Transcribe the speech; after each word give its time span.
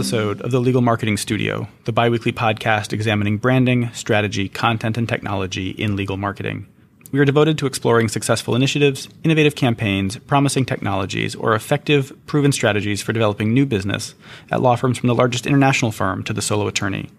episode 0.00 0.40
of 0.40 0.50
the 0.50 0.62
Legal 0.62 0.80
Marketing 0.80 1.18
Studio, 1.18 1.68
the 1.84 1.92
biweekly 1.92 2.32
podcast 2.32 2.94
examining 2.94 3.36
branding, 3.36 3.92
strategy, 3.92 4.48
content, 4.48 4.96
and 4.96 5.06
technology 5.06 5.72
in 5.72 5.94
legal 5.94 6.16
marketing. 6.16 6.66
We 7.12 7.18
are 7.18 7.26
devoted 7.26 7.58
to 7.58 7.66
exploring 7.66 8.08
successful 8.08 8.54
initiatives, 8.54 9.10
innovative 9.24 9.56
campaigns, 9.56 10.16
promising 10.16 10.64
technologies, 10.64 11.34
or 11.34 11.54
effective, 11.54 12.14
proven 12.24 12.50
strategies 12.50 13.02
for 13.02 13.12
developing 13.12 13.52
new 13.52 13.66
business 13.66 14.14
at 14.50 14.62
law 14.62 14.74
firms 14.74 14.96
from 14.96 15.08
the 15.08 15.14
largest 15.14 15.46
international 15.46 15.92
firm 15.92 16.24
to 16.24 16.32
the 16.32 16.40
solo 16.40 16.66
attorney. 16.66 17.10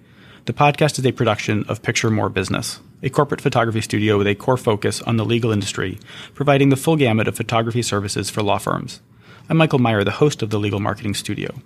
The 0.45 0.54
podcast 0.54 0.98
is 0.98 1.05
a 1.05 1.11
production 1.11 1.63
of 1.66 1.84
Picture 1.84 2.09
More 2.09 2.29
Business, 2.29 2.79
a 3.04 3.11
corporate 3.11 3.41
photography 3.41 3.82
studio 3.82 4.18
with 4.18 4.25
a 4.25 4.34
core 4.34 4.57
focus 4.57 5.04
on 5.04 5.18
the 5.18 5.25
legal 5.25 5.52
industry, 5.52 6.00
providing 6.33 6.69
the 6.69 6.75
full 6.75 6.96
gamut 6.96 7.27
of 7.27 7.38
photography 7.38 7.83
services 7.83 8.32
for 8.32 8.41
law 8.41 8.57
firms. 8.57 9.02
I'm 9.50 9.57
Michael 9.57 9.77
Meyer, 9.77 10.04
the 10.04 10.10
host 10.10 10.41
of 10.41 10.50
the 10.50 10.60
Legal 10.60 10.79
Marketing 10.79 11.13
Studio. 11.13 11.61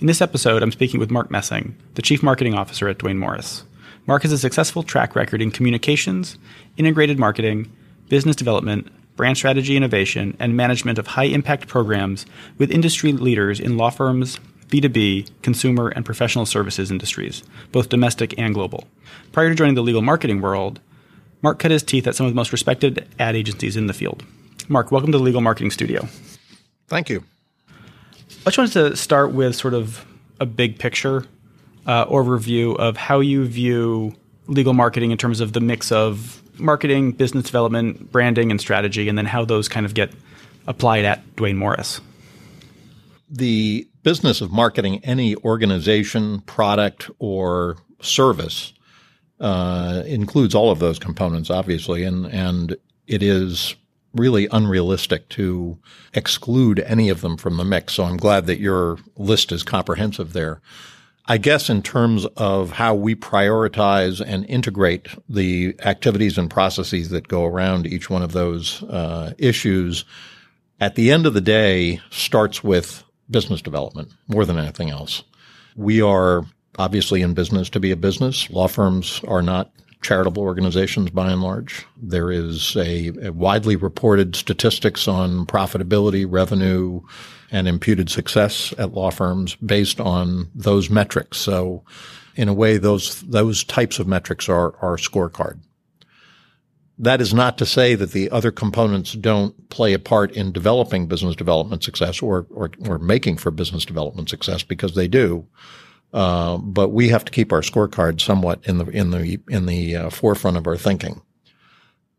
In 0.00 0.08
this 0.08 0.20
episode, 0.20 0.62
I'm 0.62 0.72
speaking 0.72 0.98
with 0.98 1.12
Mark 1.12 1.30
Messing, 1.30 1.76
the 1.94 2.02
Chief 2.02 2.20
Marketing 2.20 2.54
Officer 2.54 2.88
at 2.88 2.98
Duane 2.98 3.16
Morris. 3.16 3.62
Mark 4.06 4.22
has 4.22 4.32
a 4.32 4.38
successful 4.38 4.82
track 4.82 5.14
record 5.14 5.40
in 5.40 5.52
communications, 5.52 6.36
integrated 6.76 7.16
marketing, 7.16 7.70
business 8.08 8.34
development, 8.34 8.90
brand 9.14 9.36
strategy 9.36 9.76
innovation, 9.76 10.36
and 10.40 10.56
management 10.56 10.98
of 10.98 11.06
high 11.06 11.24
impact 11.24 11.68
programs 11.68 12.26
with 12.58 12.72
industry 12.72 13.12
leaders 13.12 13.60
in 13.60 13.76
law 13.76 13.88
firms, 13.88 14.40
B2B, 14.66 15.30
consumer, 15.42 15.90
and 15.90 16.04
professional 16.04 16.44
services 16.44 16.90
industries, 16.90 17.44
both 17.70 17.88
domestic 17.88 18.36
and 18.36 18.52
global. 18.52 18.88
Prior 19.30 19.48
to 19.48 19.54
joining 19.54 19.76
the 19.76 19.82
legal 19.82 20.02
marketing 20.02 20.40
world, 20.40 20.80
Mark 21.40 21.60
cut 21.60 21.70
his 21.70 21.84
teeth 21.84 22.08
at 22.08 22.16
some 22.16 22.26
of 22.26 22.32
the 22.32 22.36
most 22.36 22.50
respected 22.50 23.06
ad 23.20 23.36
agencies 23.36 23.76
in 23.76 23.86
the 23.86 23.94
field. 23.94 24.24
Mark, 24.68 24.90
welcome 24.90 25.12
to 25.12 25.18
the 25.18 25.24
Legal 25.24 25.40
Marketing 25.40 25.70
Studio. 25.70 26.08
Thank 26.88 27.08
you. 27.08 27.22
I 28.46 28.50
just 28.50 28.58
wanted 28.58 28.90
to 28.90 28.96
start 28.96 29.32
with 29.32 29.56
sort 29.56 29.72
of 29.72 30.04
a 30.38 30.44
big 30.44 30.78
picture 30.78 31.24
uh, 31.86 32.04
overview 32.04 32.76
of 32.76 32.94
how 32.94 33.20
you 33.20 33.46
view 33.46 34.14
legal 34.48 34.74
marketing 34.74 35.12
in 35.12 35.16
terms 35.16 35.40
of 35.40 35.54
the 35.54 35.60
mix 35.60 35.90
of 35.90 36.42
marketing, 36.60 37.12
business 37.12 37.46
development, 37.46 38.12
branding, 38.12 38.50
and 38.50 38.60
strategy, 38.60 39.08
and 39.08 39.16
then 39.16 39.24
how 39.24 39.46
those 39.46 39.66
kind 39.66 39.86
of 39.86 39.94
get 39.94 40.12
applied 40.66 41.06
at 41.06 41.36
Duane 41.36 41.56
Morris. 41.56 42.02
The 43.30 43.88
business 44.02 44.42
of 44.42 44.52
marketing 44.52 45.00
any 45.04 45.36
organization, 45.36 46.42
product, 46.42 47.10
or 47.18 47.78
service 48.02 48.74
uh, 49.40 50.02
includes 50.04 50.54
all 50.54 50.70
of 50.70 50.80
those 50.80 50.98
components, 50.98 51.48
obviously, 51.48 52.04
and 52.04 52.26
and 52.26 52.76
it 53.06 53.22
is 53.22 53.74
really 54.14 54.48
unrealistic 54.50 55.28
to 55.30 55.78
exclude 56.12 56.80
any 56.80 57.08
of 57.08 57.20
them 57.20 57.36
from 57.36 57.56
the 57.56 57.64
mix. 57.64 57.94
So 57.94 58.04
I'm 58.04 58.16
glad 58.16 58.46
that 58.46 58.60
your 58.60 58.98
list 59.16 59.52
is 59.52 59.62
comprehensive 59.62 60.32
there. 60.32 60.60
I 61.26 61.38
guess 61.38 61.70
in 61.70 61.82
terms 61.82 62.26
of 62.36 62.72
how 62.72 62.94
we 62.94 63.14
prioritize 63.14 64.20
and 64.24 64.44
integrate 64.44 65.08
the 65.28 65.74
activities 65.82 66.36
and 66.36 66.50
processes 66.50 67.08
that 67.10 67.28
go 67.28 67.46
around 67.46 67.86
each 67.86 68.10
one 68.10 68.22
of 68.22 68.32
those 68.32 68.82
uh, 68.84 69.32
issues, 69.38 70.04
at 70.80 70.96
the 70.96 71.10
end 71.10 71.24
of 71.24 71.32
the 71.32 71.40
day, 71.40 72.00
starts 72.10 72.62
with 72.62 73.04
business 73.30 73.62
development 73.62 74.12
more 74.28 74.44
than 74.44 74.58
anything 74.58 74.90
else. 74.90 75.24
We 75.76 76.02
are 76.02 76.44
obviously 76.78 77.22
in 77.22 77.32
business 77.32 77.70
to 77.70 77.80
be 77.80 77.90
a 77.90 77.96
business. 77.96 78.50
Law 78.50 78.68
firms 78.68 79.22
are 79.26 79.42
not 79.42 79.70
charitable 80.04 80.42
organizations 80.42 81.10
by 81.10 81.32
and 81.32 81.42
large. 81.42 81.84
There 81.96 82.30
is 82.30 82.76
a, 82.76 83.08
a 83.22 83.32
widely 83.32 83.74
reported 83.74 84.36
statistics 84.36 85.08
on 85.08 85.46
profitability, 85.46 86.26
revenue, 86.28 87.00
and 87.50 87.66
imputed 87.66 88.10
success 88.10 88.72
at 88.78 88.92
law 88.92 89.10
firms 89.10 89.56
based 89.56 90.00
on 90.00 90.50
those 90.54 90.90
metrics. 90.90 91.38
So 91.38 91.82
in 92.36 92.48
a 92.48 92.54
way, 92.54 92.76
those, 92.76 93.22
those 93.22 93.64
types 93.64 93.98
of 93.98 94.06
metrics 94.06 94.48
are 94.48 94.76
our 94.82 94.96
scorecard. 94.96 95.58
That 96.98 97.20
is 97.20 97.34
not 97.34 97.58
to 97.58 97.66
say 97.66 97.96
that 97.96 98.12
the 98.12 98.30
other 98.30 98.52
components 98.52 99.14
don't 99.14 99.68
play 99.68 99.94
a 99.94 99.98
part 99.98 100.30
in 100.32 100.52
developing 100.52 101.06
business 101.06 101.34
development 101.34 101.82
success 101.82 102.22
or, 102.22 102.46
or, 102.50 102.70
or 102.86 102.98
making 102.98 103.38
for 103.38 103.50
business 103.50 103.84
development 103.84 104.28
success 104.28 104.62
because 104.62 104.94
they 104.94 105.08
do. 105.08 105.46
Uh, 106.14 106.58
but 106.58 106.90
we 106.90 107.08
have 107.08 107.24
to 107.24 107.32
keep 107.32 107.52
our 107.52 107.60
scorecard 107.60 108.20
somewhat 108.20 108.60
in 108.68 108.78
the 108.78 108.86
in 108.86 109.10
the 109.10 109.40
in 109.48 109.66
the 109.66 109.96
uh, 109.96 110.10
forefront 110.10 110.56
of 110.56 110.66
our 110.66 110.76
thinking. 110.76 111.20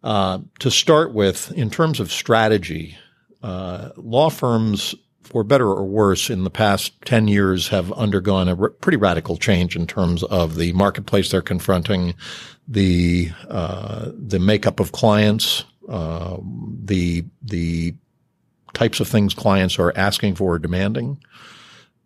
Uh, 0.03 0.39
to 0.59 0.69
start 0.69 1.13
with, 1.13 1.51
in 1.53 1.71
terms 1.71 1.99
of 1.99 2.11
strategy, 2.11 2.95
uh, 3.41 3.89
law 3.95 4.29
firms 4.29 4.93
for 5.23 5.43
better 5.43 5.67
or 5.67 5.83
worse, 5.83 6.29
in 6.29 6.43
the 6.43 6.51
past 6.51 6.93
10 7.05 7.27
years 7.27 7.69
have 7.69 7.91
undergone 7.93 8.47
a 8.47 8.55
r- 8.55 8.69
pretty 8.69 8.97
radical 8.97 9.35
change 9.35 9.75
in 9.75 9.87
terms 9.87 10.21
of 10.25 10.57
the 10.57 10.71
marketplace 10.73 11.31
they're 11.31 11.41
confronting, 11.41 12.13
the, 12.67 13.31
uh, 13.49 14.11
the 14.15 14.37
makeup 14.37 14.79
of 14.79 14.91
clients, 14.91 15.63
uh, 15.89 16.37
the, 16.83 17.25
the 17.41 17.95
types 18.75 18.99
of 18.99 19.07
things 19.07 19.33
clients 19.33 19.79
are 19.79 19.91
asking 19.95 20.35
for 20.35 20.53
or 20.53 20.59
demanding, 20.59 21.17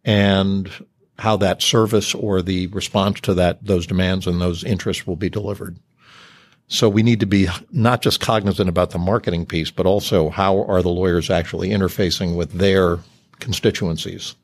and 0.05 0.71
how 1.19 1.37
that 1.37 1.61
service 1.61 2.15
or 2.15 2.41
the 2.41 2.67
response 2.67 3.19
to 3.21 3.33
that, 3.35 3.63
those 3.63 3.85
demands 3.85 4.25
and 4.25 4.41
those 4.41 4.63
interests 4.63 5.05
will 5.05 5.15
be 5.15 5.29
delivered. 5.29 5.77
So 6.67 6.87
we 6.87 7.03
need 7.03 7.19
to 7.21 7.25
be 7.25 7.47
not 7.71 8.01
just 8.01 8.19
cognizant 8.19 8.69
about 8.69 8.91
the 8.91 8.99
marketing 8.99 9.45
piece, 9.45 9.71
but 9.71 9.85
also 9.85 10.29
how 10.29 10.63
are 10.63 10.81
the 10.81 10.89
lawyers 10.89 11.29
actually 11.29 11.69
interfacing 11.69 12.35
with 12.35 12.53
their 12.53 12.99
constituencies. 13.39 14.35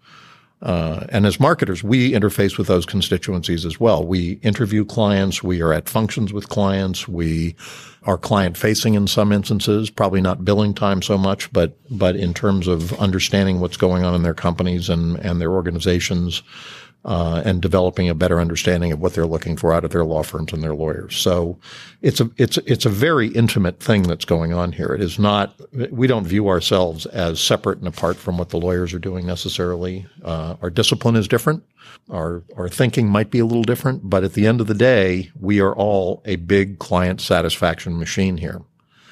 Uh, 0.66 1.06
and 1.10 1.28
as 1.28 1.40
marketers, 1.40 1.84
we 1.84 2.12
interface 2.14 2.58
with 2.58 2.66
those 2.66 2.88
constituencies 2.88 3.66
as 3.66 3.80
well. 3.80 4.04
We 4.04 4.40
interview 4.42 4.84
clients. 4.84 5.44
We 5.44 5.62
are 5.62 5.72
at 5.72 5.88
functions 5.88 6.34
with 6.34 6.50
clients. 6.50 7.08
We 7.08 7.56
are 8.04 8.18
client 8.18 8.58
facing 8.58 8.96
in 8.96 9.06
some 9.06 9.32
instances, 9.32 9.92
probably 9.92 10.22
not 10.22 10.44
billing 10.44 10.74
time 10.74 11.04
so 11.04 11.20
much, 11.20 11.54
but, 11.54 11.78
but 11.92 12.16
in 12.16 12.34
terms 12.34 12.68
of 12.68 12.94
understanding 12.94 13.60
what's 13.60 13.78
going 13.78 14.04
on 14.04 14.16
in 14.16 14.24
their 14.24 14.34
companies 14.34 14.90
and, 14.90 15.18
and 15.18 15.40
their 15.40 15.52
organizations, 15.52 16.42
uh, 17.06 17.44
and 17.46 17.62
developing 17.62 18.10
a 18.10 18.16
better 18.16 18.40
understanding 18.42 18.92
of 18.92 19.00
what 19.00 19.14
they're 19.14 19.28
looking 19.28 19.56
for 19.56 19.72
out 19.72 19.86
of 19.86 19.92
their 19.92 20.04
law 20.04 20.24
firms 20.24 20.52
and 20.52 20.64
their 20.64 20.74
lawyers. 20.74 21.16
So 21.16 21.60
it's 22.02 22.20
a 22.20 22.30
it's 22.38 22.58
it's 22.58 22.86
a 22.86 22.90
very 22.90 23.28
intimate 23.28 23.80
thing 23.80 24.04
that's 24.04 24.26
going 24.26 24.54
on 24.54 24.72
here. 24.72 24.88
It 24.88 25.02
is 25.02 25.20
not 25.20 25.60
we 25.92 26.08
don't 26.08 26.26
view 26.26 26.50
ourselves 26.50 27.06
as 27.06 27.40
separate 27.40 27.78
and 27.78 27.88
apart 27.88 28.18
from 28.18 28.40
what 28.40 28.50
the 28.50 28.58
lawyers 28.58 28.92
are 28.94 29.00
doing 29.00 29.28
necessarily. 29.28 30.08
Uh, 30.24 30.56
our 30.64 30.72
discipline 30.72 31.16
is 31.16 31.28
different. 31.28 31.64
Our 32.10 32.44
our 32.58 32.70
thinking 32.70 33.08
might 33.08 33.30
be 33.30 33.40
a 33.40 33.46
little 33.46 33.64
different, 33.64 34.10
but 34.10 34.24
at 34.24 34.34
the 34.34 34.48
end 34.48 34.60
of 34.60 34.66
the 34.66 34.74
day, 34.74 35.32
we 35.40 35.62
are 35.62 35.76
all 35.76 36.24
a 36.26 36.38
big 36.38 36.80
client 36.80 37.22
satisfaction 37.22 38.00
machine 38.00 38.38
here. 38.38 38.64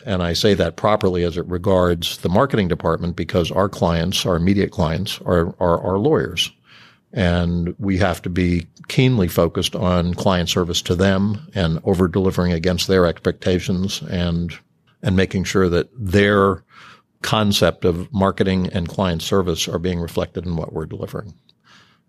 And 0.03 0.23
I 0.23 0.33
say 0.33 0.55
that 0.55 0.75
properly 0.75 1.23
as 1.23 1.37
it 1.37 1.45
regards 1.45 2.17
the 2.17 2.27
marketing 2.27 2.67
department 2.67 3.15
because 3.15 3.51
our 3.51 3.69
clients, 3.69 4.25
our 4.25 4.35
immediate 4.35 4.71
clients, 4.71 5.21
are, 5.21 5.55
are 5.61 5.79
our 5.79 5.97
lawyers 5.97 6.51
and 7.13 7.75
we 7.77 7.97
have 7.99 8.21
to 8.23 8.29
be 8.29 8.67
keenly 8.87 9.27
focused 9.27 9.75
on 9.75 10.15
client 10.15 10.49
service 10.49 10.81
to 10.81 10.95
them 10.95 11.47
and 11.53 11.79
over 11.83 12.07
delivering 12.07 12.51
against 12.51 12.87
their 12.87 13.05
expectations 13.05 14.01
and 14.09 14.57
and 15.03 15.15
making 15.15 15.43
sure 15.43 15.69
that 15.69 15.89
their 15.93 16.63
concept 17.21 17.85
of 17.85 18.11
marketing 18.13 18.67
and 18.67 18.87
client 18.87 19.21
service 19.21 19.67
are 19.67 19.79
being 19.79 19.99
reflected 19.99 20.45
in 20.45 20.55
what 20.55 20.73
we're 20.73 20.85
delivering. 20.85 21.33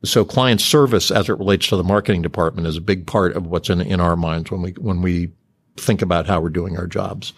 So 0.04 0.24
client 0.24 0.60
service 0.60 1.10
as 1.10 1.28
it 1.28 1.38
relates 1.38 1.68
to 1.68 1.76
the 1.76 1.84
marketing 1.84 2.22
department 2.22 2.66
is 2.66 2.76
a 2.76 2.82
big 2.82 3.06
part 3.06 3.34
of 3.36 3.46
what's 3.46 3.70
in, 3.70 3.80
in 3.80 4.00
our 4.00 4.16
minds 4.16 4.50
when 4.50 4.62
we 4.62 4.72
when 4.72 5.02
we 5.02 5.32
think 5.76 6.02
about 6.02 6.26
how 6.26 6.40
we're 6.40 6.50
doing 6.50 6.76
our 6.76 6.86
jobs. 6.86 7.32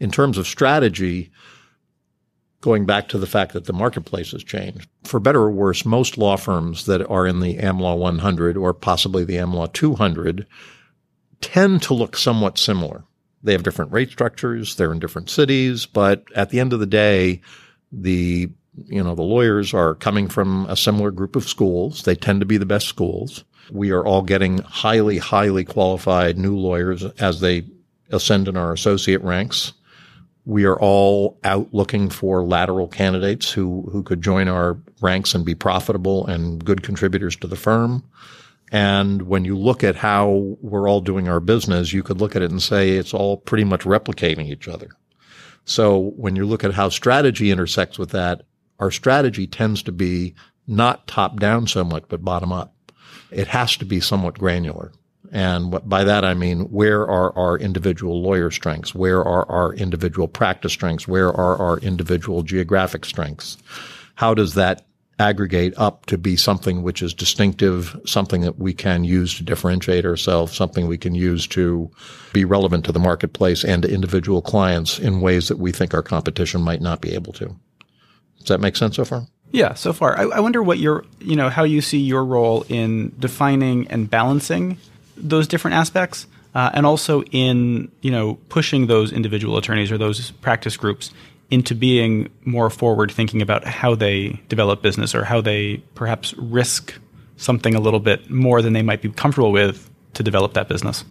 In 0.00 0.10
terms 0.10 0.38
of 0.38 0.46
strategy, 0.46 1.30
going 2.62 2.86
back 2.86 3.08
to 3.08 3.18
the 3.18 3.26
fact 3.26 3.52
that 3.52 3.66
the 3.66 3.72
marketplace 3.72 4.30
has 4.30 4.42
changed. 4.42 4.88
For 5.04 5.20
better 5.20 5.40
or 5.40 5.50
worse, 5.50 5.84
most 5.84 6.16
law 6.16 6.36
firms 6.36 6.86
that 6.86 7.04
are 7.10 7.26
in 7.26 7.40
the 7.40 7.58
AmLaw 7.58 7.98
100 7.98 8.56
or 8.56 8.72
possibly 8.72 9.24
the 9.24 9.36
AmLaw 9.36 9.72
200 9.72 10.46
tend 11.42 11.82
to 11.82 11.92
look 11.92 12.16
somewhat 12.16 12.56
similar. 12.56 13.04
They 13.42 13.52
have 13.52 13.64
different 13.64 13.92
rate 13.92 14.10
structures, 14.10 14.76
they're 14.76 14.92
in 14.92 15.00
different 15.00 15.28
cities, 15.28 15.84
but 15.84 16.24
at 16.36 16.50
the 16.50 16.60
end 16.60 16.72
of 16.72 16.80
the 16.80 16.86
day, 16.86 17.42
the 17.90 18.48
you 18.86 19.02
know, 19.02 19.14
the 19.14 19.22
lawyers 19.22 19.74
are 19.74 19.94
coming 19.94 20.28
from 20.28 20.64
a 20.66 20.76
similar 20.76 21.10
group 21.10 21.36
of 21.36 21.48
schools. 21.48 22.04
They 22.04 22.14
tend 22.14 22.40
to 22.40 22.46
be 22.46 22.56
the 22.56 22.64
best 22.64 22.86
schools. 22.86 23.44
We 23.70 23.90
are 23.90 24.04
all 24.04 24.22
getting 24.22 24.58
highly, 24.58 25.18
highly 25.18 25.64
qualified 25.64 26.38
new 26.38 26.56
lawyers 26.56 27.04
as 27.20 27.40
they 27.40 27.64
ascend 28.10 28.48
in 28.48 28.56
our 28.56 28.72
associate 28.72 29.22
ranks. 29.22 29.74
We 30.44 30.64
are 30.64 30.78
all 30.78 31.38
out 31.44 31.72
looking 31.72 32.10
for 32.10 32.44
lateral 32.44 32.88
candidates 32.88 33.52
who, 33.52 33.88
who 33.92 34.02
could 34.02 34.22
join 34.22 34.48
our 34.48 34.78
ranks 35.00 35.34
and 35.34 35.44
be 35.44 35.54
profitable 35.54 36.26
and 36.26 36.64
good 36.64 36.82
contributors 36.82 37.36
to 37.36 37.46
the 37.46 37.56
firm. 37.56 38.02
And 38.72 39.22
when 39.22 39.44
you 39.44 39.56
look 39.56 39.84
at 39.84 39.96
how 39.96 40.56
we're 40.60 40.88
all 40.88 41.00
doing 41.00 41.28
our 41.28 41.40
business, 41.40 41.92
you 41.92 42.02
could 42.02 42.20
look 42.20 42.34
at 42.34 42.42
it 42.42 42.50
and 42.50 42.62
say 42.62 42.92
it's 42.92 43.14
all 43.14 43.36
pretty 43.36 43.64
much 43.64 43.82
replicating 43.82 44.46
each 44.46 44.66
other. 44.66 44.88
So 45.64 46.12
when 46.16 46.34
you 46.34 46.46
look 46.46 46.64
at 46.64 46.74
how 46.74 46.88
strategy 46.88 47.50
intersects 47.50 47.98
with 47.98 48.10
that, 48.10 48.42
our 48.80 48.90
strategy 48.90 49.46
tends 49.46 49.82
to 49.84 49.92
be 49.92 50.34
not 50.66 51.06
top 51.06 51.38
down 51.38 51.66
so 51.66 51.84
much, 51.84 52.04
but 52.08 52.24
bottom 52.24 52.52
up. 52.52 52.74
it 53.30 53.48
has 53.48 53.76
to 53.78 53.84
be 53.84 54.00
somewhat 54.00 54.38
granular. 54.38 54.92
And 55.30 55.72
what, 55.72 55.88
by 55.88 56.04
that 56.04 56.24
I 56.24 56.34
mean, 56.34 56.60
where 56.70 57.02
are 57.02 57.36
our 57.38 57.56
individual 57.58 58.20
lawyer 58.20 58.50
strengths? 58.50 58.94
Where 58.94 59.24
are 59.24 59.48
our 59.50 59.72
individual 59.74 60.28
practice 60.28 60.72
strengths? 60.72 61.06
Where 61.06 61.32
are 61.32 61.56
our 61.56 61.78
individual 61.78 62.42
geographic 62.42 63.04
strengths? 63.04 63.56
How 64.14 64.34
does 64.34 64.54
that 64.54 64.84
aggregate 65.18 65.74
up 65.76 66.06
to 66.06 66.18
be 66.18 66.36
something 66.36 66.82
which 66.82 67.02
is 67.02 67.14
distinctive, 67.14 67.96
something 68.04 68.40
that 68.42 68.58
we 68.58 68.74
can 68.74 69.04
use 69.04 69.36
to 69.36 69.44
differentiate 69.44 70.04
ourselves, 70.04 70.54
something 70.54 70.86
we 70.86 70.98
can 70.98 71.14
use 71.14 71.46
to 71.46 71.90
be 72.32 72.44
relevant 72.44 72.84
to 72.84 72.92
the 72.92 72.98
marketplace 72.98 73.64
and 73.64 73.82
to 73.82 73.92
individual 73.92 74.42
clients 74.42 74.98
in 74.98 75.20
ways 75.20 75.48
that 75.48 75.58
we 75.58 75.70
think 75.70 75.94
our 75.94 76.02
competition 76.02 76.60
might 76.60 76.80
not 76.80 77.00
be 77.00 77.14
able 77.14 77.32
to. 77.32 77.54
Does 78.38 78.48
that 78.48 78.60
make 78.60 78.76
sense 78.76 78.96
so 78.96 79.04
far? 79.04 79.26
Yeah, 79.52 79.74
so 79.74 79.92
far. 79.92 80.18
I, 80.18 80.22
I 80.24 80.40
wonder 80.40 80.62
what 80.62 80.78
your, 80.78 81.04
you 81.20 81.36
know, 81.36 81.50
how 81.50 81.62
you 81.62 81.80
see 81.80 81.98
your 81.98 82.24
role 82.24 82.64
in 82.68 83.14
defining 83.18 83.86
and 83.88 84.10
balancing 84.10 84.78
those 85.22 85.48
different 85.48 85.76
aspects, 85.76 86.26
uh, 86.54 86.70
and 86.74 86.84
also 86.84 87.22
in 87.24 87.90
you 88.02 88.10
know 88.10 88.34
pushing 88.48 88.86
those 88.86 89.12
individual 89.12 89.56
attorneys 89.56 89.90
or 89.90 89.98
those 89.98 90.30
practice 90.30 90.76
groups 90.76 91.10
into 91.50 91.74
being 91.74 92.30
more 92.44 92.70
forward 92.70 93.12
thinking 93.12 93.42
about 93.42 93.64
how 93.64 93.94
they 93.94 94.40
develop 94.48 94.80
business 94.80 95.14
or 95.14 95.24
how 95.24 95.40
they 95.40 95.76
perhaps 95.94 96.32
risk 96.34 96.94
something 97.36 97.74
a 97.74 97.80
little 97.80 98.00
bit 98.00 98.30
more 98.30 98.62
than 98.62 98.72
they 98.72 98.82
might 98.82 99.02
be 99.02 99.10
comfortable 99.10 99.52
with 99.52 99.90
to 100.14 100.22
develop 100.22 100.54
that 100.54 100.68
business. 100.68 101.04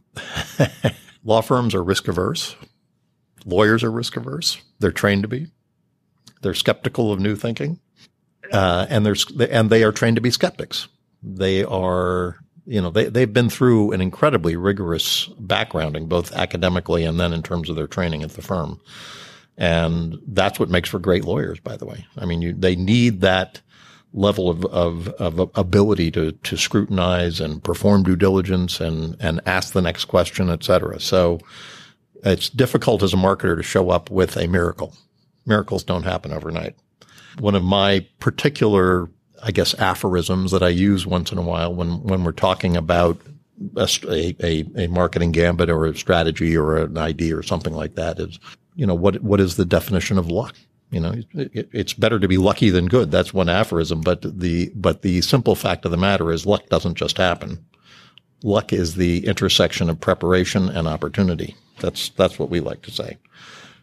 Law 1.23 1.41
firms 1.41 1.75
are 1.75 1.83
risk 1.83 2.07
averse. 2.07 2.55
Lawyers 3.45 3.83
are 3.83 3.91
risk 3.91 4.17
averse. 4.17 4.59
They're 4.79 4.91
trained 4.91 5.23
to 5.23 5.27
be. 5.27 5.47
They're 6.41 6.53
skeptical 6.55 7.11
of 7.11 7.19
new 7.19 7.35
thinking, 7.35 7.79
uh, 8.51 8.87
and 8.89 9.05
they're 9.05 9.15
and 9.51 9.69
they 9.69 9.83
are 9.83 9.91
trained 9.91 10.15
to 10.15 10.21
be 10.21 10.31
skeptics. 10.31 10.87
They 11.21 11.63
are 11.63 12.37
you 12.65 12.81
know, 12.81 12.89
they, 12.89 13.05
they've 13.05 13.33
been 13.33 13.49
through 13.49 13.91
an 13.91 14.01
incredibly 14.01 14.55
rigorous 14.55 15.27
backgrounding, 15.41 16.07
both 16.07 16.31
academically 16.33 17.03
and 17.03 17.19
then 17.19 17.33
in 17.33 17.41
terms 17.41 17.69
of 17.69 17.75
their 17.75 17.87
training 17.87 18.23
at 18.23 18.31
the 18.31 18.41
firm. 18.41 18.79
And 19.57 20.19
that's 20.27 20.59
what 20.59 20.69
makes 20.69 20.89
for 20.89 20.99
great 20.99 21.25
lawyers, 21.25 21.59
by 21.59 21.77
the 21.77 21.85
way. 21.85 22.05
I 22.17 22.25
mean, 22.25 22.41
you, 22.41 22.53
they 22.53 22.75
need 22.75 23.21
that 23.21 23.61
level 24.13 24.49
of, 24.49 24.65
of, 24.65 25.07
of 25.07 25.51
ability 25.55 26.11
to, 26.11 26.31
to 26.31 26.57
scrutinize 26.57 27.39
and 27.39 27.63
perform 27.63 28.03
due 28.03 28.15
diligence 28.15 28.79
and, 28.79 29.15
and 29.19 29.39
ask 29.45 29.73
the 29.73 29.81
next 29.81 30.05
question, 30.05 30.49
et 30.49 30.63
cetera. 30.63 30.99
So 30.99 31.39
it's 32.23 32.49
difficult 32.49 33.03
as 33.03 33.13
a 33.13 33.17
marketer 33.17 33.55
to 33.57 33.63
show 33.63 33.89
up 33.89 34.09
with 34.11 34.37
a 34.37 34.47
miracle. 34.47 34.93
Miracles 35.45 35.83
don't 35.83 36.03
happen 36.03 36.33
overnight. 36.33 36.75
One 37.39 37.55
of 37.55 37.63
my 37.63 38.05
particular 38.19 39.09
I 39.43 39.51
guess, 39.51 39.73
aphorisms 39.75 40.51
that 40.51 40.63
I 40.63 40.69
use 40.69 41.05
once 41.05 41.31
in 41.31 41.37
a 41.37 41.41
while 41.43 41.73
when, 41.73 42.03
when 42.03 42.23
we're 42.23 42.31
talking 42.31 42.77
about 42.77 43.19
a, 43.75 44.35
a, 44.43 44.65
a 44.75 44.87
marketing 44.87 45.31
gambit 45.31 45.69
or 45.69 45.85
a 45.85 45.95
strategy 45.95 46.55
or 46.55 46.77
an 46.77 46.97
idea 46.97 47.37
or 47.37 47.43
something 47.43 47.73
like 47.73 47.95
that 47.95 48.19
is, 48.19 48.39
you 48.75 48.85
know, 48.85 48.95
what, 48.95 49.21
what 49.21 49.39
is 49.39 49.55
the 49.55 49.65
definition 49.65 50.17
of 50.17 50.29
luck? 50.29 50.55
You 50.91 50.99
know, 50.99 51.13
it, 51.33 51.69
it's 51.71 51.93
better 51.93 52.19
to 52.19 52.27
be 52.27 52.37
lucky 52.37 52.69
than 52.69 52.87
good. 52.87 53.11
That's 53.11 53.33
one 53.33 53.49
aphorism. 53.49 54.01
But 54.01 54.21
the, 54.39 54.71
but 54.75 55.01
the 55.01 55.21
simple 55.21 55.55
fact 55.55 55.85
of 55.85 55.91
the 55.91 55.97
matter 55.97 56.31
is 56.31 56.45
luck 56.45 56.67
doesn't 56.67 56.95
just 56.95 57.17
happen. 57.17 57.63
Luck 58.43 58.73
is 58.73 58.95
the 58.95 59.25
intersection 59.25 59.89
of 59.89 59.99
preparation 59.99 60.69
and 60.69 60.87
opportunity. 60.87 61.55
That's, 61.79 62.09
that's 62.09 62.37
what 62.37 62.49
we 62.49 62.59
like 62.59 62.81
to 62.83 62.91
say. 62.91 63.17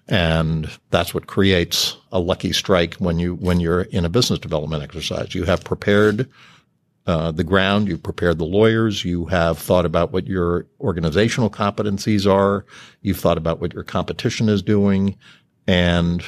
And 0.08 0.70
that's 0.90 1.12
what 1.12 1.26
creates 1.26 1.96
a 2.12 2.19
lucky 2.19 2.52
strike 2.52 2.94
when 2.94 3.19
you, 3.19 3.34
when 3.34 3.60
you're 3.60 3.82
in 3.82 4.05
a 4.05 4.08
business 4.08 4.38
development 4.38 4.82
exercise. 4.82 5.34
You 5.34 5.44
have 5.44 5.64
prepared 5.64 6.28
uh, 7.06 7.31
the 7.32 7.44
ground, 7.44 7.88
you've 7.88 8.02
prepared 8.02 8.38
the 8.38 8.44
lawyers, 8.44 9.05
you 9.05 9.25
have 9.26 9.58
thought 9.58 9.87
about 9.87 10.12
what 10.12 10.26
your 10.26 10.66
organizational 10.81 11.49
competencies 11.49 12.31
are, 12.31 12.66
you've 13.00 13.19
thought 13.19 13.38
about 13.38 13.60
what 13.60 13.72
your 13.72 13.82
competition 13.82 14.49
is 14.50 14.62
doing, 14.62 15.16
and 15.66 16.22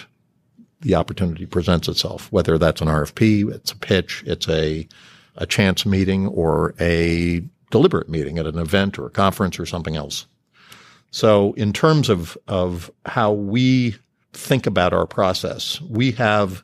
the 0.81 0.95
opportunity 0.95 1.45
presents 1.45 1.87
itself, 1.87 2.33
whether 2.33 2.57
that's 2.57 2.81
an 2.81 2.89
RFP, 2.89 3.53
it's 3.53 3.73
a 3.73 3.77
pitch, 3.77 4.25
it's 4.27 4.49
a, 4.49 4.89
a 5.37 5.45
chance 5.45 5.85
meeting 5.85 6.27
or 6.29 6.75
a 6.81 7.43
deliberate 7.71 8.09
meeting 8.09 8.39
at 8.39 8.47
an 8.47 8.59
event 8.59 8.99
or 8.99 9.07
a 9.07 9.11
conference 9.11 9.59
or 9.59 9.67
something 9.67 9.97
else. 9.97 10.27
So 11.11 11.53
in 11.55 11.73
terms 11.73 12.09
of, 12.09 12.39
of 12.49 12.91
how 13.07 13.33
we 13.33 13.97
think 14.33 14.67
about 14.67 14.93
our 14.93 15.07
process, 15.07 15.81
we 15.83 16.13
have 16.13 16.63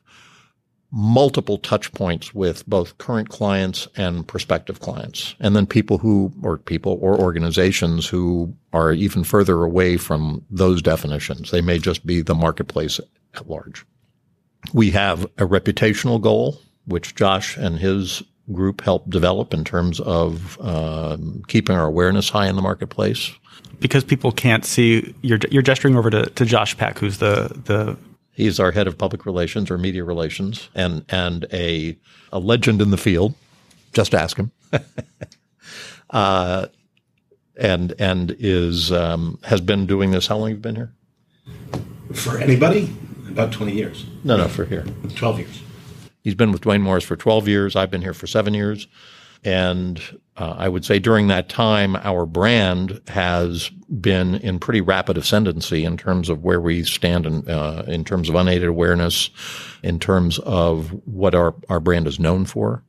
multiple 0.91 1.57
touch 1.57 1.91
points 1.91 2.33
with 2.33 2.65
both 2.67 2.97
current 2.97 3.29
clients 3.29 3.87
and 3.97 4.25
prospective 4.25 4.79
clients. 4.79 5.35
And 5.39 5.55
then 5.55 5.65
people 5.65 5.97
who, 5.97 6.31
or 6.41 6.57
people 6.57 6.97
or 7.01 7.19
organizations 7.19 8.07
who 8.07 8.55
are 8.71 8.93
even 8.93 9.23
further 9.23 9.63
away 9.63 9.97
from 9.97 10.45
those 10.49 10.81
definitions. 10.81 11.51
They 11.51 11.61
may 11.61 11.77
just 11.77 12.05
be 12.05 12.21
the 12.21 12.35
marketplace 12.35 13.01
at 13.33 13.49
large. 13.49 13.85
We 14.73 14.91
have 14.91 15.25
a 15.37 15.45
reputational 15.45 16.21
goal, 16.21 16.61
which 16.85 17.15
Josh 17.15 17.57
and 17.57 17.77
his 17.77 18.23
group 18.51 18.81
helped 18.81 19.09
develop 19.09 19.53
in 19.53 19.63
terms 19.63 19.99
of 20.01 20.57
uh, 20.61 21.17
keeping 21.47 21.75
our 21.75 21.85
awareness 21.85 22.29
high 22.29 22.47
in 22.47 22.55
the 22.55 22.61
marketplace 22.61 23.31
because 23.79 24.03
people 24.03 24.31
can't 24.31 24.65
see 24.65 25.13
you're 25.21 25.39
you're 25.51 25.61
gesturing 25.61 25.95
over 25.95 26.09
to, 26.09 26.25
to 26.25 26.45
Josh 26.45 26.77
Peck, 26.77 26.99
who's 26.99 27.19
the 27.19 27.49
the 27.65 27.97
he's 28.31 28.59
our 28.59 28.71
head 28.71 28.87
of 28.87 28.97
public 28.97 29.25
relations 29.25 29.69
or 29.69 29.77
media 29.77 30.03
relations 30.03 30.69
and 30.75 31.03
and 31.09 31.45
a 31.51 31.97
a 32.31 32.39
legend 32.39 32.81
in 32.81 32.91
the 32.91 32.97
field. 32.97 33.33
Just 33.93 34.13
ask 34.13 34.37
him. 34.37 34.51
uh, 36.09 36.67
and 37.59 37.93
and 37.99 38.35
is 38.39 38.91
um, 38.91 39.39
has 39.43 39.61
been 39.61 39.85
doing 39.85 40.11
this. 40.11 40.27
How 40.27 40.37
long 40.37 40.49
have 40.49 40.57
you 40.57 40.61
been 40.61 40.75
here? 40.75 40.93
For 42.13 42.37
anybody, 42.37 42.95
about 43.29 43.51
twenty 43.51 43.73
years. 43.73 44.05
No, 44.23 44.37
no, 44.37 44.47
for 44.47 44.65
here, 44.65 44.85
twelve 45.15 45.39
years. 45.39 45.61
He's 46.27 46.35
been 46.35 46.51
with 46.51 46.59
Duane 46.59 46.81
Morris 46.81 47.05
for 47.05 47.15
twelve 47.15 47.47
years. 47.47 47.77
I've 47.77 47.89
been 47.89 48.01
here 48.01 48.13
for 48.13 48.27
seven 48.27 48.53
years. 48.53 48.85
And 49.45 50.01
uh, 50.35 50.55
I 50.57 50.67
would 50.67 50.83
say 50.83 50.99
during 50.99 51.27
that 51.27 51.47
time, 51.47 51.95
our 51.95 52.25
brand 52.25 52.99
has 53.07 53.69
been 53.69 54.35
in 54.35 54.59
pretty 54.59 54.81
rapid 54.81 55.17
ascendancy 55.17 55.85
in 55.85 55.95
terms 55.95 56.27
of 56.27 56.43
where 56.43 56.59
we 56.59 56.83
stand 56.83 57.25
in, 57.25 57.49
uh, 57.49 57.85
in 57.87 58.03
terms 58.03 58.27
of 58.27 58.35
unaided 58.35 58.67
awareness, 58.67 59.29
in 59.83 59.99
terms 59.99 60.37
of 60.39 60.89
what 61.05 61.33
our, 61.33 61.55
our 61.69 61.79
brand 61.79 62.07
is 62.07 62.19
known 62.19 62.43
for. 62.43 62.83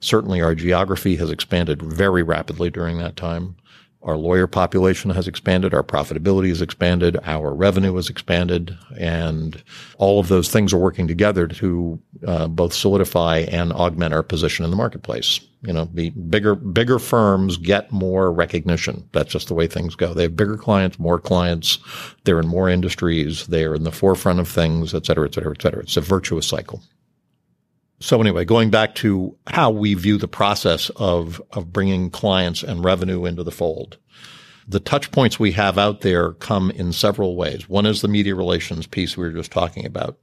Certainly 0.00 0.40
our 0.40 0.54
geography 0.54 1.16
has 1.16 1.30
expanded 1.30 1.82
very 1.82 2.22
rapidly 2.22 2.70
during 2.70 2.96
that 2.96 3.14
time. 3.14 3.56
Our 4.02 4.16
lawyer 4.16 4.46
population 4.46 5.10
has 5.10 5.28
expanded. 5.28 5.74
Our 5.74 5.82
profitability 5.82 6.48
has 6.48 6.62
expanded. 6.62 7.18
Our 7.24 7.52
revenue 7.52 7.94
has 7.96 8.08
expanded. 8.08 8.76
And 8.98 9.62
all 9.98 10.18
of 10.18 10.28
those 10.28 10.48
things 10.50 10.72
are 10.72 10.78
working 10.78 11.06
together 11.06 11.46
to 11.46 12.00
uh, 12.26 12.48
both 12.48 12.72
solidify 12.72 13.40
and 13.50 13.72
augment 13.74 14.14
our 14.14 14.22
position 14.22 14.64
in 14.64 14.70
the 14.70 14.76
marketplace. 14.76 15.40
You 15.62 15.74
know, 15.74 15.86
the 15.92 16.08
bigger, 16.10 16.54
bigger 16.54 16.98
firms 16.98 17.58
get 17.58 17.92
more 17.92 18.32
recognition. 18.32 19.06
That's 19.12 19.32
just 19.32 19.48
the 19.48 19.54
way 19.54 19.66
things 19.66 19.94
go. 19.94 20.14
They 20.14 20.22
have 20.22 20.36
bigger 20.36 20.56
clients, 20.56 20.98
more 20.98 21.20
clients. 21.20 21.78
They're 22.24 22.40
in 22.40 22.48
more 22.48 22.70
industries. 22.70 23.46
They're 23.48 23.74
in 23.74 23.84
the 23.84 23.92
forefront 23.92 24.40
of 24.40 24.48
things, 24.48 24.94
et 24.94 25.04
cetera, 25.04 25.26
et 25.26 25.34
cetera, 25.34 25.52
et 25.54 25.60
cetera. 25.60 25.82
It's 25.82 25.98
a 25.98 26.00
virtuous 26.00 26.46
cycle. 26.46 26.82
So 28.00 28.20
anyway, 28.20 28.46
going 28.46 28.70
back 28.70 28.94
to 28.96 29.36
how 29.46 29.70
we 29.70 29.94
view 29.94 30.16
the 30.16 30.28
process 30.28 30.90
of, 30.96 31.40
of 31.52 31.72
bringing 31.72 32.10
clients 32.10 32.62
and 32.62 32.82
revenue 32.82 33.26
into 33.26 33.42
the 33.42 33.50
fold. 33.50 33.98
The 34.66 34.80
touch 34.80 35.10
points 35.10 35.38
we 35.38 35.52
have 35.52 35.78
out 35.78 36.00
there 36.00 36.32
come 36.34 36.70
in 36.70 36.92
several 36.92 37.36
ways. 37.36 37.68
One 37.68 37.86
is 37.86 38.00
the 38.00 38.08
media 38.08 38.34
relations 38.34 38.86
piece 38.86 39.16
we 39.16 39.24
were 39.24 39.32
just 39.32 39.50
talking 39.50 39.84
about. 39.84 40.18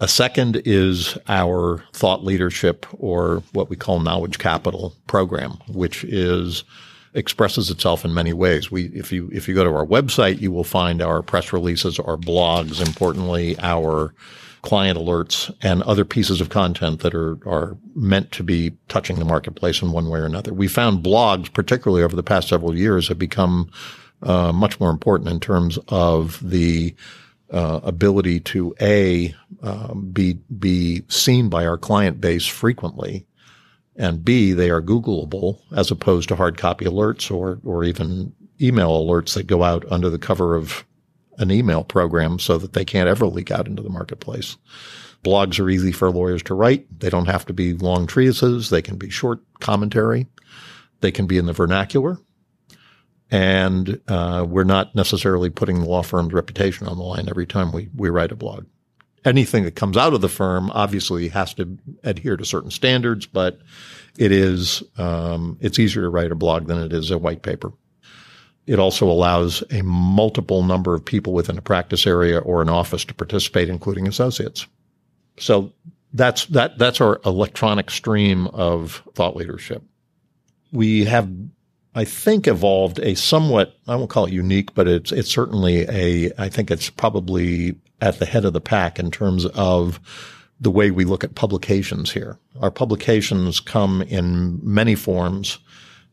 A 0.00 0.08
second 0.08 0.62
is 0.64 1.16
our 1.28 1.82
thought 1.92 2.24
leadership 2.24 2.86
or 2.92 3.42
what 3.52 3.70
we 3.70 3.76
call 3.76 4.00
knowledge 4.00 4.38
capital 4.38 4.94
program, 5.06 5.58
which 5.68 6.04
is 6.04 6.64
expresses 7.14 7.70
itself 7.70 8.04
in 8.04 8.12
many 8.12 8.32
ways. 8.32 8.70
We, 8.70 8.86
if 8.86 9.10
you, 9.12 9.30
if 9.32 9.48
you 9.48 9.54
go 9.54 9.64
to 9.64 9.74
our 9.74 9.86
website, 9.86 10.40
you 10.40 10.52
will 10.52 10.64
find 10.64 11.00
our 11.00 11.22
press 11.22 11.52
releases, 11.52 11.98
our 11.98 12.16
blogs, 12.16 12.84
importantly, 12.86 13.58
our 13.60 14.14
client 14.62 14.98
alerts 14.98 15.54
and 15.62 15.82
other 15.82 16.04
pieces 16.04 16.40
of 16.40 16.48
content 16.48 17.00
that 17.00 17.14
are, 17.14 17.38
are 17.48 17.76
meant 17.94 18.32
to 18.32 18.42
be 18.42 18.72
touching 18.88 19.18
the 19.18 19.24
marketplace 19.24 19.82
in 19.82 19.92
one 19.92 20.08
way 20.08 20.20
or 20.20 20.26
another. 20.26 20.52
We 20.52 20.68
found 20.68 21.04
blogs, 21.04 21.52
particularly 21.52 22.02
over 22.02 22.16
the 22.16 22.22
past 22.22 22.48
several 22.48 22.76
years, 22.76 23.08
have 23.08 23.18
become 23.18 23.70
uh, 24.22 24.52
much 24.52 24.80
more 24.80 24.90
important 24.90 25.30
in 25.30 25.40
terms 25.40 25.78
of 25.88 26.38
the 26.48 26.94
uh, 27.50 27.80
ability 27.82 28.40
to 28.40 28.74
a 28.80 29.34
uh, 29.62 29.94
be 29.94 30.34
be 30.58 31.02
seen 31.08 31.48
by 31.48 31.66
our 31.66 31.78
client 31.78 32.20
base 32.20 32.46
frequently, 32.46 33.26
and 33.96 34.24
b 34.24 34.52
they 34.52 34.70
are 34.70 34.82
Googleable 34.82 35.60
as 35.74 35.90
opposed 35.90 36.28
to 36.28 36.36
hard 36.36 36.58
copy 36.58 36.84
alerts 36.84 37.30
or 37.30 37.58
or 37.64 37.84
even 37.84 38.34
email 38.60 38.90
alerts 38.90 39.34
that 39.34 39.46
go 39.46 39.62
out 39.62 39.84
under 39.90 40.10
the 40.10 40.18
cover 40.18 40.56
of 40.56 40.84
an 41.38 41.50
email 41.50 41.84
program 41.84 42.38
so 42.38 42.58
that 42.58 42.72
they 42.72 42.84
can't 42.84 43.08
ever 43.08 43.26
leak 43.26 43.50
out 43.50 43.66
into 43.66 43.82
the 43.82 43.90
marketplace. 43.90 44.56
Blogs 45.24 45.58
are 45.58 45.68
easy 45.68 45.92
for 45.92 46.10
lawyers 46.10 46.42
to 46.44 46.54
write. 46.54 46.86
They 47.00 47.10
don't 47.10 47.26
have 47.26 47.46
to 47.46 47.52
be 47.52 47.74
long 47.74 48.06
treatises. 48.06 48.70
They 48.70 48.82
can 48.82 48.96
be 48.96 49.10
short 49.10 49.40
commentary. 49.60 50.26
They 51.00 51.10
can 51.10 51.26
be 51.26 51.38
in 51.38 51.46
the 51.46 51.52
vernacular. 51.52 52.18
And 53.30 54.00
uh, 54.08 54.46
we're 54.48 54.64
not 54.64 54.94
necessarily 54.94 55.50
putting 55.50 55.80
the 55.80 55.86
law 55.86 56.02
firm's 56.02 56.32
reputation 56.32 56.86
on 56.86 56.96
the 56.96 57.04
line 57.04 57.28
every 57.28 57.46
time 57.46 57.72
we, 57.72 57.88
we 57.94 58.08
write 58.08 58.32
a 58.32 58.36
blog. 58.36 58.66
Anything 59.24 59.64
that 59.64 59.74
comes 59.74 59.96
out 59.96 60.14
of 60.14 60.20
the 60.20 60.28
firm 60.28 60.70
obviously 60.70 61.28
has 61.28 61.52
to 61.54 61.76
adhere 62.04 62.36
to 62.36 62.44
certain 62.44 62.70
standards, 62.70 63.26
but 63.26 63.58
it 64.16 64.32
is 64.32 64.82
um, 64.96 65.58
it's 65.60 65.78
easier 65.78 66.02
to 66.02 66.08
write 66.08 66.32
a 66.32 66.36
blog 66.36 66.68
than 66.68 66.78
it 66.78 66.92
is 66.92 67.10
a 67.10 67.18
white 67.18 67.42
paper. 67.42 67.72
It 68.68 68.78
also 68.78 69.10
allows 69.10 69.64
a 69.70 69.82
multiple 69.82 70.62
number 70.62 70.94
of 70.94 71.02
people 71.02 71.32
within 71.32 71.56
a 71.56 71.62
practice 71.62 72.06
area 72.06 72.38
or 72.38 72.60
an 72.60 72.68
office 72.68 73.02
to 73.06 73.14
participate, 73.14 73.70
including 73.70 74.06
associates. 74.06 74.66
So 75.38 75.72
that's 76.12 76.44
that 76.46 76.76
that's 76.76 77.00
our 77.00 77.18
electronic 77.24 77.90
stream 77.90 78.46
of 78.48 79.02
thought 79.14 79.36
leadership. 79.36 79.82
We 80.70 81.06
have 81.06 81.30
I 81.94 82.04
think 82.04 82.46
evolved 82.46 82.98
a 83.00 83.14
somewhat 83.14 83.74
I 83.86 83.96
won't 83.96 84.10
call 84.10 84.26
it 84.26 84.32
unique, 84.34 84.74
but 84.74 84.86
it's 84.86 85.12
it's 85.12 85.30
certainly 85.30 85.86
a 85.88 86.30
I 86.36 86.50
think 86.50 86.70
it's 86.70 86.90
probably 86.90 87.74
at 88.02 88.18
the 88.18 88.26
head 88.26 88.44
of 88.44 88.52
the 88.52 88.60
pack 88.60 88.98
in 88.98 89.10
terms 89.10 89.46
of 89.46 89.98
the 90.60 90.70
way 90.70 90.90
we 90.90 91.06
look 91.06 91.24
at 91.24 91.36
publications 91.36 92.12
here. 92.12 92.38
Our 92.60 92.70
publications 92.70 93.60
come 93.60 94.02
in 94.02 94.60
many 94.62 94.94
forms 94.94 95.58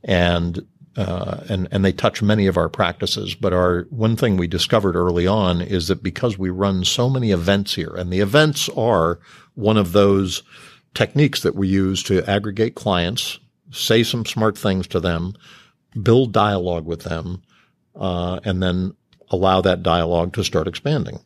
and 0.06 0.66
uh, 0.98 1.42
and 1.50 1.68
and 1.72 1.84
they 1.84 1.92
touch 1.92 2.22
many 2.22 2.48
of 2.48 2.58
our 2.58 2.70
practices. 2.70 3.36
But 3.36 3.54
our 3.54 3.86
one 3.90 4.16
thing 4.16 4.38
we 4.38 4.48
discovered 4.48 4.96
early 4.96 5.28
on 5.28 5.62
is 5.62 5.88
that 5.88 6.02
because 6.02 6.38
we 6.38 6.50
run 6.50 6.86
so 6.86 7.10
many 7.10 7.32
events 7.32 7.76
here, 7.76 7.94
and 7.96 8.12
the 8.12 8.22
events 8.22 8.70
are 8.70 9.20
one 9.56 9.78
of 9.78 9.92
those 9.92 10.44
techniques 10.94 11.42
that 11.42 11.56
we 11.56 11.68
use 11.68 12.02
to 12.04 12.28
aggregate 12.30 12.76
clients, 12.76 13.40
say 13.72 14.04
some 14.04 14.26
smart 14.26 14.58
things 14.58 14.88
to 14.88 15.00
them, 15.00 15.34
build 16.02 16.32
dialogue 16.32 16.86
with 16.86 17.02
them, 17.02 17.44
uh, 17.96 18.40
and 18.44 18.64
then 18.64 18.96
allow 19.30 19.62
that 19.62 19.84
dialogue 19.84 20.34
to 20.34 20.44
start 20.44 20.68
expanding. 20.68 21.20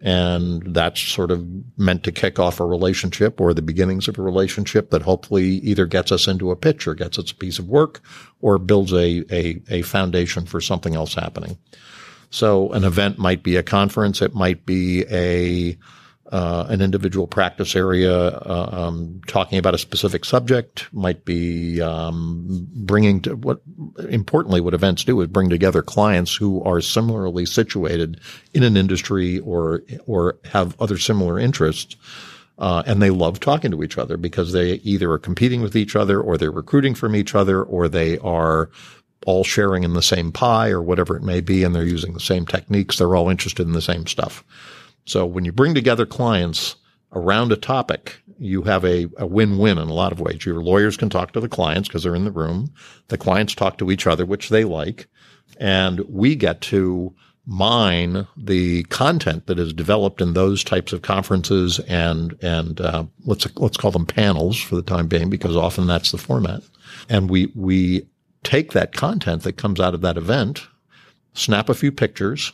And 0.00 0.62
that's 0.74 1.00
sort 1.00 1.32
of 1.32 1.44
meant 1.76 2.04
to 2.04 2.12
kick 2.12 2.38
off 2.38 2.60
a 2.60 2.64
relationship 2.64 3.40
or 3.40 3.52
the 3.52 3.62
beginnings 3.62 4.06
of 4.06 4.18
a 4.18 4.22
relationship 4.22 4.90
that 4.90 5.02
hopefully 5.02 5.44
either 5.44 5.86
gets 5.86 6.12
us 6.12 6.28
into 6.28 6.52
a 6.52 6.56
pitch 6.56 6.86
or 6.86 6.94
gets 6.94 7.18
us 7.18 7.32
a 7.32 7.34
piece 7.34 7.58
of 7.58 7.68
work 7.68 8.00
or 8.40 8.58
builds 8.58 8.92
a, 8.92 9.24
a, 9.34 9.60
a 9.68 9.82
foundation 9.82 10.46
for 10.46 10.60
something 10.60 10.94
else 10.94 11.14
happening. 11.14 11.58
So 12.30 12.70
an 12.72 12.84
event 12.84 13.18
might 13.18 13.42
be 13.42 13.56
a 13.56 13.62
conference. 13.62 14.22
It 14.22 14.34
might 14.34 14.64
be 14.64 15.04
a, 15.10 15.76
uh, 16.30 16.66
an 16.68 16.82
individual 16.82 17.26
practice 17.26 17.74
area 17.74 18.28
uh, 18.28 18.68
um, 18.70 19.20
talking 19.26 19.58
about 19.58 19.74
a 19.74 19.78
specific 19.78 20.24
subject 20.24 20.92
might 20.92 21.24
be 21.24 21.80
um, 21.80 22.66
bringing 22.74 23.20
to 23.22 23.34
what 23.34 23.62
importantly 24.10 24.60
what 24.60 24.74
events 24.74 25.04
do 25.04 25.20
is 25.20 25.28
bring 25.28 25.48
together 25.48 25.82
clients 25.82 26.34
who 26.34 26.62
are 26.64 26.80
similarly 26.80 27.46
situated 27.46 28.20
in 28.52 28.62
an 28.62 28.76
industry 28.76 29.38
or 29.40 29.82
or 30.06 30.36
have 30.44 30.78
other 30.80 30.98
similar 30.98 31.38
interests 31.38 31.96
uh, 32.58 32.82
and 32.86 33.00
they 33.00 33.10
love 33.10 33.40
talking 33.40 33.70
to 33.70 33.82
each 33.82 33.96
other 33.96 34.16
because 34.16 34.52
they 34.52 34.74
either 34.74 35.10
are 35.12 35.18
competing 35.18 35.62
with 35.62 35.76
each 35.76 35.96
other 35.96 36.20
or 36.20 36.36
they're 36.36 36.50
recruiting 36.50 36.94
from 36.94 37.16
each 37.16 37.34
other 37.34 37.62
or 37.62 37.88
they 37.88 38.18
are 38.18 38.68
all 39.24 39.44
sharing 39.44 39.82
in 39.82 39.94
the 39.94 40.02
same 40.02 40.30
pie 40.30 40.68
or 40.68 40.82
whatever 40.82 41.16
it 41.16 41.22
may 41.22 41.40
be 41.40 41.64
and 41.64 41.74
they're 41.74 41.84
using 41.84 42.12
the 42.12 42.20
same 42.20 42.44
techniques. 42.46 42.98
They're 42.98 43.16
all 43.16 43.28
interested 43.28 43.66
in 43.66 43.72
the 43.72 43.82
same 43.82 44.06
stuff 44.06 44.44
so 45.08 45.24
when 45.24 45.44
you 45.44 45.52
bring 45.52 45.74
together 45.74 46.06
clients 46.06 46.76
around 47.12 47.50
a 47.50 47.56
topic, 47.56 48.20
you 48.38 48.62
have 48.62 48.84
a, 48.84 49.08
a 49.16 49.26
win-win 49.26 49.78
in 49.78 49.88
a 49.88 49.94
lot 49.94 50.12
of 50.12 50.20
ways. 50.20 50.44
Your 50.44 50.62
lawyers 50.62 50.96
can 50.96 51.08
talk 51.08 51.32
to 51.32 51.40
the 51.40 51.48
clients 51.48 51.88
because 51.88 52.02
they're 52.02 52.14
in 52.14 52.26
the 52.26 52.30
room. 52.30 52.72
The 53.08 53.18
clients 53.18 53.54
talk 53.54 53.78
to 53.78 53.90
each 53.90 54.06
other, 54.06 54.26
which 54.26 54.50
they 54.50 54.64
like. 54.64 55.08
And 55.58 56.00
we 56.00 56.36
get 56.36 56.60
to 56.62 57.14
mine 57.46 58.26
the 58.36 58.82
content 58.84 59.46
that 59.46 59.58
is 59.58 59.72
developed 59.72 60.20
in 60.20 60.34
those 60.34 60.62
types 60.62 60.92
of 60.92 61.00
conferences 61.00 61.78
and, 61.80 62.36
and, 62.42 62.78
uh, 62.80 63.04
let's, 63.24 63.46
let's 63.56 63.78
call 63.78 63.90
them 63.90 64.04
panels 64.04 64.60
for 64.60 64.76
the 64.76 64.82
time 64.82 65.06
being, 65.06 65.30
because 65.30 65.56
often 65.56 65.86
that's 65.86 66.12
the 66.12 66.18
format. 66.18 66.62
And 67.08 67.30
we, 67.30 67.50
we 67.54 68.06
take 68.44 68.72
that 68.72 68.92
content 68.92 69.42
that 69.44 69.56
comes 69.56 69.80
out 69.80 69.94
of 69.94 70.02
that 70.02 70.18
event, 70.18 70.66
snap 71.32 71.70
a 71.70 71.74
few 71.74 71.90
pictures 71.90 72.52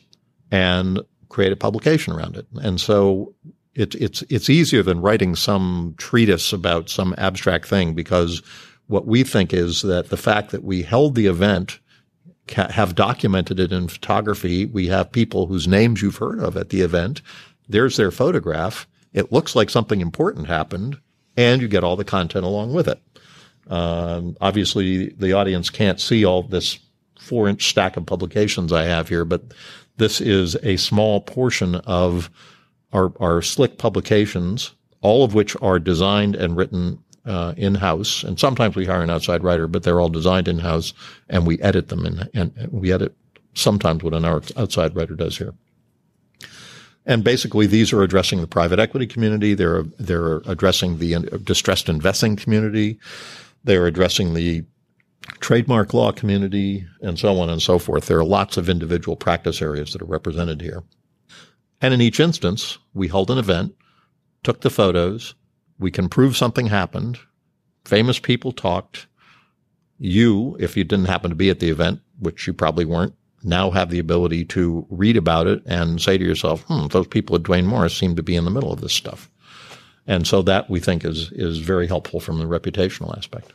and 0.53 1.01
create 1.35 1.53
a 1.53 1.57
publication 1.57 2.13
around 2.13 2.37
it. 2.37 2.47
And 2.63 2.81
so 2.81 3.35
it, 3.75 3.97
it's 3.97 4.23
it's 4.31 4.49
easier 4.49 4.85
than 4.85 5.01
writing 5.01 5.35
some 5.35 5.97
treatise 5.99 6.53
about 6.53 6.89
some 6.89 7.13
abstract 7.19 7.67
thing 7.67 7.93
because 7.93 8.41
what 8.87 9.09
we 9.09 9.25
think 9.25 9.53
is 9.53 9.83
that 9.83 10.11
the 10.11 10.17
fact 10.17 10.53
that 10.53 10.63
we 10.63 10.83
held 10.83 11.17
the 11.17 11.27
event 11.27 11.81
have 12.49 12.95
documented 12.95 13.59
it 13.59 13.73
in 13.73 13.89
photography. 13.89 14.67
We 14.67 14.87
have 14.89 15.11
people 15.11 15.47
whose 15.47 15.67
names 15.67 16.03
you've 16.03 16.19
heard 16.19 16.39
of 16.39 16.57
at 16.57 16.69
the 16.69 16.83
event. 16.83 17.21
There's 17.69 17.97
their 17.97 18.11
photograph. 18.11 18.87
It 19.13 19.33
looks 19.33 19.57
like 19.57 19.71
something 19.71 20.01
important 20.01 20.47
happened, 20.47 21.01
and 21.37 21.63
you 21.63 21.69
get 21.69 21.83
all 21.83 21.97
the 21.97 22.05
content 22.05 22.45
along 22.45 22.75
with 22.75 22.87
it. 22.87 23.01
Um, 23.69 24.37
obviously, 24.41 25.09
the 25.19 25.33
audience 25.33 25.71
can't 25.71 26.01
see 26.01 26.25
all 26.25 26.43
this 26.43 26.79
four 27.19 27.49
inch 27.49 27.71
stack 27.71 27.97
of 27.97 28.07
publications 28.07 28.73
I 28.73 28.85
have 28.85 29.09
here, 29.09 29.25
but 29.25 29.43
this 29.97 30.21
is 30.21 30.57
a 30.63 30.77
small 30.77 31.21
portion 31.21 31.77
of 31.77 32.31
our, 32.93 33.13
our 33.21 33.43
slick 33.43 33.79
publications, 33.79 34.75
all 35.01 35.25
of 35.25 35.35
which 35.35 35.57
are 35.63 35.79
designed 35.79 36.35
and 36.37 36.57
written 36.57 36.99
uh, 37.27 37.55
in 37.57 37.75
house. 37.75 38.23
And 38.23 38.39
sometimes 38.39 38.77
we 38.77 38.87
hire 38.87 39.03
an 39.03 39.11
outside 39.11 39.43
writer, 39.43 39.67
but 39.67 39.83
they're 39.83 40.01
all 40.01 40.09
designed 40.09 40.49
in 40.49 40.59
house, 40.59 40.93
and 41.29 41.47
we 41.47 41.61
edit 41.61 41.89
them, 41.89 42.07
in, 42.07 42.29
and 42.35 42.69
we 42.71 42.93
edit 42.93 43.15
sometimes 43.55 44.03
what 44.03 44.15
an 44.15 44.25
outside 44.25 44.95
writer 44.97 45.15
does 45.15 45.39
here. 45.39 45.55
And 47.07 47.23
basically, 47.23 47.67
these 47.67 47.93
are 47.93 48.03
addressing 48.03 48.41
the 48.41 48.47
private 48.47 48.79
equity 48.79 49.07
community. 49.07 49.53
They're 49.55 49.83
they're 49.99 50.39
addressing 50.47 50.99
the 50.99 51.21
distressed 51.45 51.91
investing 51.91 52.35
community. 52.35 52.99
They're 53.63 53.87
addressing 53.87 54.33
the 54.33 54.65
trademark 55.41 55.95
law 55.95 56.13
community, 56.13 56.87
and 57.01 57.19
so 57.19 57.39
on 57.39 57.51
and 57.51 57.63
so 57.63 57.79
forth. 57.79 58.07
There 58.07 58.19
are 58.19 58.25
lots 58.25 58.57
of 58.57 58.69
individual 58.69 59.17
practice 59.17 59.63
areas 59.63 59.93
that 59.93 60.03
are 60.03 60.07
represented 60.07 60.61
here. 60.61 60.83
And 61.81 61.93
in 61.93 62.01
each 62.01 62.21
instance, 62.21 62.79
we 62.93 63.09
held 63.09 63.31
an 63.31 63.39
event, 63.39 63.75
took 64.43 64.61
the 64.61 64.71
photos, 64.71 65.35
we 65.79 65.91
can 65.91 66.09
prove 66.09 66.37
something 66.37 66.67
happened, 66.67 67.19
famous 67.85 68.19
people 68.19 68.53
talked. 68.53 69.07
You, 69.99 70.57
if 70.61 70.77
you 70.77 70.85
didn't 70.85 71.07
happen 71.07 71.31
to 71.31 71.37
be 71.37 71.51
at 71.51 71.61
the 71.61 71.71
event, 71.71 72.01
which 72.19 72.47
you 72.47 72.53
probably 72.53 72.85
weren't, 72.85 73.15
now 73.43 73.71
have 73.71 73.91
the 73.91 73.99
ability 73.99 74.45
to 74.47 74.87
read 74.89 75.17
about 75.17 75.47
it 75.47 75.63
and 75.67 76.01
say 76.01 76.17
to 76.17 76.25
yourself, 76.25 76.63
hmm, 76.63 76.87
those 76.87 77.07
people 77.07 77.37
at 77.37 77.43
Duane 77.43 77.67
Morris 77.67 77.97
seem 77.97 78.17
to 78.17 78.23
be 78.23 78.37
in 78.37 78.45
the 78.45 78.51
middle 78.51 78.73
of 78.73 78.81
this 78.81 78.95
stuff. 78.95 79.31
And 80.07 80.27
so 80.27 80.43
that 80.43 80.71
we 80.71 80.81
think 80.81 81.05
is, 81.05 81.31
is 81.33 81.59
very 81.59 81.87
helpful 81.87 82.21
from 82.21 82.39
the 82.39 82.45
reputational 82.45 83.17
aspect 83.17 83.53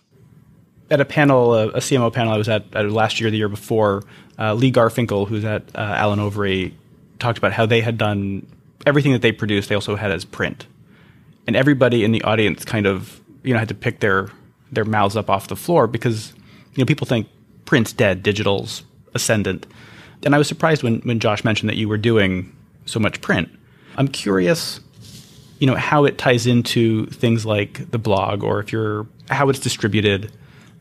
at 0.91 1.01
a 1.01 1.05
panel, 1.05 1.53
a, 1.53 1.67
a, 1.69 1.79
CMO 1.79 2.11
panel 2.11 2.33
I 2.33 2.37
was 2.37 2.49
at, 2.49 2.63
at, 2.73 2.89
last 2.91 3.19
year, 3.19 3.29
the 3.29 3.37
year 3.37 3.49
before, 3.49 4.03
uh, 4.37 4.53
Lee 4.53 4.71
Garfinkel, 4.71 5.27
who's 5.27 5.45
at 5.45 5.63
uh, 5.75 5.95
Allen 5.97 6.19
Overy, 6.19 6.73
talked 7.19 7.37
about 7.37 7.53
how 7.53 7.65
they 7.65 7.81
had 7.81 7.97
done 7.97 8.45
everything 8.85 9.11
that 9.11 9.21
they 9.21 9.31
produced. 9.31 9.69
They 9.69 9.75
also 9.75 9.95
had 9.95 10.11
as 10.11 10.25
print, 10.25 10.67
and 11.45 11.55
everybody 11.55 12.03
in 12.03 12.11
the 12.11 12.21
audience 12.23 12.65
kind 12.65 12.87
of 12.87 13.21
you 13.43 13.53
know 13.53 13.59
had 13.59 13.69
to 13.69 13.75
pick 13.75 13.99
their 13.99 14.29
their 14.71 14.85
mouths 14.85 15.15
up 15.15 15.29
off 15.29 15.47
the 15.47 15.55
floor 15.55 15.87
because 15.87 16.33
you 16.73 16.81
know 16.81 16.85
people 16.85 17.05
think 17.05 17.27
print's 17.65 17.93
dead, 17.93 18.23
digital's 18.23 18.83
ascendant, 19.13 19.67
and 20.23 20.33
I 20.33 20.37
was 20.37 20.47
surprised 20.47 20.83
when 20.83 20.99
when 21.01 21.19
Josh 21.19 21.43
mentioned 21.43 21.69
that 21.69 21.77
you 21.77 21.87
were 21.87 21.97
doing 21.97 22.55
so 22.85 22.99
much 22.99 23.21
print. 23.21 23.49
I'm 23.97 24.07
curious, 24.07 24.79
you 25.59 25.67
know, 25.67 25.75
how 25.75 26.05
it 26.05 26.17
ties 26.17 26.47
into 26.47 27.05
things 27.07 27.45
like 27.45 27.91
the 27.91 27.97
blog, 27.99 28.43
or 28.43 28.59
if 28.59 28.71
you're 28.71 29.05
how 29.29 29.49
it's 29.49 29.59
distributed 29.59 30.31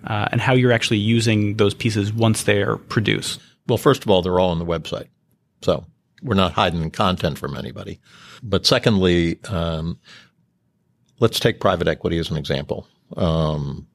uh, 0.05 0.28
and 0.33 0.40
how 0.40 0.55
you're 0.55 0.73
actually 0.73 0.99
using 0.99 1.57
those 1.57 1.75
pieces 1.75 2.12
once 2.12 2.45
they're 2.45 2.76
produced. 2.76 3.40
Well, 3.67 3.78
first 3.78 4.02
of 4.02 4.11
all, 4.11 4.23
they're 4.23 4.38
all 4.38 4.50
on 4.50 4.59
the 4.59 4.64
website. 4.64 5.09
So 5.62 5.85
we're 6.23 6.35
not 6.35 6.52
hiding 6.52 6.90
content 6.90 7.38
from 7.38 7.57
anybody. 7.57 8.00
But 8.43 8.67
secondly, 8.67 9.38
um, 9.49 9.99
let's 11.21 11.40
take 11.40 11.61
private 11.61 11.88
equity 11.88 12.19
as 12.19 12.31
an 12.31 12.37
example. 12.37 12.87
Um, 13.17 13.87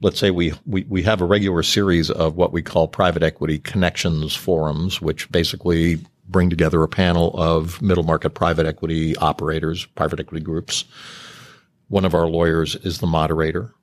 let's 0.00 0.18
say 0.18 0.30
we, 0.30 0.52
we, 0.66 0.84
we 0.88 1.02
have 1.02 1.20
a 1.20 1.24
regular 1.24 1.62
series 1.62 2.10
of 2.10 2.36
what 2.36 2.52
we 2.52 2.62
call 2.62 2.88
private 2.88 3.22
equity 3.22 3.58
connections 3.58 4.34
forums, 4.34 5.00
which 5.00 5.30
basically 5.32 5.98
bring 6.28 6.50
together 6.50 6.82
a 6.82 6.88
panel 6.88 7.32
of 7.40 7.80
middle 7.82 8.04
market 8.04 8.30
private 8.30 8.66
equity 8.66 9.16
operators, 9.16 9.86
private 9.86 10.20
equity 10.20 10.42
groups. 10.42 10.84
One 11.88 12.04
of 12.04 12.14
our 12.14 12.26
lawyers 12.26 12.76
is 12.76 12.98
the 12.98 13.06
moderator. 13.06 13.74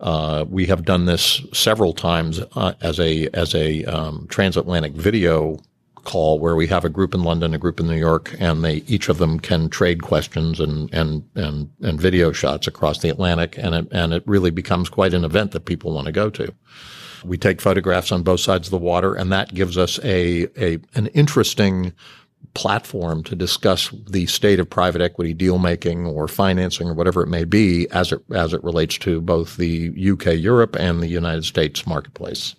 Uh, 0.00 0.44
we 0.48 0.66
have 0.66 0.84
done 0.84 1.06
this 1.06 1.42
several 1.52 1.92
times 1.92 2.40
uh, 2.54 2.74
as 2.80 3.00
a 3.00 3.28
as 3.34 3.54
a 3.54 3.84
um, 3.84 4.26
transatlantic 4.28 4.92
video 4.92 5.58
call 6.04 6.38
where 6.38 6.56
we 6.56 6.66
have 6.66 6.84
a 6.84 6.88
group 6.88 7.14
in 7.14 7.22
London, 7.22 7.52
a 7.52 7.58
group 7.58 7.80
in 7.80 7.86
New 7.86 7.96
York, 7.96 8.34
and 8.38 8.64
they 8.64 8.76
each 8.86 9.08
of 9.08 9.18
them 9.18 9.40
can 9.40 9.68
trade 9.68 10.02
questions 10.02 10.60
and 10.60 10.92
and 10.94 11.28
and 11.34 11.70
and 11.82 12.00
video 12.00 12.32
shots 12.32 12.66
across 12.66 13.00
the 13.00 13.08
Atlantic, 13.08 13.58
and 13.58 13.74
it 13.74 13.88
and 13.90 14.12
it 14.12 14.22
really 14.26 14.50
becomes 14.50 14.88
quite 14.88 15.14
an 15.14 15.24
event 15.24 15.50
that 15.52 15.64
people 15.64 15.92
want 15.92 16.06
to 16.06 16.12
go 16.12 16.30
to. 16.30 16.52
We 17.24 17.36
take 17.36 17.60
photographs 17.60 18.12
on 18.12 18.22
both 18.22 18.40
sides 18.40 18.68
of 18.68 18.70
the 18.70 18.78
water, 18.78 19.14
and 19.14 19.32
that 19.32 19.52
gives 19.52 19.76
us 19.76 19.98
a 20.04 20.46
a 20.56 20.78
an 20.94 21.08
interesting 21.08 21.92
platform 22.54 23.22
to 23.22 23.36
discuss 23.36 23.90
the 24.08 24.26
state 24.26 24.58
of 24.58 24.68
private 24.68 25.00
equity 25.00 25.32
deal 25.32 25.58
making 25.58 26.06
or 26.06 26.26
financing 26.26 26.88
or 26.88 26.94
whatever 26.94 27.22
it 27.22 27.28
may 27.28 27.44
be 27.44 27.86
as 27.90 28.10
it 28.10 28.20
as 28.34 28.52
it 28.52 28.62
relates 28.64 28.98
to 28.98 29.20
both 29.20 29.56
the 29.56 29.88
UK, 30.12 30.34
Europe, 30.36 30.76
and 30.76 31.00
the 31.00 31.06
United 31.08 31.44
States 31.44 31.86
marketplace. 31.86 32.54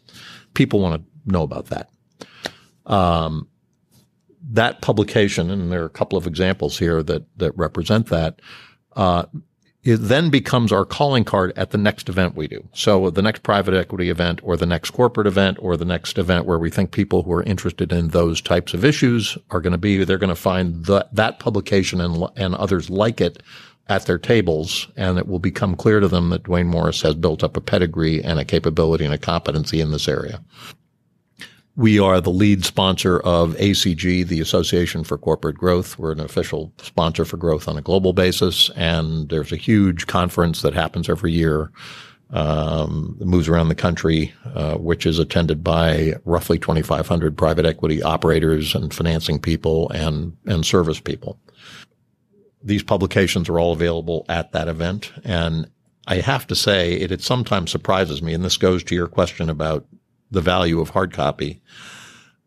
People 0.54 0.80
want 0.80 1.02
to 1.02 1.32
know 1.32 1.44
about 1.44 1.68
that. 1.68 1.90
Um, 2.86 3.48
that 4.52 4.82
publication, 4.82 5.50
and 5.50 5.72
there 5.72 5.84
are 5.84 5.88
a 5.88 5.90
couple 5.90 6.18
of 6.18 6.26
examples 6.26 6.80
here 6.80 7.04
that 7.04 7.26
that 7.38 7.52
represent 7.58 8.08
that. 8.08 8.40
Uh, 8.96 9.26
it 9.90 9.98
then 9.98 10.30
becomes 10.30 10.72
our 10.72 10.86
calling 10.86 11.24
card 11.24 11.52
at 11.56 11.72
the 11.72 11.78
next 11.78 12.10
event 12.10 12.36
we 12.36 12.48
do. 12.48 12.68
So 12.74 13.10
the 13.10 13.24
next 13.24 13.42
private 13.42 13.74
equity 13.74 14.10
event 14.10 14.40
or 14.44 14.56
the 14.56 14.68
next 14.68 14.92
corporate 14.92 15.26
event 15.26 15.58
or 15.60 15.76
the 15.76 15.86
next 15.86 16.18
event 16.20 16.46
where 16.46 16.60
we 16.60 16.70
think 16.70 16.92
people 16.92 17.24
who 17.24 17.32
are 17.32 17.44
interested 17.44 17.92
in 17.92 18.10
those 18.10 18.40
types 18.40 18.76
of 18.76 18.86
issues 18.86 19.38
are 19.50 19.62
going 19.62 19.72
to 19.72 19.80
be, 19.80 20.04
they're 20.04 20.20
going 20.20 20.30
to 20.30 20.36
find 20.36 20.86
the, 20.86 21.08
that 21.12 21.40
publication 21.40 22.00
and, 22.02 22.24
and 22.36 22.54
others 22.56 22.90
like 22.90 23.20
it 23.20 23.42
at 23.88 24.06
their 24.06 24.20
tables. 24.20 24.88
And 24.96 25.18
it 25.18 25.28
will 25.28 25.40
become 25.40 25.76
clear 25.76 26.00
to 26.00 26.08
them 26.08 26.30
that 26.30 26.44
Duane 26.44 26.68
Morris 26.68 27.02
has 27.02 27.16
built 27.16 27.44
up 27.44 27.58
a 27.58 27.62
pedigree 27.62 28.24
and 28.24 28.40
a 28.40 28.46
capability 28.46 29.06
and 29.06 29.14
a 29.14 29.18
competency 29.18 29.82
in 29.82 29.92
this 29.92 30.08
area. 30.08 30.44
We 31.80 31.98
are 31.98 32.20
the 32.20 32.30
lead 32.30 32.66
sponsor 32.66 33.22
of 33.22 33.56
ACG, 33.56 34.28
the 34.28 34.42
Association 34.42 35.06
for 35.06 35.18
Corporate 35.18 35.56
Growth. 35.56 35.98
We're 35.98 36.12
an 36.12 36.20
official 36.20 36.74
sponsor 36.82 37.24
for 37.24 37.38
growth 37.38 37.70
on 37.70 37.78
a 37.78 37.82
global 37.82 38.12
basis. 38.12 38.70
And 38.76 39.30
there's 39.30 39.54
a 39.54 39.56
huge 39.56 40.06
conference 40.06 40.62
that 40.62 40.74
happens 40.74 41.08
every 41.08 41.32
year. 41.32 41.72
Um, 42.32 43.16
moves 43.22 43.48
around 43.48 43.70
the 43.70 43.76
country, 43.76 44.34
uh, 44.54 44.76
which 44.76 45.06
is 45.06 45.20
attended 45.20 45.64
by 45.64 46.16
roughly 46.26 46.60
2,500 46.60 47.38
private 47.38 47.66
equity 47.66 48.04
operators 48.04 48.76
and 48.76 48.94
financing 48.94 49.40
people 49.40 49.90
and 49.92 50.36
and 50.46 50.66
service 50.66 51.00
people. 51.00 51.40
These 52.62 52.84
publications 52.84 53.48
are 53.48 53.58
all 53.58 53.72
available 53.72 54.26
at 54.28 54.52
that 54.52 54.68
event, 54.68 55.14
and 55.24 55.72
I 56.08 56.18
have 56.18 56.46
to 56.48 56.56
say 56.56 56.96
it, 56.96 57.12
it 57.12 57.22
sometimes 57.22 57.72
surprises 57.72 58.22
me, 58.22 58.34
and 58.34 58.44
this 58.44 58.58
goes 58.58 58.84
to 58.84 58.96
your 58.96 59.08
question 59.08 59.50
about 59.50 59.88
the 60.32 60.42
value 60.42 60.80
of 60.80 60.90
hard 60.90 61.14
copy, 61.14 61.62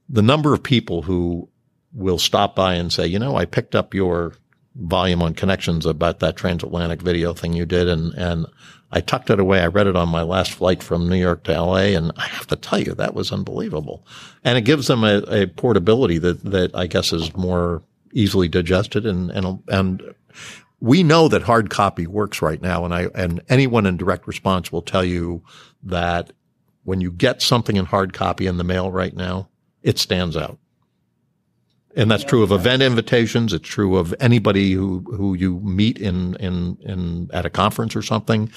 the 0.08 0.22
number 0.22 0.54
of 0.54 0.62
people 0.62 1.02
who 1.02 1.48
will 1.92 2.18
stop 2.18 2.54
by 2.54 2.74
and 2.74 2.92
say, 2.92 3.06
you 3.06 3.18
know, 3.18 3.36
I 3.36 3.44
picked 3.44 3.74
up 3.74 3.94
your 3.94 4.34
volume 4.74 5.22
on 5.22 5.34
connections 5.34 5.84
about 5.84 6.20
that 6.20 6.36
transatlantic 6.36 7.02
video 7.02 7.34
thing 7.34 7.52
you 7.52 7.66
did 7.66 7.88
and, 7.88 8.14
and 8.14 8.46
I 8.90 9.00
tucked 9.00 9.30
it 9.30 9.40
away. 9.40 9.60
I 9.60 9.66
read 9.66 9.86
it 9.86 9.96
on 9.96 10.08
my 10.08 10.22
last 10.22 10.52
flight 10.52 10.82
from 10.82 11.08
New 11.08 11.16
York 11.16 11.44
to 11.44 11.60
LA 11.60 11.94
and 11.96 12.12
I 12.16 12.26
have 12.26 12.46
to 12.48 12.56
tell 12.56 12.78
you 12.78 12.94
that 12.94 13.14
was 13.14 13.32
unbelievable. 13.32 14.06
And 14.44 14.56
it 14.56 14.62
gives 14.62 14.86
them 14.86 15.04
a, 15.04 15.22
a 15.28 15.46
portability 15.46 16.18
that, 16.18 16.42
that 16.44 16.74
I 16.74 16.86
guess 16.86 17.12
is 17.12 17.34
more 17.36 17.82
easily 18.12 18.48
digested 18.48 19.06
and, 19.06 19.30
and, 19.30 19.62
and 19.68 20.14
we 20.80 21.02
know 21.02 21.28
that 21.28 21.42
hard 21.42 21.70
copy 21.70 22.06
works 22.06 22.42
right 22.42 22.60
now. 22.60 22.84
And 22.84 22.92
I, 22.92 23.08
and 23.14 23.40
anyone 23.48 23.86
in 23.86 23.96
direct 23.96 24.26
response 24.26 24.72
will 24.72 24.82
tell 24.82 25.04
you 25.04 25.42
that 25.84 26.32
when 26.84 27.00
you 27.00 27.10
get 27.10 27.42
something 27.42 27.76
in 27.76 27.84
hard 27.84 28.12
copy 28.12 28.46
in 28.46 28.56
the 28.56 28.64
mail 28.64 28.90
right 28.90 29.14
now, 29.14 29.48
it 29.82 29.98
stands 29.98 30.36
out. 30.36 30.58
And 31.94 32.10
that's 32.10 32.24
true 32.24 32.42
of 32.42 32.52
event 32.52 32.82
invitations. 32.82 33.52
It's 33.52 33.68
true 33.68 33.96
of 33.96 34.14
anybody 34.18 34.72
who, 34.72 35.00
who 35.14 35.34
you 35.34 35.60
meet 35.60 35.98
in, 35.98 36.36
in, 36.36 36.78
in, 36.80 37.30
at 37.32 37.44
a 37.44 37.50
conference 37.50 37.94
or 37.94 38.02
something. 38.02 38.50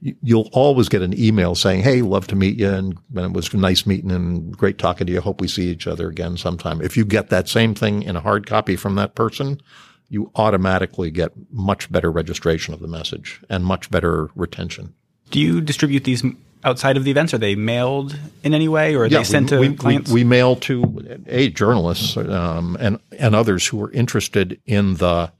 You'll 0.00 0.48
always 0.52 0.88
get 0.88 1.02
an 1.02 1.18
email 1.18 1.54
saying, 1.54 1.82
Hey, 1.82 2.02
love 2.02 2.26
to 2.28 2.36
meet 2.36 2.58
you. 2.58 2.70
And, 2.70 2.98
and 3.14 3.26
it 3.26 3.32
was 3.32 3.52
nice 3.52 3.86
meeting 3.86 4.10
and 4.10 4.56
great 4.56 4.78
talking 4.78 5.06
to 5.06 5.12
you. 5.12 5.20
Hope 5.20 5.40
we 5.40 5.48
see 5.48 5.68
each 5.68 5.86
other 5.86 6.08
again 6.08 6.36
sometime. 6.36 6.80
If 6.80 6.96
you 6.96 7.04
get 7.04 7.28
that 7.28 7.48
same 7.48 7.74
thing 7.74 8.02
in 8.02 8.16
a 8.16 8.20
hard 8.20 8.46
copy 8.46 8.74
from 8.74 8.94
that 8.96 9.14
person, 9.14 9.60
you 10.08 10.30
automatically 10.34 11.10
get 11.10 11.32
much 11.50 11.92
better 11.92 12.10
registration 12.10 12.74
of 12.74 12.80
the 12.80 12.88
message 12.88 13.40
and 13.48 13.64
much 13.64 13.90
better 13.90 14.30
retention. 14.34 14.94
Do 15.30 15.40
you 15.40 15.60
distribute 15.60 16.04
these 16.04 16.24
outside 16.64 16.96
of 16.96 17.04
the 17.04 17.10
events? 17.10 17.34
Are 17.34 17.38
they 17.38 17.54
mailed 17.54 18.18
in 18.42 18.54
any 18.54 18.68
way, 18.68 18.94
or 18.94 19.02
are 19.02 19.06
yeah, 19.06 19.18
they 19.18 19.24
sent 19.24 19.50
we, 19.50 19.56
to 19.56 19.60
we, 19.60 19.76
clients? 19.76 20.10
We, 20.10 20.20
we, 20.22 20.28
mail 20.28 20.56
to 20.56 21.20
a 21.26 21.50
journalists 21.50 22.16
um, 22.16 22.76
and 22.80 22.98
and 23.18 23.34
others 23.34 23.66
who 23.66 23.82
are 23.82 23.90
interested 23.92 24.60
in 24.66 24.94
the 24.94 25.32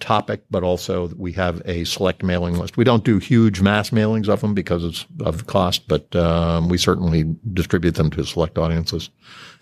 topic, 0.00 0.42
but 0.50 0.62
also 0.62 1.08
we 1.16 1.32
have 1.32 1.62
a 1.64 1.84
select 1.84 2.22
mailing 2.22 2.56
list. 2.56 2.76
We 2.76 2.84
don't 2.84 3.04
do 3.04 3.18
huge 3.18 3.60
mass 3.60 3.90
mailings 3.90 4.28
of 4.28 4.40
them 4.40 4.54
because 4.54 5.06
of, 5.20 5.46
cost, 5.46 5.88
but 5.88 6.14
um, 6.14 6.68
we 6.68 6.78
certainly 6.78 7.34
distribute 7.52 7.94
them 7.94 8.10
to 8.10 8.24
select 8.24 8.58
audiences. 8.58 9.10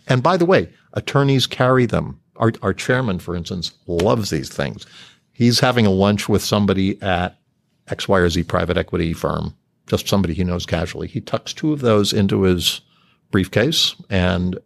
And 0.07 0.23
by 0.23 0.37
the 0.37 0.45
way, 0.45 0.71
attorneys 0.95 1.47
carry 1.47 1.87
them. 1.87 2.21
Our, 2.37 2.53
our 2.63 2.75
chairman, 2.75 3.21
for 3.21 3.37
instance, 3.37 3.73
loves 3.87 4.31
these 4.31 4.49
things. 4.49 4.87
He's 5.33 5.61
having 5.61 5.87
a 5.87 5.91
lunch 5.91 6.29
with 6.29 6.43
somebody 6.43 7.01
at 7.01 7.39
X, 7.89 8.09
Y, 8.09 8.19
or 8.19 8.29
Z 8.29 8.43
private 8.45 8.77
equity 8.77 9.13
firm 9.13 9.55
just 9.87 10.09
somebody 10.09 10.35
he 10.35 10.45
knows 10.45 10.67
casually. 10.67 11.09
He 11.09 11.21
tucks 11.21 11.53
two 11.53 11.73
of 11.73 11.81
those 11.81 12.13
into 12.13 12.43
his 12.43 12.81
briefcase 13.31 13.95
and 14.11 14.59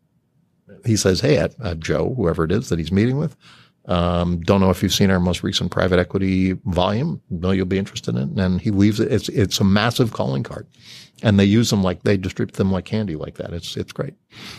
he 0.85 0.97
says, 0.97 1.21
Hey, 1.21 1.47
Joe, 1.79 2.15
whoever 2.15 2.45
it 2.45 2.53
is 2.53 2.69
that 2.69 2.79
he's 2.79 2.93
meeting 2.93 3.19
with, 3.19 3.37
um, 3.87 4.41
don't 4.41 4.61
know 4.61 4.71
if 4.71 4.83
you've 4.83 4.93
seen 4.93 5.11
our 5.11 5.19
most 5.19 5.43
recent 5.43 5.71
private 5.71 5.99
equity 5.99 6.53
volume. 6.67 7.23
No, 7.31 7.51
you'll 7.51 7.67
be 7.67 7.79
interested 7.79 8.15
in 8.15 8.31
it. 8.31 8.45
And 8.45 8.61
he 8.61 8.71
leaves 8.71 9.01
it. 9.01 9.11
It's, 9.11 9.31
it's 9.31 9.61
a 9.61 9.65
massive 9.65 10.13
calling 10.13 10.43
card 10.43 10.67
and 11.23 11.39
they 11.39 11.45
use 11.45 11.71
them 11.71 11.83
like 11.83 12.03
they 12.03 12.17
distribute 12.17 12.57
them 12.57 12.71
like 12.71 12.85
candy 12.85 13.17
like 13.17 13.37
that. 13.37 13.53
It's, 13.53 13.77
it's 13.77 13.93
great. 13.93 14.15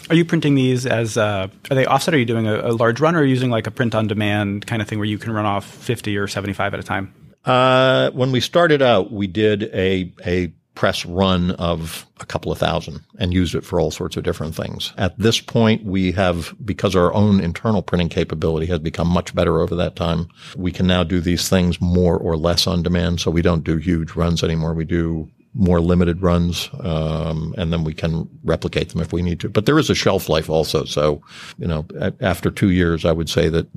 Are 0.10 0.16
you 0.16 0.26
printing 0.26 0.56
these 0.56 0.86
as, 0.86 1.16
uh, 1.16 1.48
are 1.70 1.76
they 1.76 1.86
offset? 1.86 2.16
Are 2.16 2.18
you 2.18 2.26
doing 2.26 2.48
a, 2.48 2.60
a 2.60 2.74
large 2.74 3.00
run 3.00 3.16
or 3.16 3.20
are 3.20 3.24
you 3.24 3.30
using 3.30 3.52
like 3.52 3.68
a 3.68 3.72
print 3.72 3.94
on 3.94 4.08
demand 4.08 4.66
kind 4.66 4.82
of 4.82 4.88
thing 4.88 4.98
where 4.98 5.06
you 5.06 5.20
can 5.20 5.32
run 5.32 5.46
off 5.46 5.66
50 5.66 6.18
or 6.18 6.28
75 6.28 6.74
at 6.74 6.80
a 6.80 6.84
time? 6.84 7.14
Uh, 7.46 8.12
when 8.12 8.32
we 8.32 8.40
started 8.40 8.82
out, 8.82 9.12
we 9.12 9.28
did 9.28 9.64
a 9.74 10.14
a 10.26 10.54
press 10.80 11.06
run 11.06 11.52
of 11.52 12.06
a 12.22 12.26
couple 12.26 12.54
of 12.54 12.58
thousand 12.58 13.02
and 13.18 13.34
used 13.34 13.54
it 13.54 13.66
for 13.66 13.82
all 13.82 13.92
sorts 13.92 14.16
of 14.16 14.24
different 14.24 14.56
things. 14.56 14.94
At 14.98 15.20
this 15.20 15.42
point, 15.42 15.84
we 15.84 16.14
have, 16.14 16.56
because 16.64 16.96
our 16.96 17.14
own 17.14 17.42
internal 17.42 17.82
printing 17.82 18.08
capability 18.08 18.66
has 18.68 18.80
become 18.80 19.10
much 19.10 19.36
better 19.36 19.60
over 19.60 19.76
that 19.76 19.98
time, 19.98 20.30
we 20.56 20.72
can 20.72 20.88
now 20.88 21.04
do 21.04 21.20
these 21.20 21.50
things 21.50 21.82
more 21.82 22.18
or 22.18 22.38
less 22.38 22.66
on 22.66 22.82
demand. 22.82 23.20
So 23.20 23.30
we 23.30 23.42
don't 23.42 23.66
do 23.66 23.76
huge 23.76 24.14
runs 24.16 24.42
anymore. 24.42 24.74
We 24.74 24.86
do 24.86 25.30
more 25.54 25.82
limited 25.82 26.22
runs, 26.22 26.70
um, 26.80 27.54
and 27.58 27.74
then 27.74 27.84
we 27.84 27.94
can 27.94 28.30
replicate 28.46 28.88
them 28.88 29.02
if 29.02 29.12
we 29.12 29.22
need 29.22 29.42
to. 29.42 29.50
But 29.50 29.66
there 29.66 29.80
is 29.80 29.90
a 29.90 29.96
shelf 29.96 30.30
life 30.30 30.50
also. 30.50 30.86
So, 30.86 31.22
you 31.58 31.68
know, 31.68 31.86
after 32.22 32.50
two 32.52 32.70
years, 32.70 33.04
I 33.04 33.12
would 33.12 33.30
say 33.30 33.50
that 33.50 33.68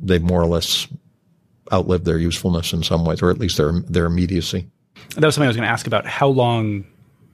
they 0.00 0.20
more 0.20 0.40
or 0.40 0.46
less 0.46 0.86
outlived 1.72 2.04
their 2.04 2.18
usefulness 2.18 2.72
in 2.72 2.82
some 2.82 3.04
ways, 3.04 3.22
or 3.22 3.30
at 3.30 3.38
least 3.38 3.56
their 3.56 3.72
their 3.88 4.06
immediacy. 4.06 4.66
That 5.16 5.24
was 5.24 5.34
something 5.34 5.46
I 5.46 5.48
was 5.48 5.56
going 5.56 5.66
to 5.66 5.72
ask 5.72 5.86
about. 5.86 6.06
How 6.06 6.28
long, 6.28 6.84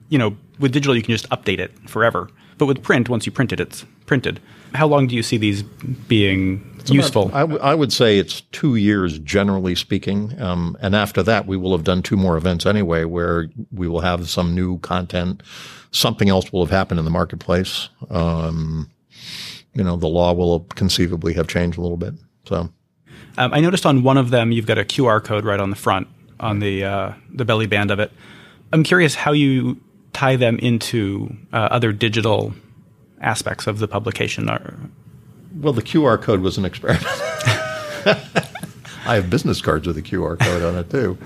you 0.09 0.17
know, 0.17 0.35
with 0.59 0.71
digital 0.71 0.95
you 0.95 1.01
can 1.01 1.13
just 1.13 1.29
update 1.29 1.59
it 1.59 1.71
forever, 1.89 2.29
but 2.57 2.65
with 2.65 2.81
print, 2.83 3.09
once 3.09 3.25
you 3.25 3.31
print 3.31 3.51
it, 3.51 3.59
it's 3.59 3.85
printed. 4.05 4.39
How 4.73 4.87
long 4.87 5.07
do 5.07 5.15
you 5.15 5.23
see 5.23 5.37
these 5.37 5.63
being 5.63 6.75
it's 6.79 6.91
useful? 6.91 7.23
About, 7.23 7.35
I, 7.35 7.39
w- 7.41 7.59
I 7.59 7.75
would 7.75 7.91
say 7.91 8.19
it's 8.19 8.41
two 8.51 8.75
years, 8.75 9.19
generally 9.19 9.75
speaking, 9.75 10.39
um, 10.41 10.77
and 10.81 10.95
after 10.95 11.21
that 11.23 11.45
we 11.45 11.57
will 11.57 11.71
have 11.71 11.83
done 11.83 12.01
two 12.01 12.15
more 12.17 12.37
events 12.37 12.65
anyway, 12.65 13.03
where 13.03 13.49
we 13.71 13.87
will 13.87 14.01
have 14.01 14.29
some 14.29 14.55
new 14.55 14.79
content. 14.79 15.43
Something 15.91 16.29
else 16.29 16.53
will 16.53 16.63
have 16.65 16.71
happened 16.71 16.99
in 16.99 17.05
the 17.05 17.11
marketplace. 17.11 17.89
Um, 18.09 18.89
you 19.73 19.83
know, 19.83 19.97
the 19.97 20.07
law 20.07 20.33
will 20.33 20.61
conceivably 20.75 21.33
have 21.33 21.47
changed 21.47 21.77
a 21.77 21.81
little 21.81 21.97
bit. 21.97 22.13
So 22.45 22.69
um, 23.37 23.53
I 23.53 23.59
noticed 23.59 23.85
on 23.85 24.03
one 24.03 24.17
of 24.17 24.29
them 24.29 24.51
you've 24.51 24.65
got 24.65 24.77
a 24.77 24.83
QR 24.83 25.23
code 25.23 25.45
right 25.45 25.59
on 25.59 25.69
the 25.69 25.75
front 25.75 26.07
on 26.39 26.59
the 26.59 26.83
uh, 26.83 27.13
the 27.33 27.45
belly 27.45 27.67
band 27.67 27.91
of 27.91 27.99
it. 27.99 28.11
I'm 28.73 28.83
curious 28.83 29.15
how 29.15 29.31
you 29.31 29.79
tie 30.13 30.35
them 30.35 30.57
into 30.59 31.35
uh, 31.53 31.69
other 31.71 31.91
digital 31.91 32.53
aspects 33.21 33.67
of 33.67 33.79
the 33.79 33.87
publication. 33.87 34.47
Well, 35.55 35.73
the 35.73 35.81
QR 35.81 36.21
code 36.21 36.41
was 36.41 36.57
an 36.57 36.65
experiment. 36.65 37.05
I 39.05 39.15
have 39.15 39.29
business 39.29 39.61
cards 39.61 39.87
with 39.87 39.97
a 39.97 40.01
QR 40.01 40.39
code 40.39 40.63
on 40.63 40.77
it 40.77 40.89
too. 40.89 41.17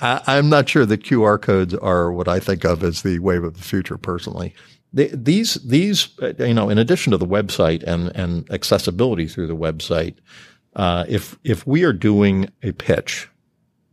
I, 0.00 0.36
am 0.36 0.48
not 0.48 0.68
sure 0.68 0.84
that 0.84 1.04
QR 1.04 1.40
codes 1.40 1.74
are 1.74 2.12
what 2.12 2.26
I 2.26 2.40
think 2.40 2.64
of 2.64 2.82
as 2.82 3.02
the 3.02 3.20
wave 3.20 3.44
of 3.44 3.56
the 3.56 3.62
future. 3.62 3.96
Personally, 3.96 4.54
these 4.92 5.54
these 5.54 6.08
uh, 6.20 6.32
you 6.38 6.54
know, 6.54 6.68
in 6.68 6.78
addition 6.78 7.12
to 7.12 7.16
the 7.16 7.26
website 7.26 7.82
and 7.84 8.14
and 8.16 8.50
accessibility 8.50 9.26
through 9.28 9.46
the 9.46 9.56
website, 9.56 10.16
uh, 10.76 11.04
if 11.08 11.38
if 11.44 11.66
we 11.66 11.84
are 11.84 11.92
doing 11.92 12.48
a 12.62 12.72
pitch, 12.72 13.28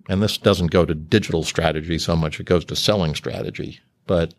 and 0.08 0.22
this 0.22 0.38
doesn't 0.38 0.72
go 0.72 0.86
to 0.86 0.96
digital 0.96 1.44
strategy 1.44 2.00
so 2.00 2.16
much, 2.16 2.40
it 2.40 2.46
goes 2.46 2.66
to 2.66 2.76
selling 2.76 3.16
strategy. 3.16 3.80
But 4.08 4.34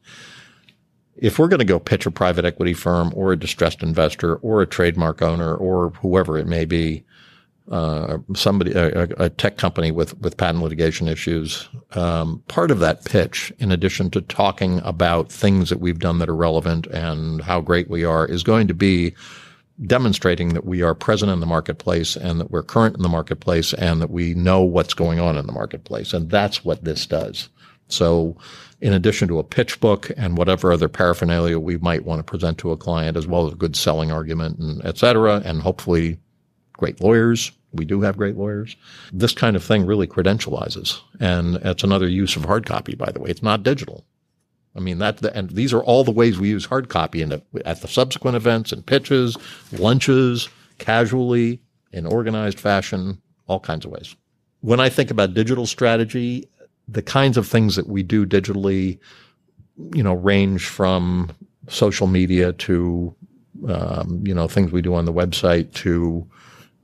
if 1.16 1.38
we're 1.38 1.48
going 1.48 1.59
to 1.59 1.64
go 1.64 1.79
pitch 1.79 2.07
a 2.07 2.11
private 2.11 2.44
equity 2.44 2.72
firm 2.72 3.12
or 3.14 3.33
a 3.33 3.38
distressed 3.38 3.83
investor 3.83 4.37
or 4.37 4.62
a 4.62 4.66
trademark 4.66 5.22
owner 5.22 5.55
or 5.55 5.90
whoever 6.00 6.38
it 6.38 6.46
may 6.46 6.64
be, 6.64 7.05
uh, 7.70 8.18
somebody, 8.35 8.72
a, 8.72 9.03
a, 9.18 9.31
tech 9.31 9.57
company 9.57 9.92
with, 9.92 10.18
with 10.20 10.37
patent 10.37 10.64
litigation 10.64 11.07
issues, 11.07 11.68
um, 11.92 12.42
part 12.48 12.72
of 12.72 12.81
that 12.81 13.05
pitch, 13.05 13.53
in 13.59 13.70
addition 13.70 14.11
to 14.11 14.20
talking 14.22 14.81
about 14.81 15.31
things 15.31 15.68
that 15.68 15.79
we've 15.79 16.00
done 16.00 16.18
that 16.18 16.29
are 16.29 16.35
relevant 16.35 16.87
and 16.88 17.40
how 17.42 17.61
great 17.61 17.88
we 17.88 18.03
are, 18.03 18.26
is 18.26 18.42
going 18.42 18.66
to 18.66 18.74
be 18.74 19.14
demonstrating 19.87 20.51
that 20.51 20.66
we 20.66 20.83
are 20.83 20.95
present 20.95 21.31
in 21.33 21.40
the 21.40 21.47
marketplace 21.47 22.16
and 22.16 22.38
that 22.40 22.51
we're 22.51 22.62
current 22.62 22.97
in 22.97 23.03
the 23.03 23.09
marketplace 23.09 23.73
and 23.73 24.01
that 24.01 24.11
we 24.11 24.35
know 24.35 24.62
what's 24.62 24.95
going 24.95 25.19
on 25.21 25.37
in 25.37 25.47
the 25.47 25.53
marketplace. 25.53 26.12
And 26.12 26.31
that's 26.31 26.64
what 26.64 26.85
this 26.85 27.07
does. 27.07 27.49
So 27.88 28.37
in 28.81 28.93
addition 28.93 29.29
to 29.29 29.38
a 29.38 29.45
pitch 29.45 29.81
book 29.81 30.11
and 30.16 30.37
whatever 30.37 30.73
other 30.73 30.88
paraphernalia 30.88 31.59
we 31.59 31.79
might 31.79 32.05
want 32.05 32.19
to 32.19 32.25
present 32.25 32.59
to 32.59 32.73
a 32.73 32.77
client, 32.77 33.16
as 33.16 33.27
well 33.27 33.47
as 33.47 33.53
a 33.53 33.57
good 33.57 33.77
selling 33.77 34.12
argument 34.12 34.59
and 34.59 34.85
et 34.85 34.99
cetera, 34.99 35.43
and 35.45 35.62
hopefully 35.62 36.19
great 36.73 37.01
lawyers. 37.01 37.53
We 37.73 37.85
do 37.85 38.01
have 38.01 38.16
great 38.16 38.37
lawyers. 38.37 38.77
This 39.12 39.33
kind 39.33 39.55
of 39.55 39.62
thing 39.62 39.87
really 39.87 40.07
credentializes. 40.07 41.01
And 41.21 41.57
it's 41.57 41.85
another 41.85 42.09
use 42.09 42.37
of 42.37 42.45
hard 42.45 42.66
copy, 42.66 42.95
by 42.97 43.12
the 43.12 43.21
way. 43.21 43.31
It's 43.31 43.43
not 43.43 43.62
digital. 43.62 44.05
I 44.76 44.80
mean, 44.80 44.98
that, 44.98 45.24
and 45.24 45.50
these 45.50 45.72
are 45.72 45.83
all 45.83 46.04
the 46.04 46.12
ways 46.12 46.38
we 46.38 46.48
use 46.48 46.64
hard 46.64 46.88
copy 46.88 47.22
in 47.22 47.30
the, 47.30 47.42
at 47.64 47.80
the 47.80 47.88
subsequent 47.88 48.37
events 48.37 48.72
and 48.72 48.87
pitches, 48.87 49.37
lunches, 49.72 50.48
casually, 50.78 51.61
in 51.92 52.06
organized 52.06 52.61
fashion, 52.61 53.20
all 53.48 53.61
kinds 53.61 53.85
of 53.85 53.90
ways. 53.90 54.14
When 54.61 54.78
I 54.78 54.88
think 54.88 55.11
about 55.11 55.35
digital 55.35 55.66
strategy, 55.66 56.48
the 56.87 57.02
kinds 57.02 57.37
of 57.37 57.48
things 57.48 57.76
that 57.76 57.88
we 57.88 58.02
do 58.02 58.26
digitally, 58.26 58.98
you 59.94 60.02
know, 60.02 60.14
range 60.14 60.66
from 60.66 61.30
social 61.68 62.06
media 62.06 62.52
to, 62.52 63.14
um, 63.68 64.22
you 64.24 64.35
know, 64.35 64.46
things 64.46 64.70
we 64.70 64.83
do 64.83 64.94
on 64.94 65.04
the 65.04 65.12
website 65.12 65.72
to 65.74 66.28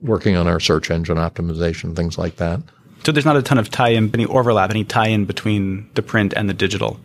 working 0.00 0.36
on 0.36 0.46
our 0.46 0.60
search 0.60 0.90
engine 0.90 1.16
optimization, 1.16 1.94
things 1.94 2.18
like 2.18 2.36
that. 2.36 2.60
So 3.04 3.12
there's 3.12 3.24
not 3.24 3.36
a 3.36 3.42
ton 3.42 3.58
of 3.58 3.70
tie-in, 3.70 4.10
any 4.14 4.26
overlap, 4.26 4.70
any 4.70 4.84
tie-in 4.84 5.24
between 5.24 5.88
the 5.94 6.02
print 6.02 6.34
and 6.36 6.48
the 6.48 6.54
digital. 6.54 6.98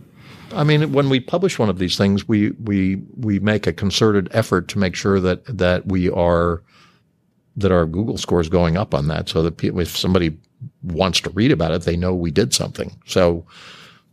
I 0.54 0.64
mean, 0.64 0.92
when 0.94 1.10
we 1.10 1.20
publish 1.20 1.60
one 1.60 1.70
of 1.70 1.80
these 1.80 1.98
things, 1.98 2.28
we 2.28 2.52
we 2.52 3.02
we 3.18 3.40
make 3.40 3.68
a 3.68 3.74
concerted 3.74 4.30
effort 4.32 4.68
to 4.70 4.80
make 4.80 4.96
sure 4.96 5.20
that 5.20 5.46
that 5.46 5.88
we 5.88 6.10
are 6.10 6.62
that 7.58 7.72
our 7.72 7.86
Google 7.86 8.18
score 8.18 8.42
is 8.42 8.50
going 8.50 8.78
up 8.78 8.94
on 8.94 9.08
that, 9.08 9.30
so 9.30 9.44
that 9.44 9.64
if 9.64 9.98
somebody 9.98 10.38
wants 10.84 11.22
to 11.22 11.30
read 11.32 11.52
about 11.52 11.72
it, 11.72 11.84
they 11.84 11.98
know 11.98 12.14
we 12.14 12.32
did 12.32 12.54
something. 12.54 12.96
So, 13.06 13.46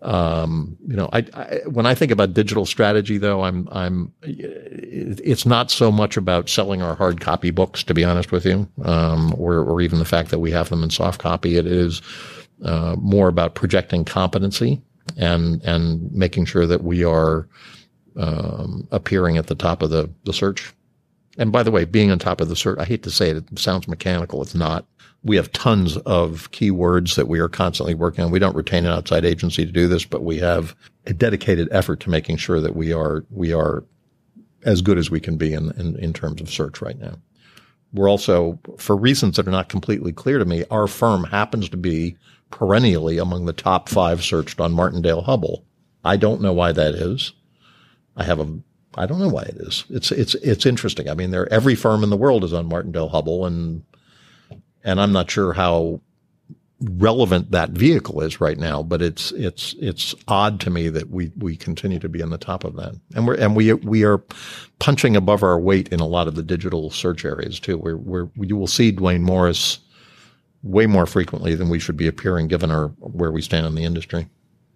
um, 0.03 0.77
you 0.87 0.96
know, 0.96 1.09
I, 1.12 1.18
I, 1.35 1.61
when 1.66 1.87
I 1.87 1.94
think 1.94 2.11
about 2.11 2.35
digital 2.35 2.66
strategy, 2.66 3.18
though, 3.18 3.42
I'm 3.42 3.68
I'm 3.70 4.12
it's 4.22 5.46
not 5.46 5.70
so 5.70 5.92
much 5.92 6.16
about 6.16 6.48
selling 6.48 6.83
our 6.83 6.94
hard 6.94 7.20
copy 7.20 7.51
books, 7.51 7.83
to 7.85 7.94
be 7.94 8.05
honest 8.05 8.33
with 8.33 8.44
you, 8.44 8.68
um, 8.85 9.35
or 9.38 9.59
or 9.59 9.81
even 9.81 9.98
the 9.98 10.05
fact 10.05 10.31
that 10.31 10.38
we 10.38 10.51
have 10.51 10.68
them 10.68 10.83
in 10.83 10.90
soft 10.90 11.20
copy. 11.20 11.57
It 11.57 11.66
is 11.66 12.03
uh, 12.64 12.96
more 12.98 13.29
about 13.29 13.55
projecting 13.55 14.05
competency 14.05 14.83
and 15.16 15.62
and 15.64 16.12
making 16.12 16.44
sure 16.44 16.66
that 16.66 16.83
we 16.83 17.05
are 17.05 17.49
um, 18.16 18.87
appearing 18.90 19.37
at 19.38 19.47
the 19.47 19.55
top 19.55 19.83
of 19.83 19.90
the 19.90 20.11
the 20.25 20.33
search. 20.33 20.73
And 21.38 21.53
by 21.53 21.62
the 21.62 21.71
way, 21.71 21.85
being 21.85 22.11
on 22.11 22.18
top 22.18 22.40
of 22.40 22.49
the 22.49 22.57
search, 22.57 22.79
I 22.81 22.85
hate 22.85 23.05
to 23.05 23.11
say 23.11 23.31
it, 23.31 23.37
it 23.37 23.59
sounds 23.59 23.87
mechanical. 23.87 24.42
It's 24.42 24.57
not. 24.57 24.87
We 25.23 25.37
have 25.37 25.53
tons 25.53 25.97
of 25.99 26.51
keywords 26.51 27.14
that 27.14 27.29
we 27.29 27.38
are 27.38 27.49
constantly 27.49 27.94
working 27.94 28.25
on. 28.25 28.31
We 28.31 28.38
don't 28.40 28.57
retain 28.57 28.87
an 28.87 28.92
outside 28.92 29.25
agency 29.25 29.64
to 29.64 29.73
do 29.73 29.87
this, 29.87 30.05
but 30.05 30.25
we 30.25 30.38
have 30.38 30.75
a 31.07 31.12
dedicated 31.12 31.68
effort 31.71 32.01
to 32.01 32.11
making 32.11 32.38
sure 32.38 32.61
that 32.61 32.75
we 32.75 32.92
are 32.92 33.25
we 33.31 33.53
are 33.53 33.85
as 34.64 34.83
good 34.83 34.99
as 34.99 35.11
we 35.11 35.21
can 35.21 35.37
be 35.37 35.53
in, 35.53 35.71
in, 35.73 35.97
in 35.97 36.12
terms 36.12 36.40
of 36.40 36.51
search 36.51 36.83
right 36.83 36.99
now. 36.99 37.14
We're 37.92 38.11
also, 38.11 38.59
for 38.77 38.97
reasons 38.97 39.37
that 39.37 39.49
are 39.49 39.53
not 39.53 39.68
completely 39.68 40.12
clear 40.12 40.38
to 40.38 40.44
me, 40.44 40.64
our 40.71 40.87
firm 40.87 41.25
happens 41.25 41.68
to 41.71 41.77
be 41.77 42.16
perennially 42.51 43.19
among 43.19 43.47
the 43.47 43.53
top 43.53 43.89
five 43.89 44.23
searched 44.23 44.61
on 44.61 44.73
Martindale 44.73 45.23
Hubbell. 45.23 45.65
I 46.05 46.17
don't 46.17 46.41
know 46.41 46.53
why 46.53 46.73
that 46.73 46.95
is. 46.95 47.33
I 48.17 48.25
have 48.25 48.41
a 48.41 48.59
I 48.95 49.07
don't 49.07 49.21
know 49.21 49.29
why 49.29 49.43
it 49.43 49.57
is. 49.59 49.85
It's 49.91 50.11
it's 50.11 50.35
it's 50.37 50.67
interesting. 50.67 51.09
I 51.09 51.15
mean, 51.15 51.31
there 51.31 51.51
every 51.53 51.75
firm 51.75 52.03
in 52.03 52.11
the 52.11 52.17
world 52.17 52.45
is 52.45 52.53
on 52.53 52.67
Martindale 52.67 53.11
Hubbell, 53.11 53.47
and 53.47 53.85
and 54.83 55.01
I'm 55.01 55.13
not 55.13 55.31
sure 55.31 55.53
how 55.53 56.01
relevant 56.81 57.51
that 57.51 57.71
vehicle 57.71 58.21
is 58.21 58.41
right 58.41 58.59
now, 58.59 58.83
but 58.83 59.03
it's 59.03 59.33
it's 59.33 59.75
it's 59.81 60.15
odd 60.27 60.61
to 60.61 60.71
me 60.71 60.89
that 60.89 61.11
we 61.11 61.31
we 61.37 61.57
continue 61.57 61.99
to 61.99 62.09
be 62.09 62.23
on 62.23 62.31
the 62.31 62.39
top 62.39 62.65
of 62.65 62.77
that, 62.77 62.95
and 63.15 63.27
we're 63.27 63.35
and 63.35 63.55
we 63.55 63.73
we 63.75 64.05
are 64.05 64.23
punching 64.79 65.17
above 65.17 65.43
our 65.43 65.59
weight 65.59 65.89
in 65.89 66.01
a 66.01 66.07
lot 66.07 66.29
of 66.29 66.35
the 66.35 66.43
digital 66.43 66.91
search 66.91 67.25
areas 67.25 67.61
too. 67.61 67.79
We're 67.79 67.97
we're 67.97 68.29
you 68.37 68.57
will 68.57 68.67
see 68.67 68.91
Duane 68.91 69.23
Morris 69.23 69.79
way 70.62 70.87
more 70.87 71.07
frequently 71.07 71.55
than 71.55 71.68
we 71.68 71.79
should 71.79 71.97
be 71.97 72.07
appearing, 72.07 72.49
given 72.49 72.71
our 72.71 72.88
where 72.99 73.31
we 73.31 73.42
stand 73.42 73.66
in 73.66 73.75
the 73.75 73.85
industry. 73.85 74.29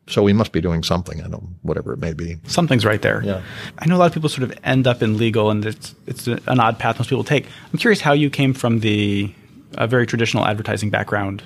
So 0.08 0.22
we 0.22 0.32
must 0.32 0.50
be 0.52 0.60
doing 0.60 0.82
something. 0.82 1.22
I 1.22 1.28
don't, 1.28 1.56
whatever 1.62 1.92
it 1.92 1.98
may 1.98 2.12
be. 2.12 2.38
Something's 2.46 2.84
right 2.84 3.00
there. 3.00 3.22
Yeah. 3.24 3.42
I 3.78 3.86
know 3.86 3.96
a 3.96 3.98
lot 3.98 4.06
of 4.06 4.12
people 4.12 4.28
sort 4.28 4.42
of 4.42 4.58
end 4.64 4.86
up 4.86 5.02
in 5.02 5.16
legal, 5.16 5.50
and 5.50 5.64
it's 5.64 5.94
it's 6.06 6.26
an 6.26 6.60
odd 6.60 6.78
path 6.78 6.98
most 6.98 7.08
people 7.08 7.24
take. 7.24 7.46
I'm 7.72 7.78
curious 7.78 8.00
how 8.00 8.12
you 8.12 8.28
came 8.28 8.52
from 8.52 8.80
the 8.80 9.32
a 9.74 9.86
very 9.86 10.06
traditional 10.06 10.44
advertising 10.44 10.90
background. 10.90 11.42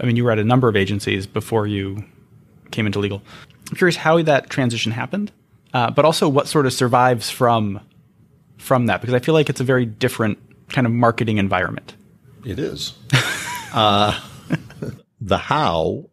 I 0.00 0.06
mean, 0.06 0.16
you 0.16 0.24
were 0.24 0.30
at 0.30 0.38
a 0.38 0.44
number 0.44 0.68
of 0.68 0.76
agencies 0.76 1.26
before 1.26 1.66
you 1.66 2.04
came 2.70 2.86
into 2.86 2.98
legal. 2.98 3.22
I'm 3.70 3.76
curious 3.76 3.96
how 3.96 4.22
that 4.22 4.48
transition 4.48 4.92
happened, 4.92 5.30
uh, 5.74 5.90
but 5.90 6.04
also 6.04 6.28
what 6.28 6.48
sort 6.48 6.66
of 6.66 6.72
survives 6.72 7.30
from 7.30 7.80
from 8.56 8.86
that 8.86 9.00
because 9.00 9.14
I 9.14 9.18
feel 9.20 9.34
like 9.34 9.48
it's 9.48 9.60
a 9.60 9.64
very 9.64 9.86
different 9.86 10.38
kind 10.70 10.86
of 10.86 10.92
marketing 10.92 11.38
environment. 11.38 11.94
It 12.44 12.58
is. 12.58 12.94
uh, 13.72 14.20
the 15.20 15.38
how 15.38 16.08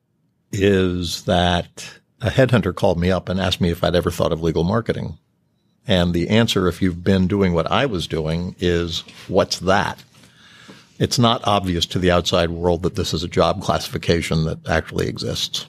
is 0.51 1.23
that 1.23 1.99
a 2.21 2.29
headhunter 2.29 2.73
called 2.73 2.99
me 2.99 3.11
up 3.11 3.29
and 3.29 3.39
asked 3.39 3.61
me 3.61 3.69
if 3.69 3.83
I'd 3.83 3.95
ever 3.95 4.11
thought 4.11 4.31
of 4.31 4.41
legal 4.41 4.63
marketing. 4.63 5.17
And 5.87 6.13
the 6.13 6.29
answer, 6.29 6.67
if 6.67 6.81
you've 6.81 7.03
been 7.03 7.27
doing 7.27 7.53
what 7.53 7.69
I 7.69 7.85
was 7.85 8.07
doing, 8.07 8.55
is 8.59 9.03
what's 9.27 9.59
that? 9.59 10.03
It's 10.97 11.19
not 11.19 11.45
obvious 11.45 11.85
to 11.87 11.99
the 11.99 12.11
outside 12.11 12.49
world 12.49 12.83
that 12.83 12.95
this 12.95 13.13
is 13.13 13.23
a 13.23 13.27
job 13.27 13.61
classification 13.61 14.45
that 14.45 14.67
actually 14.67 15.07
exists. 15.07 15.67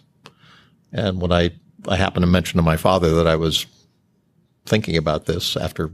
And 0.93 1.21
when 1.21 1.33
I, 1.33 1.51
I 1.87 1.97
happened 1.97 2.23
to 2.23 2.31
mention 2.31 2.57
to 2.57 2.63
my 2.63 2.77
father 2.77 3.15
that 3.17 3.27
I 3.27 3.37
was 3.37 3.67
thinking 4.65 4.97
about 4.97 5.27
this 5.27 5.57
after, 5.57 5.91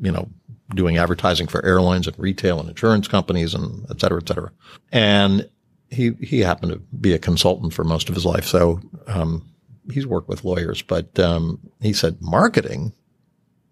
you 0.00 0.12
know, 0.12 0.28
doing 0.74 0.98
advertising 0.98 1.46
for 1.46 1.64
airlines 1.64 2.06
and 2.06 2.18
retail 2.18 2.60
and 2.60 2.68
insurance 2.68 3.08
companies 3.08 3.54
and 3.54 3.86
et 3.90 4.00
cetera, 4.00 4.20
et 4.20 4.28
cetera. 4.28 4.52
And 4.92 5.48
he 5.90 6.12
he 6.20 6.40
happened 6.40 6.72
to 6.72 6.78
be 7.00 7.14
a 7.14 7.18
consultant 7.18 7.72
for 7.72 7.84
most 7.84 8.08
of 8.08 8.14
his 8.14 8.26
life, 8.26 8.44
so 8.44 8.80
um, 9.06 9.48
he's 9.90 10.06
worked 10.06 10.28
with 10.28 10.44
lawyers. 10.44 10.82
But 10.82 11.18
um, 11.18 11.58
he 11.80 11.92
said 11.92 12.18
marketing. 12.20 12.92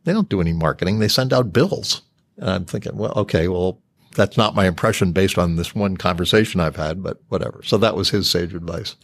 They 0.05 0.13
don't 0.13 0.29
do 0.29 0.41
any 0.41 0.53
marketing. 0.53 0.99
They 0.99 1.09
send 1.09 1.33
out 1.33 1.53
bills. 1.53 2.03
And 2.39 2.49
I'm 2.49 2.65
thinking, 2.65 2.97
well, 2.97 3.13
okay, 3.17 3.49
well, 3.49 3.83
that's 4.15 4.37
not 4.37 4.55
my 4.55 4.67
impression 4.67 5.13
based 5.13 5.37
on 5.37 5.57
this 5.57 5.75
one 5.75 5.97
conversation 5.97 6.61
I've 6.61 6.77
had, 6.77 7.03
but 7.03 7.21
whatever. 7.29 7.61
So 7.65 7.77
that 7.79 7.97
was 7.97 8.11
his 8.11 8.31
sage 8.31 8.55
advice. 8.55 8.97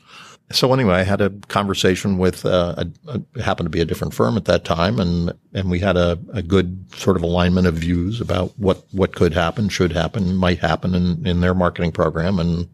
So 0.50 0.72
anyway, 0.74 0.94
I 0.94 1.02
had 1.02 1.20
a 1.20 1.30
conversation 1.48 2.18
with 2.18 2.44
uh, 2.44 2.84
a, 3.06 3.22
a, 3.36 3.42
happened 3.42 3.66
to 3.66 3.70
be 3.70 3.80
a 3.80 3.86
different 3.86 4.12
firm 4.12 4.36
at 4.36 4.44
that 4.46 4.64
time, 4.64 4.98
and 4.98 5.32
and 5.54 5.70
we 5.70 5.78
had 5.78 5.96
a, 5.96 6.18
a 6.32 6.42
good 6.42 6.94
sort 6.94 7.16
of 7.16 7.22
alignment 7.22 7.66
of 7.66 7.74
views 7.74 8.20
about 8.20 8.52
what 8.58 8.84
what 8.92 9.14
could 9.14 9.32
happen, 9.32 9.68
should 9.68 9.92
happen, 9.92 10.36
might 10.36 10.58
happen 10.58 10.94
in 10.94 11.26
in 11.26 11.40
their 11.40 11.54
marketing 11.54 11.92
program, 11.92 12.38
and 12.38 12.68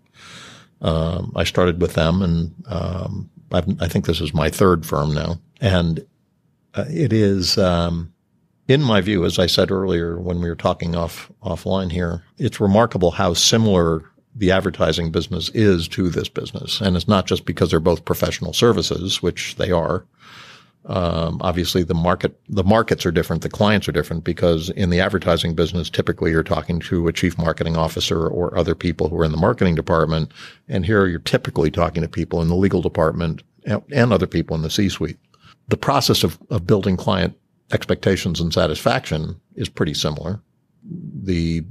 um, 0.81 1.33
I 1.37 1.45
started 1.45 1.81
with 1.81 1.95
them, 1.95 2.23
and 2.23 2.55
um, 2.67 3.31
i 3.53 3.89
think 3.89 4.07
this 4.07 4.21
is 4.21 4.35
my 4.35 4.51
third 4.51 4.85
firm 4.85 5.15
now, 5.15 5.41
and 5.61 6.05
uh, 6.75 6.85
it 6.89 7.13
is. 7.13 7.59
Um, 7.59 8.13
in 8.67 8.83
my 8.83 9.01
view, 9.01 9.25
as 9.25 9.39
I 9.39 9.47
said 9.47 9.71
earlier 9.71 10.21
when 10.21 10.43
we 10.43 10.49
were 10.51 10.55
talking 10.55 10.95
off 10.95 11.33
offline 11.43 11.91
here, 11.91 12.23
it's 12.37 12.61
remarkable 12.61 13.13
how 13.13 13.33
similar 13.33 14.05
the 14.39 14.51
advertising 14.51 15.11
business 15.11 15.51
is 15.51 15.89
to 15.89 16.09
this 16.09 16.29
business. 16.29 16.81
And 16.81 16.97
it's 16.97 17.09
not 17.09 17.27
just 17.27 17.45
because 17.45 17.71
they're 17.71 17.81
both 17.81 18.05
professional 18.05 18.53
services, 18.53 19.23
which 19.23 19.57
they 19.57 19.71
are, 19.71 20.05
um, 20.89 21.39
obviously, 21.43 21.83
the 21.83 21.95
market 21.95 22.41
the 22.49 22.65
markets 22.65 23.05
are 23.05 23.11
different, 23.11 23.43
the 23.43 23.51
clients 23.51 23.89
are 23.89 23.93
different 23.93 24.25
because 24.25 24.71
in 24.71 24.89
the 24.89 25.01
advertising 25.01 25.55
business, 25.55 25.91
typically 25.91 26.31
you're 26.31 26.43
talking 26.43 26.81
to 26.81 27.09
a 27.09 27.13
chief 27.13 27.37
marketing 27.37 27.77
officer 27.77 28.27
or 28.27 28.57
other 28.57 28.75
people 28.75 29.09
who 29.09 29.19
are 29.19 29.25
in 29.25 29.31
the 29.31 29.37
marketing 29.37 29.75
department, 29.75 30.33
and 30.67 30.87
here 30.87 31.07
you're 31.07 31.19
typically 31.19 31.71
talking 31.71 32.03
to 32.03 32.09
people 32.09 32.41
in 32.41 32.49
the 32.49 32.57
legal 32.57 32.81
department 32.81 33.43
and 33.67 34.13
other 34.13 34.27
people 34.27 34.57
in 34.57 34.63
the 34.63 34.71
C-suite. 34.71 35.19
The 35.69 35.77
process 35.77 36.25
of, 36.25 36.39
of 36.49 36.67
building 36.67 36.97
client 36.97 37.37
expectations 37.71 38.41
and 38.41 38.51
satisfaction 38.51 39.39
is 39.57 39.69
pretty 39.69 39.93
similar. 39.93 40.41
The 41.23 41.65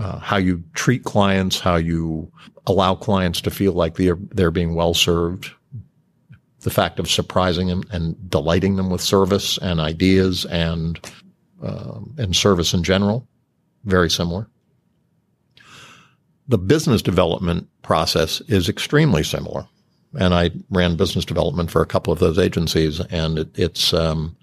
uh, 0.00 0.18
how 0.18 0.38
you 0.38 0.64
treat 0.72 1.04
clients, 1.04 1.60
how 1.60 1.76
you 1.76 2.32
allow 2.66 2.94
clients 2.94 3.40
to 3.42 3.50
feel 3.50 3.72
like 3.72 3.96
they're 3.96 4.18
they're 4.30 4.50
being 4.50 4.74
well 4.74 4.94
served, 4.94 5.50
the 6.60 6.70
fact 6.70 6.98
of 6.98 7.10
surprising 7.10 7.66
them 7.66 7.82
and 7.92 8.30
delighting 8.30 8.76
them 8.76 8.88
with 8.88 9.02
service 9.02 9.58
and 9.58 9.78
ideas 9.78 10.46
and 10.46 10.98
um, 11.62 12.14
and 12.16 12.34
service 12.34 12.72
in 12.72 12.82
general, 12.82 13.28
very 13.84 14.10
similar. 14.10 14.48
The 16.48 16.58
business 16.58 17.02
development 17.02 17.68
process 17.82 18.40
is 18.42 18.70
extremely 18.70 19.22
similar, 19.22 19.66
and 20.18 20.32
I 20.32 20.50
ran 20.70 20.96
business 20.96 21.26
development 21.26 21.70
for 21.70 21.82
a 21.82 21.86
couple 21.86 22.10
of 22.10 22.20
those 22.20 22.38
agencies, 22.38 23.00
and 23.00 23.38
it, 23.38 23.58
it's 23.58 23.92
um, 23.92 24.34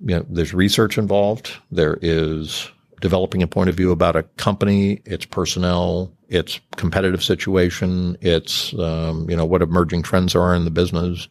you 0.00 0.16
know 0.16 0.26
there's 0.28 0.52
research 0.52 0.98
involved, 0.98 1.50
there 1.70 1.98
is 2.02 2.70
developing 3.00 3.42
a 3.42 3.46
point 3.46 3.68
of 3.70 3.76
view 3.76 3.90
about 3.90 4.16
a 4.16 4.22
company, 4.22 5.00
its 5.04 5.24
personnel, 5.24 6.12
its 6.28 6.60
competitive 6.76 7.22
situation, 7.22 8.16
its 8.20 8.74
um, 8.78 9.28
you 9.28 9.36
know 9.36 9.44
what 9.44 9.62
emerging 9.62 10.02
trends 10.02 10.34
are 10.34 10.54
in 10.54 10.64
the 10.64 10.70
business, 10.70 11.28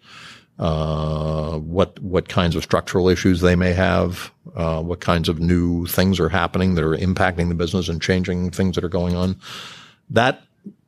uh, 0.60 1.58
what 1.60 1.99
what 1.99 2.30
kinds 2.30 2.56
of 2.56 2.63
structural 2.63 3.10
issues 3.10 3.41
they 3.41 3.56
may 3.56 3.73
have, 3.73 4.32
uh, 4.56 4.82
what 4.82 4.99
kinds 4.99 5.30
of 5.30 5.39
new 5.39 5.86
things 5.86 6.19
are 6.19 6.30
happening 6.30 6.75
that 6.75 6.84
are 6.84 6.97
impacting 6.97 7.49
the 7.49 7.56
business 7.56 7.89
and 7.89 8.01
changing 8.01 8.51
things 8.51 8.75
that 8.75 8.84
are 8.84 8.89
going 8.89 9.15
on. 9.15 9.39
That 10.10 10.41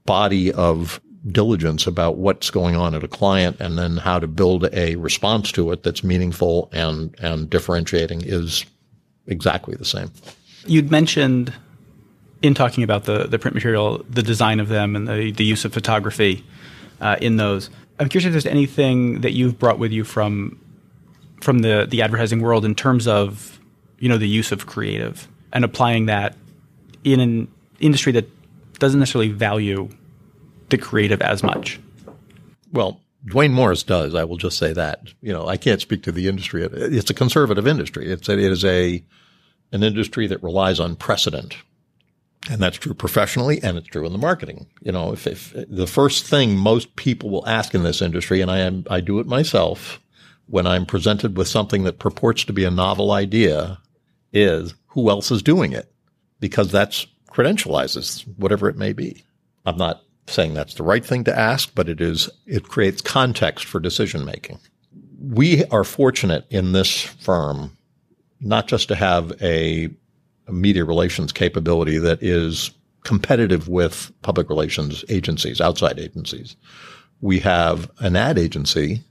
body 0.05 0.51
of 0.53 1.01
diligence 1.31 1.85
about 1.85 2.17
what's 2.17 2.49
going 2.49 2.75
on 2.75 2.95
at 2.95 3.03
a 3.03 3.07
client 3.07 3.57
and 3.59 3.77
then 3.77 3.97
how 3.97 4.19
to 4.19 4.27
build 4.27 4.73
a 4.73 4.95
response 4.95 5.51
to 5.51 5.71
it 5.71 5.83
that's 5.83 6.03
meaningful 6.03 6.69
and 6.71 7.15
and 7.19 7.49
differentiating 7.49 8.21
is 8.21 8.65
exactly 9.27 9.75
the 9.75 9.85
same. 9.85 10.11
You'd 10.65 10.91
mentioned 10.91 11.53
in 12.41 12.53
talking 12.53 12.83
about 12.83 13.03
the, 13.03 13.25
the 13.27 13.39
print 13.39 13.55
material, 13.55 14.05
the 14.09 14.23
design 14.23 14.59
of 14.59 14.69
them, 14.69 14.95
and 14.95 15.07
the, 15.07 15.31
the 15.31 15.43
use 15.43 15.65
of 15.65 15.73
photography 15.73 16.45
uh, 17.01 17.17
in 17.21 17.37
those. 17.37 17.69
I'm 17.99 18.07
curious 18.07 18.25
if 18.25 18.31
there's 18.31 18.45
anything 18.45 19.21
that 19.21 19.31
you've 19.31 19.59
brought 19.59 19.79
with 19.79 19.91
you 19.91 20.03
from 20.03 20.59
from 21.41 21.59
the 21.59 21.87
the 21.89 22.01
advertising 22.01 22.41
world 22.41 22.65
in 22.65 22.75
terms 22.75 23.07
of 23.07 23.59
you 23.97 24.09
know 24.09 24.17
the 24.17 24.27
use 24.27 24.51
of 24.51 24.65
creative 24.65 25.27
and 25.51 25.63
applying 25.65 26.05
that 26.05 26.35
in 27.03 27.19
an 27.19 27.47
industry 27.79 28.11
that 28.13 28.29
doesn't 28.79 28.99
necessarily 28.99 29.29
value 29.29 29.89
the 30.69 30.77
creative 30.77 31.21
as 31.21 31.43
much. 31.43 31.79
Well, 32.71 33.01
Duane 33.25 33.51
Morris 33.51 33.83
does. 33.83 34.15
I 34.15 34.23
will 34.23 34.37
just 34.37 34.57
say 34.57 34.73
that. 34.73 35.01
You 35.21 35.33
know, 35.33 35.47
I 35.47 35.57
can't 35.57 35.81
speak 35.81 36.03
to 36.03 36.11
the 36.11 36.27
industry. 36.27 36.63
It's 36.63 37.09
a 37.09 37.13
conservative 37.13 37.67
industry. 37.67 38.09
It's 38.11 38.29
a, 38.29 38.33
it 38.33 38.51
is 38.51 38.63
a 38.63 39.03
an 39.71 39.83
industry 39.83 40.27
that 40.27 40.43
relies 40.43 40.79
on 40.79 40.95
precedent. 40.95 41.55
And 42.49 42.61
that's 42.61 42.77
true 42.77 42.93
professionally 42.93 43.61
and 43.61 43.77
it's 43.77 43.87
true 43.87 44.05
in 44.05 44.11
the 44.11 44.17
marketing. 44.17 44.67
You 44.81 44.91
know, 44.91 45.11
if, 45.11 45.27
if 45.27 45.53
the 45.69 45.87
first 45.87 46.25
thing 46.25 46.57
most 46.57 46.95
people 46.95 47.29
will 47.29 47.47
ask 47.47 47.75
in 47.75 47.83
this 47.83 48.01
industry, 48.01 48.41
and 48.41 48.49
I 48.49 48.59
am, 48.59 48.85
I 48.89 49.01
do 49.01 49.19
it 49.19 49.27
myself 49.27 49.99
when 50.47 50.65
I'm 50.65 50.85
presented 50.85 51.37
with 51.37 51.47
something 51.47 51.83
that 51.83 51.99
purports 51.99 52.43
to 52.45 52.53
be 52.53 52.63
a 52.63 52.71
novel 52.71 53.11
idea 53.11 53.79
is 54.33 54.73
who 54.87 55.09
else 55.09 55.31
is 55.31 55.43
doing 55.43 55.73
it? 55.73 55.91
Because 56.39 56.71
that's 56.71 57.05
credentializes 57.29 58.23
whatever 58.37 58.69
it 58.69 58.77
may 58.77 58.93
be. 58.93 59.23
I'm 59.65 59.77
not 59.77 60.01
saying 60.27 60.53
that's 60.53 60.75
the 60.75 60.83
right 60.83 61.05
thing 61.05 61.23
to 61.25 61.37
ask, 61.37 61.73
but 61.75 61.89
it 61.89 62.01
is, 62.01 62.29
it 62.45 62.67
creates 62.67 63.01
context 63.01 63.65
for 63.65 63.79
decision 63.79 64.25
making. 64.25 64.59
We 65.21 65.65
are 65.65 65.83
fortunate 65.83 66.45
in 66.49 66.71
this 66.71 67.01
firm 67.01 67.77
not 68.41 68.67
just 68.67 68.87
to 68.87 68.95
have 68.95 69.31
a, 69.41 69.89
a 70.47 70.51
media 70.51 70.85
relations 70.85 71.31
capability 71.31 71.97
that 71.97 72.21
is 72.21 72.71
competitive 73.03 73.67
with 73.67 74.11
public 74.21 74.49
relations 74.49 75.03
agencies, 75.09 75.61
outside 75.61 75.99
agencies. 75.99 76.55
We 77.21 77.39
have 77.39 77.89
an 77.99 78.15
ad 78.15 78.37
agency 78.37 79.01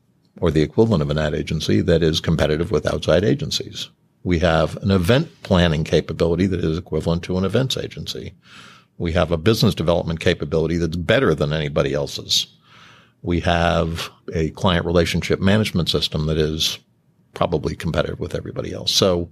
or 0.41 0.51
the 0.51 0.63
equivalent 0.63 1.03
of 1.03 1.11
an 1.11 1.19
ad 1.19 1.35
agency 1.35 1.81
that 1.83 2.03
is 2.03 2.21
competitive 2.21 2.71
with 2.71 2.87
outside 2.87 3.25
agencies. 3.25 3.89
We 4.25 4.39
have 4.41 4.77
an 4.83 4.91
event 4.91 5.29
planning 5.43 5.85
capability 5.85 6.47
that 6.47 6.65
is 6.65 6.79
equivalent 6.79 7.23
to 7.25 7.39
an 7.39 7.45
events 7.45 7.77
agency. 7.77 8.35
We 8.99 9.13
have 9.13 9.31
a 9.31 9.37
business 9.37 9.75
development 9.75 10.21
capability 10.21 10.77
that's 10.77 10.97
better 10.97 11.35
than 11.35 11.53
anybody 11.53 11.95
else's. 11.95 12.47
We 13.23 13.41
have 13.41 14.11
a 14.33 14.51
client 14.51 14.87
relationship 14.87 15.41
management 15.41 15.89
system 15.89 16.27
that 16.27 16.39
is 16.39 16.79
probably 17.35 17.77
competitive 17.77 18.21
with 18.21 18.35
everybody 18.35 18.73
else. 18.73 18.93
So, 18.93 19.29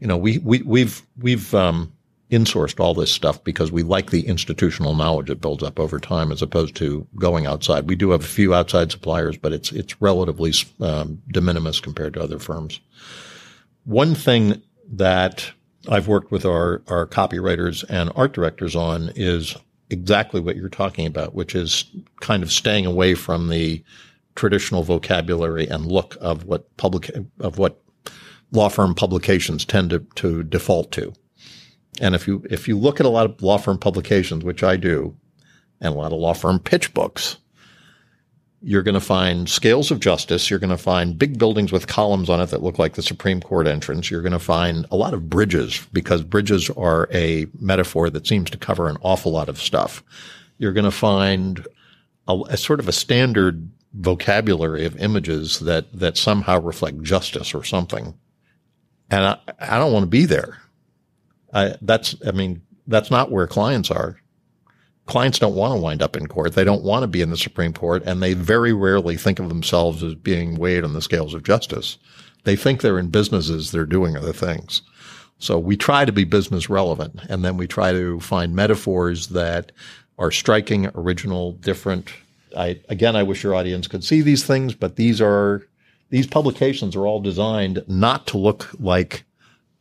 you 0.00 0.06
know, 0.06 0.16
we, 0.16 0.38
we, 0.38 0.62
we've, 0.62 1.02
we've, 1.20 1.54
um, 1.54 1.92
insourced 2.30 2.80
all 2.80 2.94
this 2.94 3.12
stuff 3.12 3.42
because 3.44 3.70
we 3.70 3.82
like 3.82 4.10
the 4.10 4.26
institutional 4.26 4.94
knowledge 4.94 5.28
that 5.28 5.40
builds 5.40 5.62
up 5.62 5.78
over 5.78 6.00
time 6.00 6.32
as 6.32 6.42
opposed 6.42 6.74
to 6.76 7.06
going 7.16 7.46
outside. 7.46 7.86
We 7.86 7.94
do 7.94 8.10
have 8.10 8.24
a 8.24 8.26
few 8.26 8.54
outside 8.54 8.90
suppliers, 8.90 9.36
but 9.36 9.52
it's, 9.52 9.70
it's 9.72 10.00
relatively, 10.00 10.52
um, 10.80 11.22
de 11.28 11.40
minimis 11.40 11.80
compared 11.80 12.14
to 12.14 12.22
other 12.22 12.38
firms. 12.38 12.80
One 13.84 14.14
thing 14.14 14.62
that 14.92 15.52
I've 15.88 16.08
worked 16.08 16.30
with 16.30 16.44
our, 16.44 16.82
our 16.88 17.06
copywriters 17.06 17.84
and 17.88 18.10
art 18.16 18.32
directors 18.32 18.74
on 18.74 19.12
is 19.14 19.56
exactly 19.90 20.40
what 20.40 20.56
you're 20.56 20.68
talking 20.70 21.06
about, 21.06 21.34
which 21.34 21.54
is 21.54 21.84
kind 22.20 22.42
of 22.42 22.50
staying 22.50 22.86
away 22.86 23.14
from 23.14 23.48
the 23.48 23.82
traditional 24.34 24.82
vocabulary 24.82 25.66
and 25.66 25.86
look 25.86 26.16
of 26.20 26.44
what 26.44 26.76
public 26.76 27.10
of 27.40 27.58
what 27.58 27.80
law 28.52 28.68
firm 28.68 28.94
publications 28.94 29.64
tend 29.64 29.90
to, 29.90 30.00
to 30.14 30.42
default 30.44 30.92
to. 30.92 31.12
And 32.00 32.14
if 32.14 32.26
you 32.26 32.44
if 32.50 32.66
you 32.66 32.78
look 32.78 33.00
at 33.00 33.06
a 33.06 33.10
lot 33.10 33.26
of 33.26 33.40
law 33.42 33.58
firm 33.58 33.78
publications, 33.78 34.44
which 34.44 34.62
I 34.62 34.76
do, 34.76 35.16
and 35.80 35.94
a 35.94 35.96
lot 35.96 36.12
of 36.12 36.18
law 36.18 36.34
firm 36.34 36.58
pitch 36.58 36.92
books, 36.92 37.36
you're 38.60 38.82
going 38.82 38.94
to 38.94 39.00
find 39.00 39.48
scales 39.48 39.90
of 39.90 40.00
justice. 40.00 40.50
You're 40.50 40.58
going 40.58 40.70
to 40.70 40.78
find 40.78 41.18
big 41.18 41.38
buildings 41.38 41.70
with 41.70 41.86
columns 41.86 42.28
on 42.28 42.40
it 42.40 42.46
that 42.46 42.62
look 42.62 42.78
like 42.78 42.94
the 42.94 43.02
Supreme 43.02 43.40
Court 43.40 43.68
entrance. 43.68 44.10
You're 44.10 44.22
going 44.22 44.32
to 44.32 44.38
find 44.38 44.86
a 44.90 44.96
lot 44.96 45.14
of 45.14 45.28
bridges 45.28 45.86
because 45.92 46.22
bridges 46.22 46.70
are 46.70 47.08
a 47.12 47.46
metaphor 47.60 48.10
that 48.10 48.26
seems 48.26 48.50
to 48.50 48.58
cover 48.58 48.88
an 48.88 48.96
awful 49.02 49.30
lot 49.30 49.48
of 49.48 49.60
stuff. 49.60 50.02
You're 50.58 50.72
going 50.72 50.84
to 50.84 50.90
find 50.90 51.64
a, 52.26 52.40
a 52.48 52.56
sort 52.56 52.80
of 52.80 52.88
a 52.88 52.92
standard 52.92 53.68
vocabulary 53.94 54.84
of 54.84 54.96
images 54.96 55.60
that, 55.60 55.92
that 55.92 56.16
somehow 56.16 56.60
reflect 56.60 57.02
justice 57.02 57.54
or 57.54 57.62
something. 57.62 58.14
And 59.10 59.24
I, 59.24 59.38
I 59.60 59.78
don't 59.78 59.92
want 59.92 60.04
to 60.04 60.08
be 60.10 60.26
there. 60.26 60.58
I, 61.52 61.76
that's, 61.80 62.16
I 62.26 62.32
mean, 62.32 62.62
that's 62.86 63.10
not 63.10 63.30
where 63.30 63.46
clients 63.46 63.90
are. 63.90 64.18
Clients 65.06 65.38
don't 65.38 65.54
want 65.54 65.74
to 65.74 65.80
wind 65.80 66.02
up 66.02 66.16
in 66.16 66.26
court. 66.26 66.54
They 66.54 66.64
don't 66.64 66.82
want 66.82 67.02
to 67.02 67.08
be 67.08 67.20
in 67.20 67.30
the 67.30 67.36
Supreme 67.36 67.72
Court 67.72 68.02
and 68.04 68.22
they 68.22 68.34
very 68.34 68.72
rarely 68.72 69.16
think 69.16 69.38
of 69.38 69.48
themselves 69.48 70.02
as 70.02 70.14
being 70.14 70.56
weighed 70.56 70.82
on 70.82 70.94
the 70.94 71.02
scales 71.02 71.34
of 71.34 71.44
justice. 71.44 71.98
They 72.44 72.56
think 72.56 72.80
they're 72.80 72.98
in 72.98 73.10
businesses. 73.10 73.70
They're 73.70 73.86
doing 73.86 74.16
other 74.16 74.32
things. 74.32 74.82
So 75.38 75.58
we 75.58 75.76
try 75.76 76.04
to 76.04 76.12
be 76.12 76.24
business 76.24 76.70
relevant 76.70 77.20
and 77.28 77.44
then 77.44 77.56
we 77.56 77.66
try 77.66 77.92
to 77.92 78.18
find 78.20 78.56
metaphors 78.56 79.28
that 79.28 79.72
are 80.18 80.30
striking, 80.30 80.88
original, 80.94 81.52
different, 81.52 82.10
I, 82.56 82.80
again, 82.88 83.16
I 83.16 83.22
wish 83.22 83.42
your 83.42 83.54
audience 83.54 83.86
could 83.86 84.04
see 84.04 84.20
these 84.20 84.44
things, 84.44 84.74
but 84.74 84.96
these 84.96 85.20
are, 85.20 85.66
these 86.10 86.26
publications 86.26 86.94
are 86.96 87.06
all 87.06 87.20
designed 87.20 87.84
not 87.86 88.26
to 88.28 88.38
look 88.38 88.70
like 88.78 89.24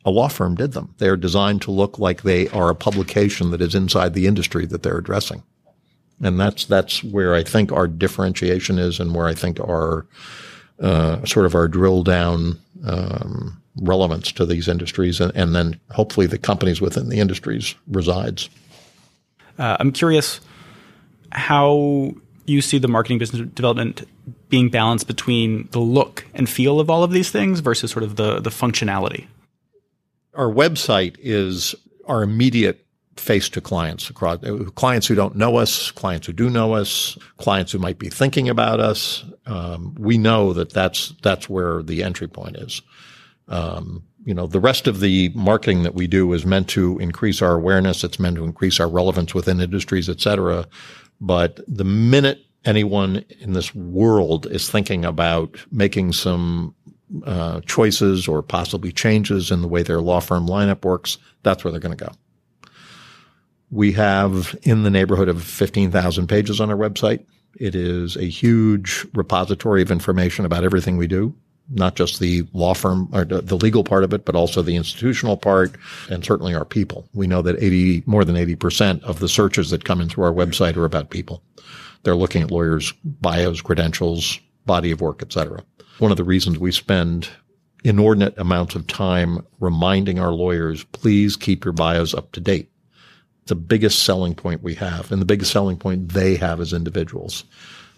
a 0.05 0.11
law 0.11 0.27
firm 0.27 0.55
did 0.55 0.73
them. 0.73 0.93
They 0.97 1.07
are 1.07 1.17
designed 1.17 1.61
to 1.63 1.71
look 1.71 1.97
like 1.97 2.23
they 2.23 2.49
are 2.49 2.69
a 2.69 2.75
publication 2.75 3.51
that 3.51 3.61
is 3.61 3.75
inside 3.75 4.13
the 4.13 4.27
industry 4.27 4.65
that 4.65 4.83
they're 4.83 4.97
addressing. 4.97 5.43
And 6.21 6.39
that's, 6.39 6.65
that's 6.65 7.03
where 7.03 7.33
I 7.33 7.43
think 7.43 7.71
our 7.71 7.87
differentiation 7.87 8.79
is 8.79 8.99
and 8.99 9.15
where 9.15 9.27
I 9.27 9.33
think 9.33 9.59
our, 9.59 10.05
uh, 10.79 11.23
sort 11.25 11.45
of 11.45 11.55
our 11.55 11.67
drill 11.67 12.03
down, 12.03 12.59
um, 12.85 13.61
relevance 13.77 14.31
to 14.33 14.45
these 14.45 14.67
industries 14.67 15.19
and, 15.19 15.31
and, 15.35 15.55
then 15.55 15.79
hopefully 15.91 16.27
the 16.27 16.37
companies 16.37 16.79
within 16.79 17.09
the 17.09 17.19
industries 17.19 17.73
resides. 17.87 18.49
Uh, 19.57 19.77
I'm 19.79 19.91
curious 19.91 20.39
how 21.31 22.13
you 22.45 22.61
see 22.61 22.77
the 22.77 22.87
marketing 22.87 23.19
business 23.19 23.47
development 23.53 24.07
being 24.49 24.69
balanced 24.69 25.07
between 25.07 25.67
the 25.71 25.79
look 25.79 26.25
and 26.33 26.49
feel 26.49 26.79
of 26.79 26.89
all 26.89 27.03
of 27.03 27.11
these 27.11 27.31
things 27.31 27.59
versus 27.59 27.91
sort 27.91 28.03
of 28.03 28.15
the 28.15 28.39
the 28.39 28.49
functionality? 28.49 29.27
Our 30.33 30.51
website 30.51 31.15
is 31.19 31.75
our 32.07 32.23
immediate 32.23 32.85
face 33.15 33.47
to 33.47 33.61
clients 33.61 34.09
across 34.09 34.39
clients 34.75 35.07
who 35.07 35.15
don't 35.15 35.35
know 35.35 35.57
us, 35.57 35.91
clients 35.91 36.25
who 36.27 36.33
do 36.33 36.49
know 36.49 36.73
us, 36.73 37.17
clients 37.37 37.71
who 37.71 37.77
might 37.77 37.99
be 37.99 38.09
thinking 38.09 38.49
about 38.49 38.79
us. 38.79 39.23
Um, 39.45 39.95
we 39.99 40.17
know 40.17 40.53
that 40.53 40.71
that's 40.71 41.13
that's 41.21 41.47
where 41.47 41.83
the 41.83 42.03
entry 42.03 42.27
point 42.27 42.57
is. 42.57 42.81
Um, 43.47 44.03
you 44.25 44.33
know, 44.33 44.47
the 44.47 44.59
rest 44.59 44.87
of 44.87 45.01
the 45.01 45.29
marketing 45.35 45.83
that 45.83 45.93
we 45.93 46.07
do 46.07 46.31
is 46.33 46.45
meant 46.45 46.69
to 46.69 46.97
increase 46.99 47.41
our 47.41 47.53
awareness. 47.53 48.03
It's 48.03 48.19
meant 48.19 48.37
to 48.37 48.45
increase 48.45 48.79
our 48.79 48.87
relevance 48.87 49.33
within 49.33 49.59
industries, 49.59 50.09
et 50.09 50.21
cetera. 50.21 50.65
But 51.23 51.61
the 51.69 51.85
minute 51.85 52.45
anyone 52.65 53.23
in 53.39 53.53
this 53.53 53.73
world 53.73 54.45
is 54.45 54.69
thinking 54.69 55.05
about 55.05 55.57
making 55.71 56.11
some 56.11 56.75
uh, 57.25 57.61
choices 57.61 58.27
or 58.27 58.41
possibly 58.41 58.91
changes 58.91 59.49
in 59.49 59.61
the 59.61 59.69
way 59.69 59.83
their 59.83 60.01
law 60.01 60.19
firm 60.19 60.47
lineup 60.47 60.83
works, 60.83 61.17
that's 61.41 61.63
where 61.63 61.71
they're 61.71 61.79
going 61.79 61.97
to 61.97 62.05
go. 62.05 62.11
We 63.71 63.93
have 63.93 64.53
in 64.63 64.83
the 64.83 64.89
neighborhood 64.89 65.29
of 65.29 65.41
15,000 65.41 66.27
pages 66.27 66.59
on 66.59 66.69
our 66.69 66.75
website. 66.75 67.25
It 67.57 67.73
is 67.73 68.17
a 68.17 68.25
huge 68.25 69.07
repository 69.13 69.81
of 69.81 69.91
information 69.91 70.43
about 70.43 70.65
everything 70.65 70.97
we 70.97 71.07
do, 71.07 71.33
not 71.69 71.95
just 71.95 72.19
the 72.19 72.45
law 72.53 72.73
firm 72.73 73.09
or 73.13 73.25
the 73.25 73.57
legal 73.57 73.83
part 73.83 74.03
of 74.03 74.13
it, 74.13 74.25
but 74.25 74.35
also 74.35 74.61
the 74.61 74.75
institutional 74.75 75.37
part 75.37 75.75
and 76.09 76.23
certainly 76.23 76.53
our 76.53 76.65
people. 76.65 77.07
We 77.13 77.27
know 77.27 77.41
that 77.41 77.61
80, 77.61 78.03
more 78.05 78.25
than 78.25 78.35
80% 78.35 79.01
of 79.03 79.19
the 79.19 79.29
searches 79.29 79.69
that 79.69 79.85
come 79.85 80.01
in 80.01 80.09
through 80.09 80.25
our 80.25 80.33
website 80.33 80.75
are 80.75 80.85
about 80.85 81.09
people. 81.09 81.41
They're 82.03 82.15
looking 82.15 82.41
at 82.43 82.51
lawyers' 82.51 82.93
bios, 83.03 83.61
credentials, 83.61 84.39
body 84.65 84.91
of 84.91 85.01
work, 85.01 85.21
etc. 85.21 85.63
One 85.99 86.11
of 86.11 86.17
the 86.17 86.23
reasons 86.23 86.57
we 86.57 86.71
spend 86.71 87.29
inordinate 87.83 88.37
amounts 88.37 88.75
of 88.75 88.87
time 88.87 89.45
reminding 89.59 90.19
our 90.19 90.31
lawyers, 90.31 90.83
please 90.85 91.35
keep 91.35 91.65
your 91.65 91.73
bios 91.73 92.13
up 92.13 92.31
to 92.33 92.39
date. 92.39 92.69
It's 93.41 93.49
the 93.49 93.55
biggest 93.55 94.03
selling 94.03 94.35
point 94.35 94.63
we 94.63 94.75
have 94.75 95.11
and 95.11 95.21
the 95.21 95.25
biggest 95.25 95.51
selling 95.51 95.77
point 95.77 96.13
they 96.13 96.35
have 96.35 96.61
as 96.61 96.71
individuals. 96.71 97.43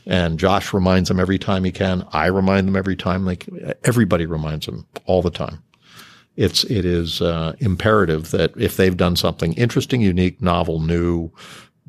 And 0.05 0.37
Josh 0.39 0.73
reminds 0.73 1.09
them 1.09 1.19
every 1.19 1.39
time 1.39 1.63
he 1.63 1.71
can. 1.71 2.05
I 2.11 2.27
remind 2.27 2.67
them 2.67 2.75
every 2.75 2.95
time. 2.95 3.25
Like 3.25 3.47
everybody 3.83 4.25
reminds 4.25 4.65
them 4.65 4.85
all 5.05 5.21
the 5.21 5.31
time. 5.31 5.63
It's 6.35 6.63
it 6.65 6.85
is 6.85 7.21
uh, 7.21 7.55
imperative 7.59 8.31
that 8.31 8.55
if 8.57 8.77
they've 8.77 8.95
done 8.95 9.15
something 9.15 9.53
interesting, 9.53 10.01
unique, 10.01 10.41
novel, 10.41 10.79
new, 10.79 11.31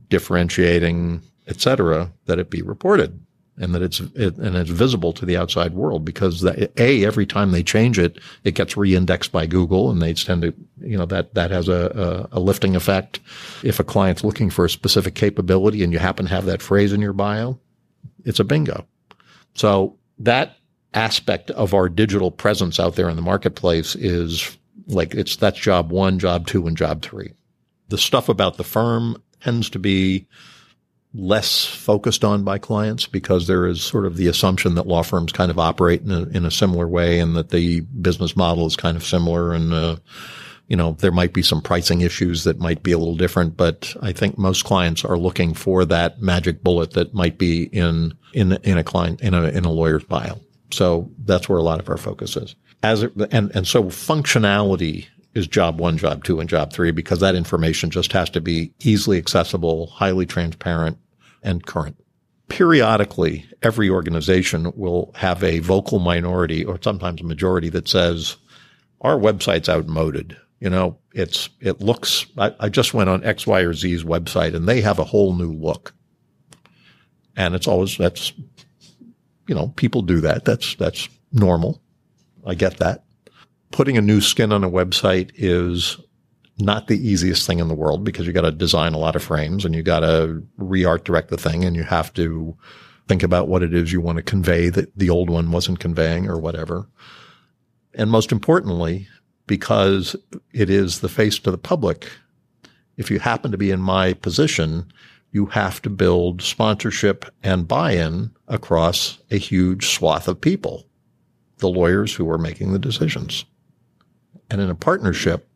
differentiating, 0.08 1.22
etc., 1.46 2.12
that 2.26 2.38
it 2.38 2.48
be 2.48 2.62
reported 2.62 3.20
and 3.58 3.74
that 3.74 3.82
it's 3.82 4.00
it, 4.14 4.36
and 4.36 4.56
it's 4.56 4.70
visible 4.70 5.12
to 5.14 5.24
the 5.24 5.36
outside 5.36 5.74
world 5.74 6.04
because 6.04 6.42
that, 6.42 6.72
a 6.78 7.04
every 7.04 7.26
time 7.26 7.50
they 7.50 7.62
change 7.62 7.98
it, 7.98 8.18
it 8.44 8.54
gets 8.54 8.76
re-indexed 8.76 9.32
by 9.32 9.46
Google, 9.46 9.90
and 9.90 10.02
they 10.02 10.12
tend 10.12 10.42
to 10.42 10.54
you 10.80 10.96
know 10.96 11.06
that 11.06 11.34
that 11.34 11.50
has 11.50 11.68
a, 11.68 12.28
a, 12.32 12.38
a 12.38 12.40
lifting 12.40 12.76
effect. 12.76 13.20
If 13.62 13.80
a 13.80 13.84
client's 13.84 14.24
looking 14.24 14.50
for 14.50 14.64
a 14.64 14.70
specific 14.70 15.14
capability 15.14 15.82
and 15.82 15.92
you 15.92 15.98
happen 15.98 16.26
to 16.26 16.34
have 16.34 16.46
that 16.46 16.62
phrase 16.62 16.92
in 16.92 17.00
your 17.00 17.12
bio, 17.12 17.58
it's 18.26 18.40
a 18.40 18.44
bingo. 18.44 18.86
So 19.54 19.96
that 20.18 20.56
aspect 20.92 21.50
of 21.52 21.72
our 21.72 21.88
digital 21.88 22.30
presence 22.30 22.78
out 22.78 22.96
there 22.96 23.08
in 23.08 23.16
the 23.16 23.22
marketplace 23.22 23.94
is 23.94 24.56
like 24.86 25.14
it's 25.14 25.36
that's 25.36 25.58
job 25.58 25.90
one, 25.90 26.18
job 26.18 26.46
two, 26.46 26.66
and 26.66 26.76
job 26.76 27.02
three. 27.02 27.32
The 27.88 27.98
stuff 27.98 28.28
about 28.28 28.56
the 28.56 28.64
firm 28.64 29.22
tends 29.40 29.70
to 29.70 29.78
be 29.78 30.26
less 31.14 31.64
focused 31.64 32.24
on 32.24 32.44
by 32.44 32.58
clients 32.58 33.06
because 33.06 33.46
there 33.46 33.66
is 33.66 33.80
sort 33.82 34.04
of 34.04 34.16
the 34.16 34.26
assumption 34.26 34.74
that 34.74 34.86
law 34.86 35.02
firms 35.02 35.32
kind 35.32 35.50
of 35.50 35.58
operate 35.58 36.02
in 36.02 36.10
a, 36.10 36.22
in 36.24 36.44
a 36.44 36.50
similar 36.50 36.86
way 36.86 37.20
and 37.20 37.36
that 37.36 37.48
the 37.48 37.80
business 37.80 38.36
model 38.36 38.66
is 38.66 38.76
kind 38.76 38.96
of 38.96 39.04
similar 39.04 39.54
and, 39.54 39.72
uh, 39.72 39.96
you 40.68 40.76
know, 40.76 40.92
there 40.98 41.12
might 41.12 41.32
be 41.32 41.42
some 41.42 41.62
pricing 41.62 42.00
issues 42.00 42.44
that 42.44 42.58
might 42.58 42.82
be 42.82 42.92
a 42.92 42.98
little 42.98 43.16
different, 43.16 43.56
but 43.56 43.94
I 44.02 44.12
think 44.12 44.36
most 44.36 44.64
clients 44.64 45.04
are 45.04 45.18
looking 45.18 45.54
for 45.54 45.84
that 45.84 46.20
magic 46.20 46.62
bullet 46.62 46.92
that 46.92 47.14
might 47.14 47.38
be 47.38 47.64
in, 47.64 48.14
in, 48.32 48.52
in 48.64 48.76
a 48.76 48.84
client, 48.84 49.20
in 49.20 49.32
a, 49.32 49.44
in 49.44 49.64
a 49.64 49.70
lawyer's 49.70 50.04
bio. 50.04 50.40
So 50.72 51.10
that's 51.24 51.48
where 51.48 51.58
a 51.58 51.62
lot 51.62 51.78
of 51.78 51.88
our 51.88 51.96
focus 51.96 52.36
is. 52.36 52.56
As 52.82 53.04
it, 53.04 53.12
and, 53.30 53.54
and 53.54 53.66
so 53.66 53.84
functionality 53.84 55.06
is 55.34 55.46
job 55.46 55.78
one, 55.78 55.98
job 55.98 56.24
two, 56.24 56.40
and 56.40 56.48
job 56.48 56.72
three 56.72 56.90
because 56.90 57.20
that 57.20 57.34
information 57.34 57.90
just 57.90 58.12
has 58.12 58.30
to 58.30 58.40
be 58.40 58.72
easily 58.80 59.18
accessible, 59.18 59.86
highly 59.88 60.26
transparent, 60.26 60.98
and 61.42 61.64
current. 61.64 61.96
Periodically, 62.48 63.44
every 63.62 63.90
organization 63.90 64.72
will 64.76 65.12
have 65.14 65.44
a 65.44 65.60
vocal 65.60 65.98
minority 65.98 66.64
or 66.64 66.78
sometimes 66.80 67.20
a 67.20 67.24
majority 67.24 67.68
that 67.68 67.88
says, 67.88 68.36
our 69.00 69.16
website's 69.16 69.68
outmoded. 69.68 70.36
You 70.60 70.70
know, 70.70 70.98
it's, 71.12 71.50
it 71.60 71.80
looks, 71.80 72.26
I, 72.38 72.54
I 72.58 72.68
just 72.68 72.94
went 72.94 73.10
on 73.10 73.24
X, 73.24 73.46
Y, 73.46 73.60
or 73.60 73.74
Z's 73.74 74.04
website 74.04 74.54
and 74.54 74.66
they 74.66 74.80
have 74.80 74.98
a 74.98 75.04
whole 75.04 75.34
new 75.34 75.52
look. 75.52 75.94
And 77.36 77.54
it's 77.54 77.68
always, 77.68 77.98
that's, 77.98 78.32
you 79.46 79.54
know, 79.54 79.68
people 79.76 80.02
do 80.02 80.20
that. 80.22 80.44
That's, 80.44 80.74
that's 80.76 81.08
normal. 81.32 81.82
I 82.46 82.54
get 82.54 82.78
that. 82.78 83.04
Putting 83.70 83.98
a 83.98 84.02
new 84.02 84.20
skin 84.20 84.52
on 84.52 84.64
a 84.64 84.70
website 84.70 85.32
is 85.34 85.98
not 86.58 86.86
the 86.86 86.96
easiest 86.96 87.46
thing 87.46 87.58
in 87.58 87.68
the 87.68 87.74
world 87.74 88.04
because 88.04 88.26
you 88.26 88.32
got 88.32 88.42
to 88.42 88.50
design 88.50 88.94
a 88.94 88.98
lot 88.98 89.16
of 89.16 89.22
frames 89.22 89.64
and 89.64 89.74
you 89.74 89.82
got 89.82 90.00
to 90.00 90.42
re-art 90.56 91.04
direct 91.04 91.28
the 91.28 91.36
thing 91.36 91.64
and 91.64 91.76
you 91.76 91.82
have 91.82 92.14
to 92.14 92.56
think 93.08 93.22
about 93.22 93.48
what 93.48 93.62
it 93.62 93.74
is 93.74 93.92
you 93.92 94.00
want 94.00 94.16
to 94.16 94.22
convey 94.22 94.68
that 94.70 94.96
the 94.96 95.10
old 95.10 95.28
one 95.28 95.52
wasn't 95.52 95.78
conveying 95.78 96.28
or 96.28 96.38
whatever. 96.38 96.88
And 97.94 98.10
most 98.10 98.32
importantly, 98.32 99.08
because 99.46 100.16
it 100.52 100.70
is 100.70 101.00
the 101.00 101.08
face 101.08 101.38
to 101.40 101.50
the 101.50 101.58
public, 101.58 102.08
if 102.96 103.10
you 103.10 103.18
happen 103.18 103.50
to 103.52 103.58
be 103.58 103.70
in 103.70 103.80
my 103.80 104.12
position, 104.14 104.92
you 105.32 105.46
have 105.46 105.82
to 105.82 105.90
build 105.90 106.42
sponsorship 106.42 107.26
and 107.42 107.68
buy-in 107.68 108.30
across 108.48 109.18
a 109.30 109.36
huge 109.36 109.88
swath 109.88 110.28
of 110.28 110.40
people, 110.40 110.86
the 111.58 111.68
lawyers 111.68 112.14
who 112.14 112.28
are 112.30 112.38
making 112.38 112.72
the 112.72 112.78
decisions. 112.78 113.44
And 114.50 114.60
in 114.60 114.70
a 114.70 114.74
partnership, 114.74 115.48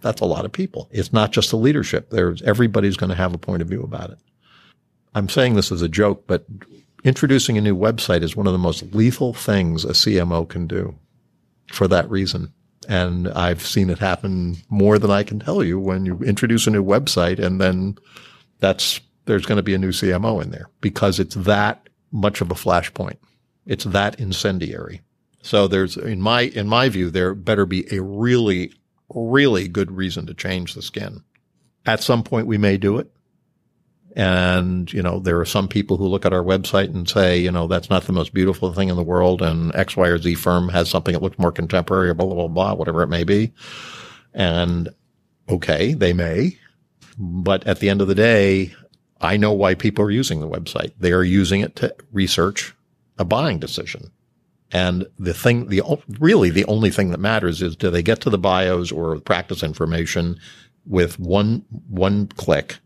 that's 0.00 0.20
a 0.20 0.26
lot 0.26 0.44
of 0.44 0.52
people. 0.52 0.88
It's 0.92 1.12
not 1.12 1.32
just 1.32 1.50
the 1.50 1.56
leadership. 1.56 2.10
There's 2.10 2.40
everybody's 2.42 2.96
going 2.96 3.10
to 3.10 3.16
have 3.16 3.34
a 3.34 3.38
point 3.38 3.62
of 3.62 3.68
view 3.68 3.82
about 3.82 4.10
it. 4.10 4.18
I'm 5.14 5.28
saying 5.28 5.54
this 5.54 5.72
as 5.72 5.82
a 5.82 5.88
joke, 5.88 6.24
but 6.26 6.46
introducing 7.04 7.58
a 7.58 7.62
new 7.62 7.76
website 7.76 8.22
is 8.22 8.36
one 8.36 8.46
of 8.46 8.52
the 8.52 8.58
most 8.58 8.94
lethal 8.94 9.34
things 9.34 9.84
a 9.84 9.88
CMO 9.88 10.48
can 10.48 10.66
do 10.66 10.94
for 11.72 11.88
that 11.88 12.08
reason. 12.10 12.52
And 12.88 13.28
I've 13.28 13.64
seen 13.64 13.90
it 13.90 13.98
happen 13.98 14.56
more 14.70 14.98
than 14.98 15.10
I 15.10 15.22
can 15.22 15.38
tell 15.38 15.62
you 15.62 15.78
when 15.78 16.06
you 16.06 16.18
introduce 16.20 16.66
a 16.66 16.70
new 16.70 16.82
website 16.82 17.38
and 17.38 17.60
then 17.60 17.96
that's, 18.58 19.00
there's 19.26 19.46
going 19.46 19.58
to 19.58 19.62
be 19.62 19.74
a 19.74 19.78
new 19.78 19.90
CMO 19.90 20.42
in 20.42 20.50
there 20.50 20.70
because 20.80 21.20
it's 21.20 21.34
that 21.36 21.88
much 22.10 22.40
of 22.40 22.50
a 22.50 22.54
flashpoint. 22.54 23.18
It's 23.66 23.84
that 23.84 24.18
incendiary. 24.18 25.02
So 25.42 25.68
there's, 25.68 25.96
in 25.96 26.20
my, 26.20 26.42
in 26.42 26.66
my 26.66 26.88
view, 26.88 27.10
there 27.10 27.34
better 27.34 27.66
be 27.66 27.86
a 27.94 28.02
really 28.02 28.72
really 29.10 29.68
good 29.68 29.92
reason 29.92 30.26
to 30.26 30.34
change 30.34 30.74
the 30.74 30.82
skin. 30.82 31.22
At 31.86 32.02
some 32.02 32.22
point, 32.22 32.46
we 32.46 32.58
may 32.58 32.76
do 32.76 32.98
it. 32.98 33.10
And, 34.18 34.92
you 34.92 35.00
know, 35.00 35.20
there 35.20 35.38
are 35.38 35.46
some 35.46 35.68
people 35.68 35.96
who 35.96 36.08
look 36.08 36.26
at 36.26 36.32
our 36.32 36.42
website 36.42 36.92
and 36.92 37.08
say, 37.08 37.38
you 37.38 37.52
know, 37.52 37.68
that's 37.68 37.88
not 37.88 38.02
the 38.02 38.12
most 38.12 38.34
beautiful 38.34 38.72
thing 38.72 38.88
in 38.88 38.96
the 38.96 39.02
world. 39.04 39.40
And 39.40 39.72
X, 39.76 39.96
Y, 39.96 40.08
or 40.08 40.18
Z 40.18 40.34
firm 40.34 40.68
has 40.70 40.90
something 40.90 41.12
that 41.12 41.22
looks 41.22 41.38
more 41.38 41.52
contemporary 41.52 42.08
or 42.10 42.14
blah, 42.14 42.26
blah, 42.26 42.34
blah, 42.34 42.48
blah, 42.48 42.74
whatever 42.74 43.04
it 43.04 43.06
may 43.06 43.22
be. 43.22 43.52
And 44.34 44.88
okay, 45.48 45.94
they 45.94 46.12
may. 46.12 46.58
But 47.16 47.64
at 47.68 47.78
the 47.78 47.88
end 47.88 48.00
of 48.00 48.08
the 48.08 48.16
day, 48.16 48.74
I 49.20 49.36
know 49.36 49.52
why 49.52 49.76
people 49.76 50.04
are 50.04 50.10
using 50.10 50.40
the 50.40 50.48
website. 50.48 50.94
They 50.98 51.12
are 51.12 51.22
using 51.22 51.60
it 51.60 51.76
to 51.76 51.94
research 52.10 52.74
a 53.18 53.24
buying 53.24 53.60
decision. 53.60 54.10
And 54.72 55.06
the 55.16 55.32
thing, 55.32 55.68
the 55.68 55.82
really 56.18 56.50
the 56.50 56.64
only 56.64 56.90
thing 56.90 57.10
that 57.10 57.20
matters 57.20 57.62
is 57.62 57.76
do 57.76 57.88
they 57.88 58.02
get 58.02 58.20
to 58.22 58.30
the 58.30 58.38
bios 58.38 58.90
or 58.90 59.20
practice 59.20 59.62
information 59.62 60.40
with 60.86 61.20
one 61.20 61.64
one 61.88 62.26
click 62.26 62.78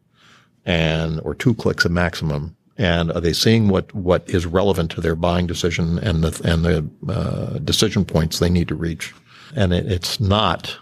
and 0.65 1.21
or 1.21 1.35
two 1.35 1.55
clicks 1.55 1.85
at 1.85 1.91
maximum, 1.91 2.57
and 2.77 3.13
are 3.13 3.21
they 3.21 3.33
seeing 3.33 3.69
what 3.69 3.93
what 3.95 4.29
is 4.29 4.47
relevant 4.47 4.91
to 4.93 5.01
their 5.01 5.17
buying 5.17 5.47
decision 5.47 5.99
and 5.99 6.25
the 6.25 6.51
and 6.51 6.65
the 6.65 7.13
uh, 7.13 7.59
decision 7.59 8.05
points 8.05 8.39
they 8.39 8.51
need 8.51 8.69
to 8.69 8.75
reach? 8.75 9.15
And 9.55 9.73
it, 9.73 9.91
it's 9.91 10.19
not 10.21 10.79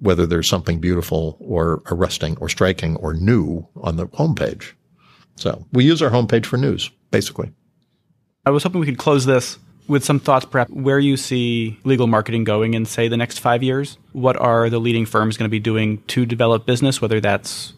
whether 0.00 0.26
there's 0.26 0.48
something 0.48 0.78
beautiful 0.78 1.36
or 1.40 1.82
arresting 1.90 2.36
or 2.40 2.48
striking 2.48 2.96
or 2.96 3.14
new 3.14 3.66
on 3.76 3.96
the 3.96 4.06
homepage. 4.08 4.72
So 5.36 5.64
we 5.72 5.84
use 5.84 6.02
our 6.02 6.10
homepage 6.10 6.46
for 6.46 6.56
news, 6.56 6.90
basically. 7.10 7.50
I 8.46 8.50
was 8.50 8.62
hoping 8.62 8.80
we 8.80 8.86
could 8.86 8.98
close 8.98 9.26
this 9.26 9.58
with 9.88 10.04
some 10.04 10.20
thoughts 10.20 10.44
perhaps 10.44 10.70
where 10.70 10.98
you 10.98 11.16
see 11.16 11.78
legal 11.84 12.06
marketing 12.06 12.44
going 12.44 12.74
in 12.74 12.84
say 12.84 13.08
the 13.08 13.16
next 13.16 13.40
5 13.40 13.62
years 13.62 13.96
what 14.12 14.36
are 14.36 14.68
the 14.68 14.78
leading 14.78 15.06
firms 15.06 15.36
going 15.38 15.48
to 15.48 15.50
be 15.50 15.58
doing 15.58 16.02
to 16.08 16.26
develop 16.26 16.66
business 16.66 17.00
whether 17.00 17.20
that's 17.20 17.72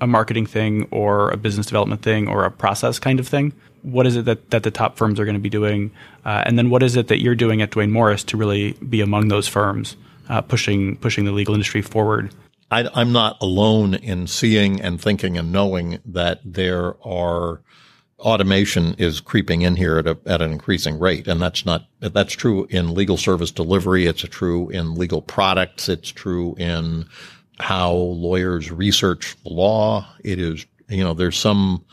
a 0.00 0.06
marketing 0.06 0.46
thing 0.46 0.86
or 0.90 1.30
a 1.30 1.36
business 1.36 1.66
development 1.66 2.02
thing 2.02 2.28
or 2.28 2.44
a 2.44 2.50
process 2.50 2.98
kind 2.98 3.20
of 3.20 3.28
thing 3.28 3.52
what 3.82 4.06
is 4.06 4.16
it 4.16 4.24
that, 4.24 4.50
that 4.50 4.64
the 4.64 4.70
top 4.70 4.96
firms 4.96 5.20
are 5.20 5.24
going 5.24 5.36
to 5.36 5.40
be 5.40 5.48
doing 5.48 5.90
uh, 6.24 6.42
and 6.46 6.58
then 6.58 6.70
what 6.70 6.82
is 6.82 6.96
it 6.96 7.08
that 7.08 7.20
you're 7.20 7.34
doing 7.34 7.62
at 7.62 7.70
Duane 7.70 7.90
Morris 7.90 8.24
to 8.24 8.36
really 8.36 8.72
be 8.72 9.00
among 9.00 9.28
those 9.28 9.48
firms 9.48 9.96
uh, 10.28 10.40
pushing 10.40 10.96
pushing 10.96 11.24
the 11.24 11.32
legal 11.32 11.54
industry 11.54 11.82
forward 11.82 12.34
I, 12.70 12.88
I'm 12.94 13.12
not 13.12 13.38
alone 13.40 13.94
in 13.94 14.26
seeing 14.26 14.80
and 14.80 15.00
thinking 15.00 15.38
and 15.38 15.50
knowing 15.52 16.00
that 16.04 16.40
there 16.44 16.94
are 17.06 17.62
automation 18.18 18.94
is 18.98 19.20
creeping 19.20 19.62
in 19.62 19.76
here 19.76 19.98
at, 19.98 20.06
a, 20.06 20.18
at 20.26 20.42
an 20.42 20.52
increasing 20.52 20.98
rate. 20.98 21.28
And 21.28 21.40
that's 21.40 21.64
not, 21.64 21.86
that's 22.00 22.34
true 22.34 22.66
in 22.68 22.94
legal 22.94 23.16
service 23.16 23.50
delivery. 23.50 24.06
It's 24.06 24.22
true 24.22 24.68
in 24.70 24.94
legal 24.94 25.22
products. 25.22 25.88
It's 25.88 26.10
true 26.10 26.54
in 26.56 27.06
how 27.60 27.92
lawyers 27.92 28.70
research 28.70 29.36
law. 29.44 30.06
It 30.24 30.38
is, 30.38 30.66
you 30.88 31.02
know, 31.02 31.14
there's 31.14 31.36
some, 31.36 31.84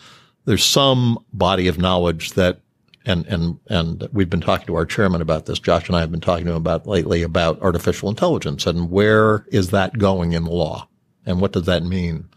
there's 0.45 0.63
some 0.63 1.19
body 1.33 1.67
of 1.67 1.77
knowledge 1.77 2.31
that, 2.31 2.59
and, 3.05 3.25
and, 3.27 3.59
and 3.67 4.07
we've 4.11 4.29
been 4.29 4.41
talking 4.41 4.67
to 4.67 4.75
our 4.75 4.85
chairman 4.85 5.21
about 5.21 5.45
this. 5.45 5.59
Josh 5.59 5.87
and 5.87 5.95
I 5.95 5.99
have 6.01 6.11
been 6.11 6.21
talking 6.21 6.45
to 6.45 6.51
him 6.51 6.57
about 6.57 6.87
lately 6.87 7.21
about 7.21 7.61
artificial 7.61 8.09
intelligence 8.09 8.65
and 8.65 8.89
where 8.89 9.45
is 9.51 9.71
that 9.71 9.97
going 9.97 10.33
in 10.33 10.43
the 10.43 10.51
law? 10.51 10.87
And 11.25 11.41
what 11.41 11.51
does 11.51 11.65
that 11.65 11.83
mean? 11.83 12.27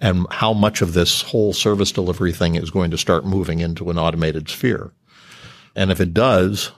and 0.00 0.26
how 0.30 0.52
much 0.52 0.80
of 0.80 0.94
this 0.94 1.22
whole 1.22 1.52
service 1.52 1.92
delivery 1.92 2.32
thing 2.32 2.54
is 2.54 2.70
going 2.70 2.90
to 2.90 2.98
start 2.98 3.26
moving 3.26 3.60
into 3.60 3.90
an 3.90 3.98
automated 3.98 4.48
sphere. 4.48 4.92
And 5.76 5.90
if 5.90 6.00
it 6.00 6.14
does, 6.14 6.72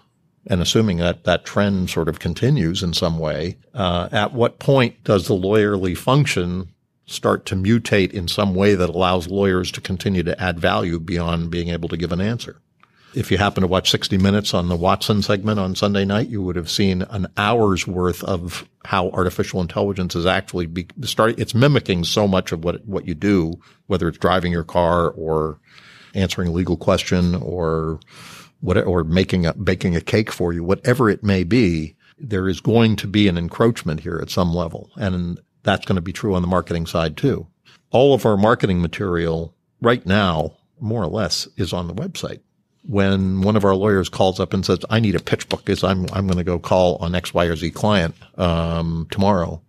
and 0.46 0.60
assuming 0.60 0.98
that 0.98 1.24
that 1.24 1.44
trend 1.44 1.90
sort 1.90 2.08
of 2.08 2.18
continues 2.18 2.82
in 2.82 2.92
some 2.92 3.18
way, 3.18 3.56
uh, 3.74 4.08
at 4.10 4.32
what 4.32 4.58
point 4.58 5.02
does 5.04 5.26
the 5.26 5.34
lawyerly 5.34 5.96
function 5.96 6.68
start 7.06 7.46
to 7.46 7.56
mutate 7.56 8.12
in 8.12 8.26
some 8.28 8.54
way 8.54 8.74
that 8.74 8.90
allows 8.90 9.28
lawyers 9.28 9.70
to 9.72 9.80
continue 9.80 10.22
to 10.22 10.40
add 10.40 10.58
value 10.58 10.98
beyond 10.98 11.50
being 11.50 11.68
able 11.68 11.88
to 11.88 11.96
give 11.96 12.12
an 12.12 12.20
answer? 12.20 12.60
If 13.14 13.30
you 13.30 13.36
happen 13.36 13.60
to 13.60 13.66
watch 13.66 13.90
60 13.90 14.16
Minutes 14.16 14.54
on 14.54 14.68
the 14.68 14.76
Watson 14.76 15.20
segment 15.20 15.60
on 15.60 15.76
Sunday 15.76 16.06
night, 16.06 16.28
you 16.28 16.40
would 16.42 16.56
have 16.56 16.70
seen 16.70 17.02
an 17.02 17.26
hour's 17.36 17.86
worth 17.86 18.24
of 18.24 18.66
how 18.86 19.10
artificial 19.10 19.60
intelligence 19.60 20.16
is 20.16 20.24
actually 20.24 20.64
be, 20.64 20.86
start, 21.02 21.38
it's 21.38 21.54
mimicking 21.54 22.04
so 22.04 22.26
much 22.26 22.52
of 22.52 22.64
what, 22.64 22.86
what 22.86 23.06
you 23.06 23.14
do, 23.14 23.60
whether 23.86 24.08
it's 24.08 24.16
driving 24.16 24.50
your 24.50 24.64
car 24.64 25.10
or 25.10 25.58
answering 26.14 26.48
a 26.48 26.52
legal 26.52 26.78
question 26.78 27.34
or 27.34 28.00
or 28.64 29.04
making 29.04 29.46
a, 29.46 29.54
baking 29.54 29.96
a 29.96 30.00
cake 30.00 30.30
for 30.30 30.52
you, 30.52 30.62
whatever 30.64 31.10
it 31.10 31.22
may 31.22 31.44
be. 31.44 31.96
There 32.18 32.48
is 32.48 32.60
going 32.60 32.96
to 32.96 33.08
be 33.08 33.26
an 33.26 33.36
encroachment 33.36 34.00
here 34.00 34.20
at 34.22 34.30
some 34.30 34.54
level. 34.54 34.90
And 34.96 35.40
that's 35.64 35.84
going 35.84 35.96
to 35.96 36.02
be 36.02 36.12
true 36.12 36.34
on 36.34 36.42
the 36.42 36.48
marketing 36.48 36.86
side 36.86 37.16
too. 37.16 37.46
All 37.90 38.14
of 38.14 38.24
our 38.24 38.36
marketing 38.36 38.80
material 38.80 39.54
right 39.80 40.04
now, 40.06 40.56
more 40.80 41.02
or 41.02 41.08
less, 41.08 41.48
is 41.56 41.72
on 41.72 41.88
the 41.88 41.94
website 41.94 42.40
when 42.84 43.42
one 43.42 43.56
of 43.56 43.64
our 43.64 43.74
lawyers 43.74 44.08
calls 44.08 44.40
up 44.40 44.52
and 44.52 44.64
says, 44.64 44.80
I 44.90 45.00
need 45.00 45.14
a 45.14 45.20
pitch 45.20 45.48
book 45.48 45.64
because 45.64 45.84
I'm, 45.84 46.06
I'm 46.12 46.26
going 46.26 46.38
to 46.38 46.44
go 46.44 46.58
call 46.58 46.96
on 46.96 47.14
X, 47.14 47.32
Y, 47.32 47.44
or 47.46 47.56
Z 47.56 47.70
client, 47.72 48.14
um, 48.38 49.06
tomorrow. 49.10 49.62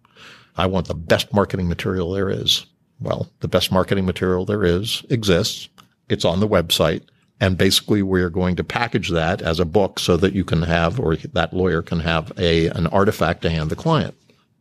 I 0.56 0.66
want 0.68 0.88
the 0.88 0.96
best 0.96 1.34
marketing 1.34 1.68
material 1.68 2.12
there 2.12 2.30
is. 2.30 2.66
Well, 3.00 3.30
the 3.42 3.48
best 3.48 3.72
marketing 3.72 4.06
material 4.06 4.46
there 4.46 4.64
is 4.64 5.04
exists. 5.10 5.70
It's 6.10 6.26
on 6.26 6.40
the 6.40 6.48
website. 6.48 7.04
And 7.40 7.58
basically 7.58 8.02
we're 8.02 8.30
going 8.30 8.56
to 8.56 8.64
package 8.64 9.10
that 9.10 9.42
as 9.42 9.60
a 9.60 9.66
book 9.66 10.00
so 10.00 10.18
that 10.18 10.34
you 10.34 10.46
can 10.46 10.62
have, 10.62 11.00
or 11.00 11.16
that 11.16 11.54
lawyer 11.54 11.82
can 11.82 12.00
have 12.00 12.32
a, 12.38 12.68
an 12.68 12.88
artifact 12.88 13.42
to 13.42 13.50
hand 13.50 13.70
the 13.70 13.76
client, 13.76 14.16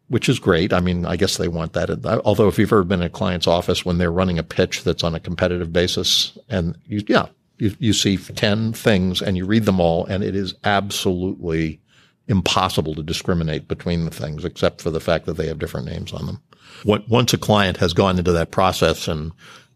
which 0.09 0.29
is 0.29 0.39
great. 0.39 0.73
I 0.73 0.81
mean, 0.81 1.07
I 1.07 1.17
guess 1.17 1.37
they 1.37 1.49
want 1.49 1.75
that. 1.75 1.91
Although 2.25 2.49
if 2.49 2.59
you've 2.59 2.73
ever 2.73 2.85
been 2.85 3.01
in 3.01 3.07
a 3.07 3.11
client's 3.11 3.47
office 3.47 3.85
when 3.85 3.99
they're 3.99 4.11
running 4.11 4.39
a 4.39 4.43
pitch 4.43 4.83
that's 4.85 5.05
on 5.05 5.15
a 5.15 5.21
competitive 5.21 5.73
basis 5.73 6.37
and 6.49 6.77
you, 6.87 7.03
yeah, 7.07 7.27
you, 7.59 7.77
you 7.79 7.93
see 7.93 8.17
10 8.17 8.73
things 8.73 9.23
and 9.23 9.37
you 9.37 9.47
read 9.47 9.65
them 9.65 9.79
all, 9.79 10.05
and 10.07 10.25
it 10.25 10.35
is 10.35 10.55
absolutely 10.65 11.81
impossible 12.29 12.95
to 12.95 13.03
discriminate 13.03 13.69
between 13.69 14.05
the 14.05 14.11
things 14.11 14.45
except 14.45 14.81
for 14.81 14.91
the 14.91 15.01
fact 15.01 15.27
that 15.27 15.35
they 15.35 15.47
have 15.47 15.59
different 15.59 15.87
names 15.87 16.13
on 16.13 16.27
them. 16.27 16.43
Once 16.85 17.33
a 17.33 17.39
client 17.39 17.77
has 17.77 17.93
gone 17.93 18.19
into 18.19 18.33
that 18.33 18.51
process 18.51 19.07
and 19.07 19.33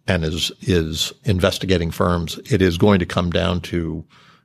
and 0.06 0.24
is 0.24 0.52
is 0.62 1.12
investigating 1.24 1.90
firms, 1.90 2.38
it 2.50 2.62
is 2.62 2.78
going 2.78 2.98
to 3.00 3.06
come 3.06 3.30
down 3.30 3.60
to 3.60 4.04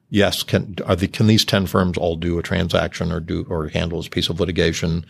yes, 0.09 0.43
can 0.43 0.75
are 0.85 0.95
the 0.95 1.07
can 1.07 1.27
these 1.27 1.45
ten 1.45 1.65
firms 1.65 1.97
all 1.97 2.15
do 2.15 2.39
a 2.39 2.43
transaction 2.43 3.11
or 3.11 3.19
do 3.19 3.45
or 3.49 3.67
handle 3.69 3.99
this 3.99 4.07
piece 4.07 4.29
of 4.29 4.39
litigation? 4.39 5.05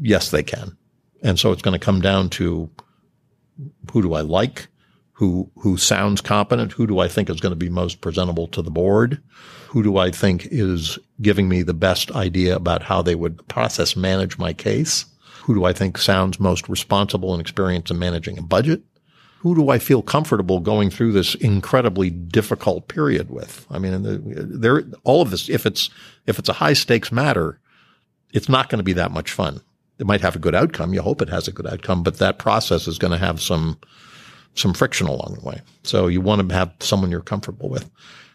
Yes, 0.00 0.30
they 0.30 0.42
can, 0.42 0.76
and 1.22 1.38
so 1.38 1.52
it's 1.52 1.62
going 1.62 1.78
to 1.78 1.84
come 1.84 2.00
down 2.00 2.30
to 2.30 2.70
who 3.90 4.02
do 4.02 4.14
I 4.14 4.20
like, 4.20 4.68
who 5.12 5.50
who 5.56 5.76
sounds 5.76 6.20
competent? 6.20 6.72
Who 6.72 6.86
do 6.86 6.98
I 6.98 7.08
think 7.08 7.30
is 7.30 7.40
going 7.40 7.52
to 7.52 7.56
be 7.56 7.70
most 7.70 8.00
presentable 8.00 8.48
to 8.48 8.62
the 8.62 8.70
board? 8.70 9.22
Who 9.68 9.82
do 9.82 9.96
I 9.96 10.10
think 10.10 10.48
is 10.50 10.98
giving 11.22 11.48
me 11.48 11.62
the 11.62 11.74
best 11.74 12.10
idea 12.12 12.54
about 12.54 12.82
how 12.82 13.02
they 13.02 13.14
would 13.14 13.46
process 13.48 13.96
manage 13.96 14.38
my 14.38 14.52
case? 14.52 15.06
Who 15.44 15.54
do 15.54 15.64
I 15.64 15.72
think 15.72 15.96
sounds 15.96 16.38
most 16.38 16.68
responsible 16.68 17.32
and 17.32 17.40
experienced 17.40 17.90
in 17.90 17.98
managing 17.98 18.36
a 18.36 18.42
budget? 18.42 18.82
Who 19.46 19.54
do 19.54 19.68
I 19.68 19.78
feel 19.78 20.02
comfortable 20.02 20.58
going 20.58 20.90
through 20.90 21.12
this 21.12 21.36
incredibly 21.36 22.10
difficult 22.10 22.88
period 22.88 23.30
with? 23.30 23.64
I 23.70 23.78
mean, 23.78 24.02
there, 24.60 24.82
all 25.04 25.22
of 25.22 25.30
this, 25.30 25.48
if 25.48 25.66
it's, 25.66 25.88
if 26.26 26.40
it's 26.40 26.48
a 26.48 26.54
high 26.54 26.72
stakes 26.72 27.12
matter, 27.12 27.60
it's 28.32 28.48
not 28.48 28.68
going 28.68 28.80
to 28.80 28.82
be 28.82 28.94
that 28.94 29.12
much 29.12 29.30
fun. 29.30 29.60
It 30.00 30.06
might 30.06 30.20
have 30.20 30.34
a 30.34 30.40
good 30.40 30.56
outcome. 30.56 30.94
You 30.94 31.00
hope 31.00 31.22
it 31.22 31.28
has 31.28 31.46
a 31.46 31.52
good 31.52 31.64
outcome, 31.68 32.02
but 32.02 32.18
that 32.18 32.40
process 32.40 32.88
is 32.88 32.98
going 32.98 33.12
to 33.12 33.24
have 33.24 33.40
some, 33.40 33.78
some 34.56 34.74
friction 34.74 35.06
along 35.06 35.36
the 35.38 35.46
way. 35.46 35.60
So 35.84 36.08
you 36.08 36.20
want 36.20 36.48
to 36.48 36.52
have 36.52 36.74
someone 36.80 37.12
you're 37.12 37.20
comfortable 37.20 37.68
with. 37.68 37.88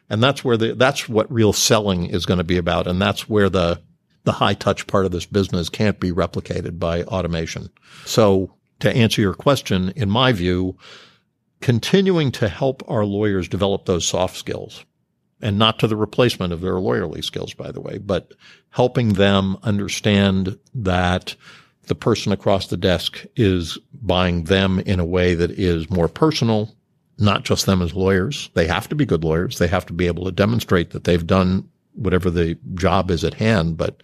And 0.10 0.24
that's 0.24 0.46
where 0.46 0.56
the, 0.56 0.76
that's 0.76 1.10
what 1.10 1.30
real 1.30 1.52
selling 1.52 2.06
is 2.06 2.26
going 2.26 2.38
to 2.38 2.46
be 2.46 2.56
about. 2.56 2.88
And 2.88 3.02
that's 3.02 3.28
where 3.28 3.50
the, 3.50 3.82
the 4.24 4.32
high 4.32 4.54
touch 4.54 4.88
part 4.88 5.04
of 5.04 5.12
this 5.12 5.26
business 5.26 5.68
can't 5.68 6.00
be 6.00 6.14
replicated 6.14 6.80
by 6.80 7.04
automation. 7.04 7.70
So 8.06 8.54
to 8.82 8.96
answer 8.96 9.22
your 9.22 9.34
question, 9.34 9.94
in 9.96 10.10
my 10.10 10.32
view, 10.32 10.78
continuing 11.62 12.32
to 12.34 12.50
help 12.50 12.84
our 12.88 13.06
lawyers 13.06 13.48
develop 13.48 13.86
those 13.86 14.06
soft 14.06 14.36
skills 14.38 14.86
and 15.42 15.58
not 15.58 15.80
to 15.80 15.88
the 15.88 15.96
replacement 15.96 16.54
of 16.54 16.62
their 16.62 16.74
lawyerly 16.74 17.24
skills, 17.24 17.54
by 17.54 17.72
the 17.72 17.82
way, 17.82 17.98
but 17.98 18.34
helping 18.70 19.14
them 19.14 19.58
understand 19.64 20.58
that 20.74 21.36
the 21.88 21.96
person 21.96 22.32
across 22.32 22.68
the 22.68 22.78
desk 22.78 23.26
is 23.36 23.78
buying 23.94 24.44
them 24.46 24.80
in 24.80 25.00
a 25.00 25.06
way 25.06 25.34
that 25.34 25.52
is 25.52 25.90
more 25.90 26.08
personal, 26.08 26.76
not 27.18 27.44
just 27.44 27.66
them 27.66 27.82
as 27.82 27.96
lawyers. 27.96 28.50
They 28.54 28.68
have 28.68 28.88
to 28.90 28.96
be 28.96 29.06
good 29.06 29.24
lawyers. 29.24 29.58
They 29.58 29.68
have 29.68 29.86
to 29.88 29.94
be 29.94 30.08
able 30.08 30.26
to 30.26 30.32
demonstrate 30.32 30.92
that 30.92 31.06
they've 31.06 31.26
done 31.26 31.68
whatever 31.94 32.30
the 32.30 32.58
job 32.76 33.12
is 33.12 33.24
at 33.24 33.34
hand, 33.34 33.78
but 33.78 34.02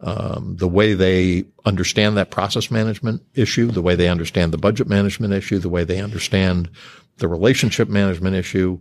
um, 0.00 0.56
the 0.56 0.68
way 0.68 0.94
they 0.94 1.44
understand 1.64 2.16
that 2.16 2.30
process 2.30 2.70
management 2.70 3.22
issue, 3.34 3.70
the 3.70 3.82
way 3.82 3.94
they 3.94 4.08
understand 4.08 4.52
the 4.52 4.58
budget 4.58 4.88
management 4.88 5.32
issue, 5.32 5.58
the 5.58 5.68
way 5.68 5.84
they 5.84 6.00
understand 6.00 6.70
the 7.18 7.28
relationship 7.28 7.88
management 7.88 8.36
issue, 8.36 8.78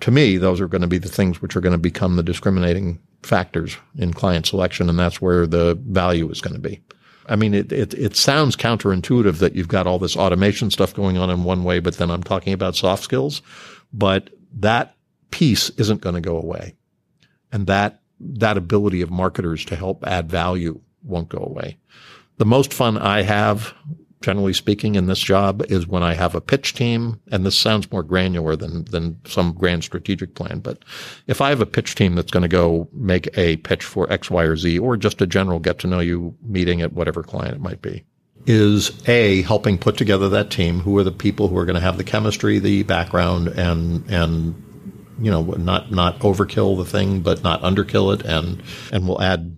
to 0.00 0.10
me, 0.10 0.36
those 0.36 0.60
are 0.60 0.68
going 0.68 0.82
to 0.82 0.88
be 0.88 0.98
the 0.98 1.08
things 1.08 1.40
which 1.40 1.56
are 1.56 1.60
going 1.60 1.72
to 1.72 1.78
become 1.78 2.16
the 2.16 2.22
discriminating 2.22 3.00
factors 3.22 3.76
in 3.96 4.12
client 4.12 4.46
selection, 4.46 4.90
and 4.90 4.98
that's 4.98 5.22
where 5.22 5.46
the 5.46 5.78
value 5.86 6.28
is 6.30 6.42
going 6.42 6.54
to 6.54 6.60
be. 6.60 6.82
I 7.26 7.36
mean, 7.36 7.54
it, 7.54 7.72
it, 7.72 7.94
it 7.94 8.16
sounds 8.16 8.56
counterintuitive 8.56 9.38
that 9.38 9.54
you've 9.54 9.68
got 9.68 9.86
all 9.86 9.98
this 9.98 10.16
automation 10.16 10.70
stuff 10.70 10.94
going 10.94 11.16
on 11.16 11.30
in 11.30 11.44
one 11.44 11.64
way, 11.64 11.78
but 11.78 11.96
then 11.96 12.10
I'm 12.10 12.22
talking 12.22 12.52
about 12.52 12.76
soft 12.76 13.02
skills. 13.02 13.40
But 13.92 14.28
that 14.58 14.94
piece 15.30 15.70
isn't 15.70 16.02
going 16.02 16.16
to 16.16 16.20
go 16.20 16.36
away. 16.36 16.74
And 17.50 17.66
that, 17.66 18.02
that 18.24 18.56
ability 18.56 19.02
of 19.02 19.10
marketers 19.10 19.64
to 19.66 19.76
help 19.76 20.04
add 20.06 20.30
value 20.30 20.80
won't 21.02 21.28
go 21.28 21.38
away. 21.38 21.78
The 22.38 22.46
most 22.46 22.72
fun 22.72 22.98
I 22.98 23.22
have 23.22 23.74
generally 24.24 24.54
speaking, 24.54 24.94
in 24.94 25.06
this 25.06 25.20
job 25.20 25.62
is 25.68 25.86
when 25.86 26.02
I 26.02 26.14
have 26.14 26.34
a 26.34 26.40
pitch 26.40 26.74
team, 26.74 27.20
and 27.30 27.44
this 27.44 27.56
sounds 27.56 27.92
more 27.92 28.02
granular 28.02 28.56
than, 28.56 28.84
than 28.86 29.20
some 29.26 29.52
grand 29.52 29.84
strategic 29.84 30.34
plan. 30.34 30.60
But 30.60 30.82
if 31.26 31.42
I 31.42 31.50
have 31.50 31.60
a 31.60 31.66
pitch 31.66 31.94
team 31.94 32.14
that's 32.14 32.30
going 32.30 32.42
to 32.42 32.48
go 32.48 32.88
make 32.92 33.36
a 33.36 33.58
pitch 33.58 33.84
for 33.84 34.10
X, 34.10 34.30
Y, 34.30 34.42
or 34.42 34.56
Z, 34.56 34.78
or 34.78 34.96
just 34.96 35.20
a 35.20 35.26
general 35.26 35.58
get 35.58 35.78
to 35.80 35.86
know 35.86 36.00
you 36.00 36.34
meeting 36.42 36.80
at 36.80 36.94
whatever 36.94 37.22
client 37.22 37.54
it 37.54 37.60
might 37.60 37.82
be, 37.82 38.04
is 38.46 39.06
A, 39.06 39.42
helping 39.42 39.76
put 39.76 39.98
together 39.98 40.30
that 40.30 40.50
team. 40.50 40.80
Who 40.80 40.96
are 40.96 41.04
the 41.04 41.12
people 41.12 41.48
who 41.48 41.58
are 41.58 41.66
going 41.66 41.74
to 41.74 41.80
have 41.80 41.98
the 41.98 42.04
chemistry, 42.04 42.58
the 42.58 42.82
background, 42.82 43.48
and, 43.48 44.10
and, 44.10 44.54
you 45.18 45.30
know, 45.30 45.42
not, 45.42 45.90
not 45.90 46.18
overkill 46.20 46.76
the 46.76 46.84
thing, 46.84 47.20
but 47.20 47.42
not 47.42 47.62
underkill 47.62 48.14
it, 48.14 48.24
and, 48.24 48.62
and 48.92 49.06
we'll 49.06 49.22
add 49.22 49.56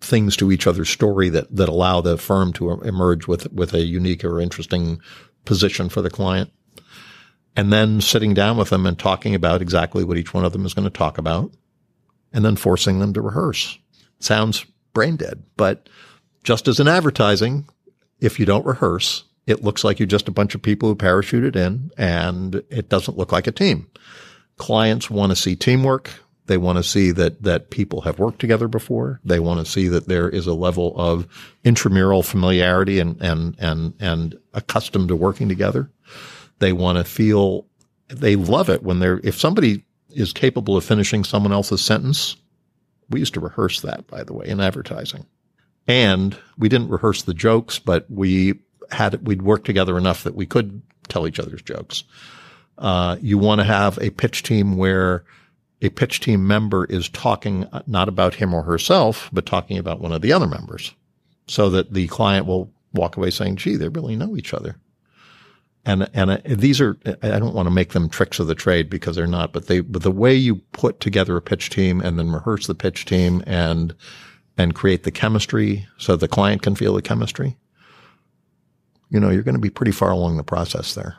things 0.00 0.36
to 0.36 0.50
each 0.50 0.66
other's 0.66 0.88
story 0.88 1.28
that, 1.28 1.54
that 1.54 1.68
allow 1.68 2.00
the 2.00 2.16
firm 2.16 2.52
to 2.54 2.70
emerge 2.82 3.26
with, 3.26 3.52
with 3.52 3.74
a 3.74 3.84
unique 3.84 4.24
or 4.24 4.40
interesting 4.40 5.00
position 5.44 5.88
for 5.88 6.02
the 6.02 6.10
client. 6.10 6.50
And 7.56 7.72
then 7.72 8.00
sitting 8.00 8.32
down 8.32 8.56
with 8.56 8.70
them 8.70 8.86
and 8.86 8.98
talking 8.98 9.34
about 9.34 9.60
exactly 9.60 10.04
what 10.04 10.16
each 10.16 10.32
one 10.32 10.44
of 10.44 10.52
them 10.52 10.64
is 10.64 10.72
going 10.72 10.84
to 10.84 10.90
talk 10.90 11.18
about 11.18 11.52
and 12.32 12.44
then 12.44 12.56
forcing 12.56 13.00
them 13.00 13.12
to 13.12 13.20
rehearse. 13.20 13.78
Sounds 14.20 14.64
brain 14.92 15.16
dead, 15.16 15.42
but 15.56 15.88
just 16.44 16.68
as 16.68 16.80
in 16.80 16.88
advertising, 16.88 17.68
if 18.20 18.38
you 18.38 18.46
don't 18.46 18.66
rehearse, 18.66 19.24
it 19.46 19.64
looks 19.64 19.82
like 19.82 19.98
you're 19.98 20.06
just 20.06 20.28
a 20.28 20.32
bunch 20.32 20.54
of 20.54 20.62
people 20.62 20.88
who 20.88 20.96
parachuted 20.96 21.56
in 21.56 21.90
and 21.98 22.62
it 22.70 22.88
doesn't 22.88 23.18
look 23.18 23.32
like 23.32 23.46
a 23.46 23.52
team. 23.52 23.90
Clients 24.60 25.08
want 25.08 25.30
to 25.30 25.36
see 25.36 25.56
teamwork. 25.56 26.10
They 26.44 26.58
want 26.58 26.76
to 26.76 26.84
see 26.84 27.12
that, 27.12 27.42
that 27.44 27.70
people 27.70 28.02
have 28.02 28.18
worked 28.18 28.40
together 28.40 28.68
before. 28.68 29.18
They 29.24 29.40
want 29.40 29.64
to 29.64 29.72
see 29.72 29.88
that 29.88 30.06
there 30.06 30.28
is 30.28 30.46
a 30.46 30.52
level 30.52 30.92
of 31.00 31.26
intramural 31.64 32.22
familiarity 32.22 33.00
and, 33.00 33.18
and, 33.22 33.56
and, 33.58 33.94
and 33.98 34.38
accustomed 34.52 35.08
to 35.08 35.16
working 35.16 35.48
together. 35.48 35.90
They 36.58 36.74
want 36.74 36.98
to 36.98 37.04
feel, 37.04 37.68
they 38.08 38.36
love 38.36 38.68
it 38.68 38.82
when 38.82 38.98
they're, 38.98 39.18
if 39.24 39.38
somebody 39.38 39.86
is 40.10 40.34
capable 40.34 40.76
of 40.76 40.84
finishing 40.84 41.24
someone 41.24 41.54
else's 41.54 41.82
sentence, 41.82 42.36
we 43.08 43.20
used 43.20 43.32
to 43.34 43.40
rehearse 43.40 43.80
that, 43.80 44.06
by 44.08 44.24
the 44.24 44.34
way, 44.34 44.46
in 44.46 44.60
advertising. 44.60 45.24
And 45.88 46.36
we 46.58 46.68
didn't 46.68 46.90
rehearse 46.90 47.22
the 47.22 47.32
jokes, 47.32 47.78
but 47.78 48.04
we 48.10 48.60
had, 48.90 49.26
we'd 49.26 49.40
worked 49.40 49.64
together 49.64 49.96
enough 49.96 50.24
that 50.24 50.34
we 50.34 50.44
could 50.44 50.82
tell 51.08 51.26
each 51.26 51.40
other's 51.40 51.62
jokes. 51.62 52.04
Uh, 52.80 53.16
you 53.20 53.38
want 53.38 53.60
to 53.60 53.64
have 53.64 53.98
a 53.98 54.10
pitch 54.10 54.42
team 54.42 54.76
where 54.76 55.24
a 55.82 55.90
pitch 55.90 56.20
team 56.20 56.46
member 56.46 56.84
is 56.86 57.08
talking 57.10 57.66
not 57.86 58.08
about 58.08 58.34
him 58.34 58.54
or 58.54 58.62
herself, 58.62 59.30
but 59.32 59.46
talking 59.46 59.78
about 59.78 60.00
one 60.00 60.12
of 60.12 60.22
the 60.22 60.32
other 60.32 60.48
members 60.48 60.94
so 61.46 61.70
that 61.70 61.92
the 61.92 62.08
client 62.08 62.46
will 62.46 62.72
walk 62.94 63.16
away 63.16 63.30
saying, 63.30 63.56
gee, 63.56 63.76
they 63.76 63.88
really 63.88 64.16
know 64.16 64.36
each 64.36 64.54
other. 64.54 64.76
and 65.84 66.08
and 66.14 66.30
uh, 66.30 66.38
these 66.44 66.80
are 66.80 66.98
I 67.22 67.38
don't 67.38 67.54
want 67.54 67.66
to 67.66 67.70
make 67.70 67.90
them 67.92 68.08
tricks 68.08 68.38
of 68.38 68.46
the 68.46 68.54
trade 68.54 68.90
because 68.90 69.16
they're 69.16 69.26
not, 69.26 69.52
but 69.52 69.66
they 69.66 69.80
but 69.80 70.02
the 70.02 70.10
way 70.10 70.34
you 70.34 70.56
put 70.72 71.00
together 71.00 71.36
a 71.36 71.42
pitch 71.42 71.70
team 71.70 72.00
and 72.00 72.18
then 72.18 72.30
rehearse 72.32 72.66
the 72.66 72.74
pitch 72.74 73.04
team 73.06 73.42
and 73.46 73.94
and 74.58 74.74
create 74.74 75.04
the 75.04 75.10
chemistry 75.10 75.86
so 75.98 76.16
the 76.16 76.28
client 76.28 76.62
can 76.62 76.74
feel 76.74 76.94
the 76.94 77.02
chemistry. 77.02 77.56
You 79.08 79.20
know, 79.20 79.30
you're 79.30 79.42
going 79.42 79.54
to 79.54 79.60
be 79.60 79.70
pretty 79.70 79.92
far 79.92 80.10
along 80.10 80.36
the 80.36 80.44
process 80.44 80.94
there. 80.94 81.16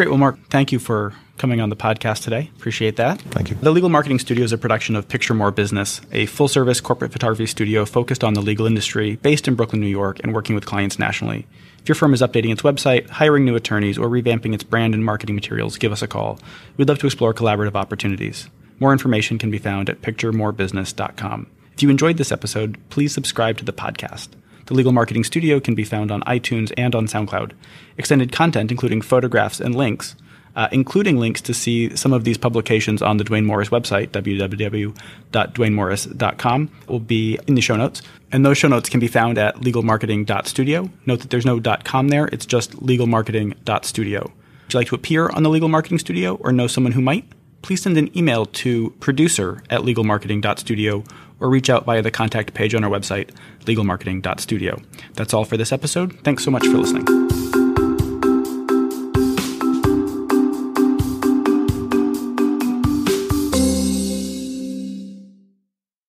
Great. 0.00 0.08
Well, 0.08 0.16
Mark, 0.16 0.38
thank 0.48 0.72
you 0.72 0.78
for 0.78 1.12
coming 1.36 1.60
on 1.60 1.68
the 1.68 1.76
podcast 1.76 2.24
today. 2.24 2.50
Appreciate 2.56 2.96
that. 2.96 3.20
Thank 3.20 3.50
you. 3.50 3.56
The 3.56 3.70
Legal 3.70 3.90
Marketing 3.90 4.18
Studio 4.18 4.42
is 4.44 4.50
a 4.50 4.56
production 4.56 4.96
of 4.96 5.06
Picture 5.06 5.34
More 5.34 5.50
Business, 5.50 6.00
a 6.10 6.24
full 6.24 6.48
service 6.48 6.80
corporate 6.80 7.12
photography 7.12 7.44
studio 7.44 7.84
focused 7.84 8.24
on 8.24 8.32
the 8.32 8.40
legal 8.40 8.64
industry, 8.64 9.16
based 9.16 9.46
in 9.46 9.56
Brooklyn, 9.56 9.82
New 9.82 9.88
York, 9.88 10.18
and 10.22 10.32
working 10.32 10.54
with 10.54 10.64
clients 10.64 10.98
nationally. 10.98 11.46
If 11.82 11.88
your 11.90 11.96
firm 11.96 12.14
is 12.14 12.22
updating 12.22 12.50
its 12.50 12.62
website, 12.62 13.10
hiring 13.10 13.44
new 13.44 13.56
attorneys, 13.56 13.98
or 13.98 14.08
revamping 14.08 14.54
its 14.54 14.64
brand 14.64 14.94
and 14.94 15.04
marketing 15.04 15.34
materials, 15.34 15.76
give 15.76 15.92
us 15.92 16.00
a 16.00 16.08
call. 16.08 16.38
We'd 16.78 16.88
love 16.88 17.00
to 17.00 17.06
explore 17.06 17.34
collaborative 17.34 17.74
opportunities. 17.74 18.48
More 18.78 18.92
information 18.92 19.36
can 19.36 19.50
be 19.50 19.58
found 19.58 19.90
at 19.90 20.00
picturemorebusiness.com. 20.00 21.46
If 21.74 21.82
you 21.82 21.90
enjoyed 21.90 22.16
this 22.16 22.32
episode, 22.32 22.78
please 22.88 23.12
subscribe 23.12 23.58
to 23.58 23.66
the 23.66 23.74
podcast. 23.74 24.28
The 24.70 24.76
Legal 24.76 24.92
Marketing 24.92 25.24
Studio 25.24 25.58
can 25.58 25.74
be 25.74 25.82
found 25.82 26.12
on 26.12 26.22
iTunes 26.22 26.72
and 26.76 26.94
on 26.94 27.08
SoundCloud. 27.08 27.54
Extended 27.98 28.30
content, 28.30 28.70
including 28.70 29.02
photographs 29.02 29.58
and 29.58 29.74
links, 29.74 30.14
uh, 30.54 30.68
including 30.70 31.18
links 31.18 31.40
to 31.40 31.52
see 31.52 31.96
some 31.96 32.12
of 32.12 32.22
these 32.22 32.38
publications 32.38 33.02
on 33.02 33.16
the 33.16 33.24
Duane 33.24 33.44
Morris 33.44 33.70
website, 33.70 34.10
www.duanemorris.com, 34.10 36.70
will 36.86 37.00
be 37.00 37.36
in 37.48 37.56
the 37.56 37.60
show 37.60 37.74
notes. 37.74 38.00
And 38.30 38.46
those 38.46 38.58
show 38.58 38.68
notes 38.68 38.88
can 38.88 39.00
be 39.00 39.08
found 39.08 39.38
at 39.38 39.56
legalmarketing.studio. 39.56 40.88
Note 41.04 41.18
that 41.18 41.30
there's 41.30 41.46
no 41.46 41.60
.com 41.82 42.06
there, 42.06 42.26
it's 42.26 42.46
just 42.46 42.76
legalmarketing.studio. 42.76 44.20
Would 44.20 44.72
you 44.72 44.78
like 44.78 44.86
to 44.86 44.94
appear 44.94 45.30
on 45.30 45.42
the 45.42 45.50
Legal 45.50 45.68
Marketing 45.68 45.98
Studio 45.98 46.36
or 46.36 46.52
know 46.52 46.68
someone 46.68 46.92
who 46.92 47.00
might? 47.00 47.24
Please 47.62 47.82
send 47.82 47.98
an 47.98 48.16
email 48.16 48.46
to 48.46 48.90
producer 49.00 49.64
at 49.68 49.80
legalmarketing.studio 49.80 51.02
or 51.40 51.48
reach 51.48 51.70
out 51.70 51.84
via 51.84 52.02
the 52.02 52.10
contact 52.10 52.54
page 52.54 52.74
on 52.74 52.84
our 52.84 52.90
website, 52.90 53.30
legalmarketing.studio. 53.64 54.80
That's 55.14 55.34
all 55.34 55.44
for 55.44 55.56
this 55.56 55.72
episode. 55.72 56.18
Thanks 56.20 56.44
so 56.44 56.50
much 56.50 56.66
for 56.66 56.78
listening. 56.78 57.49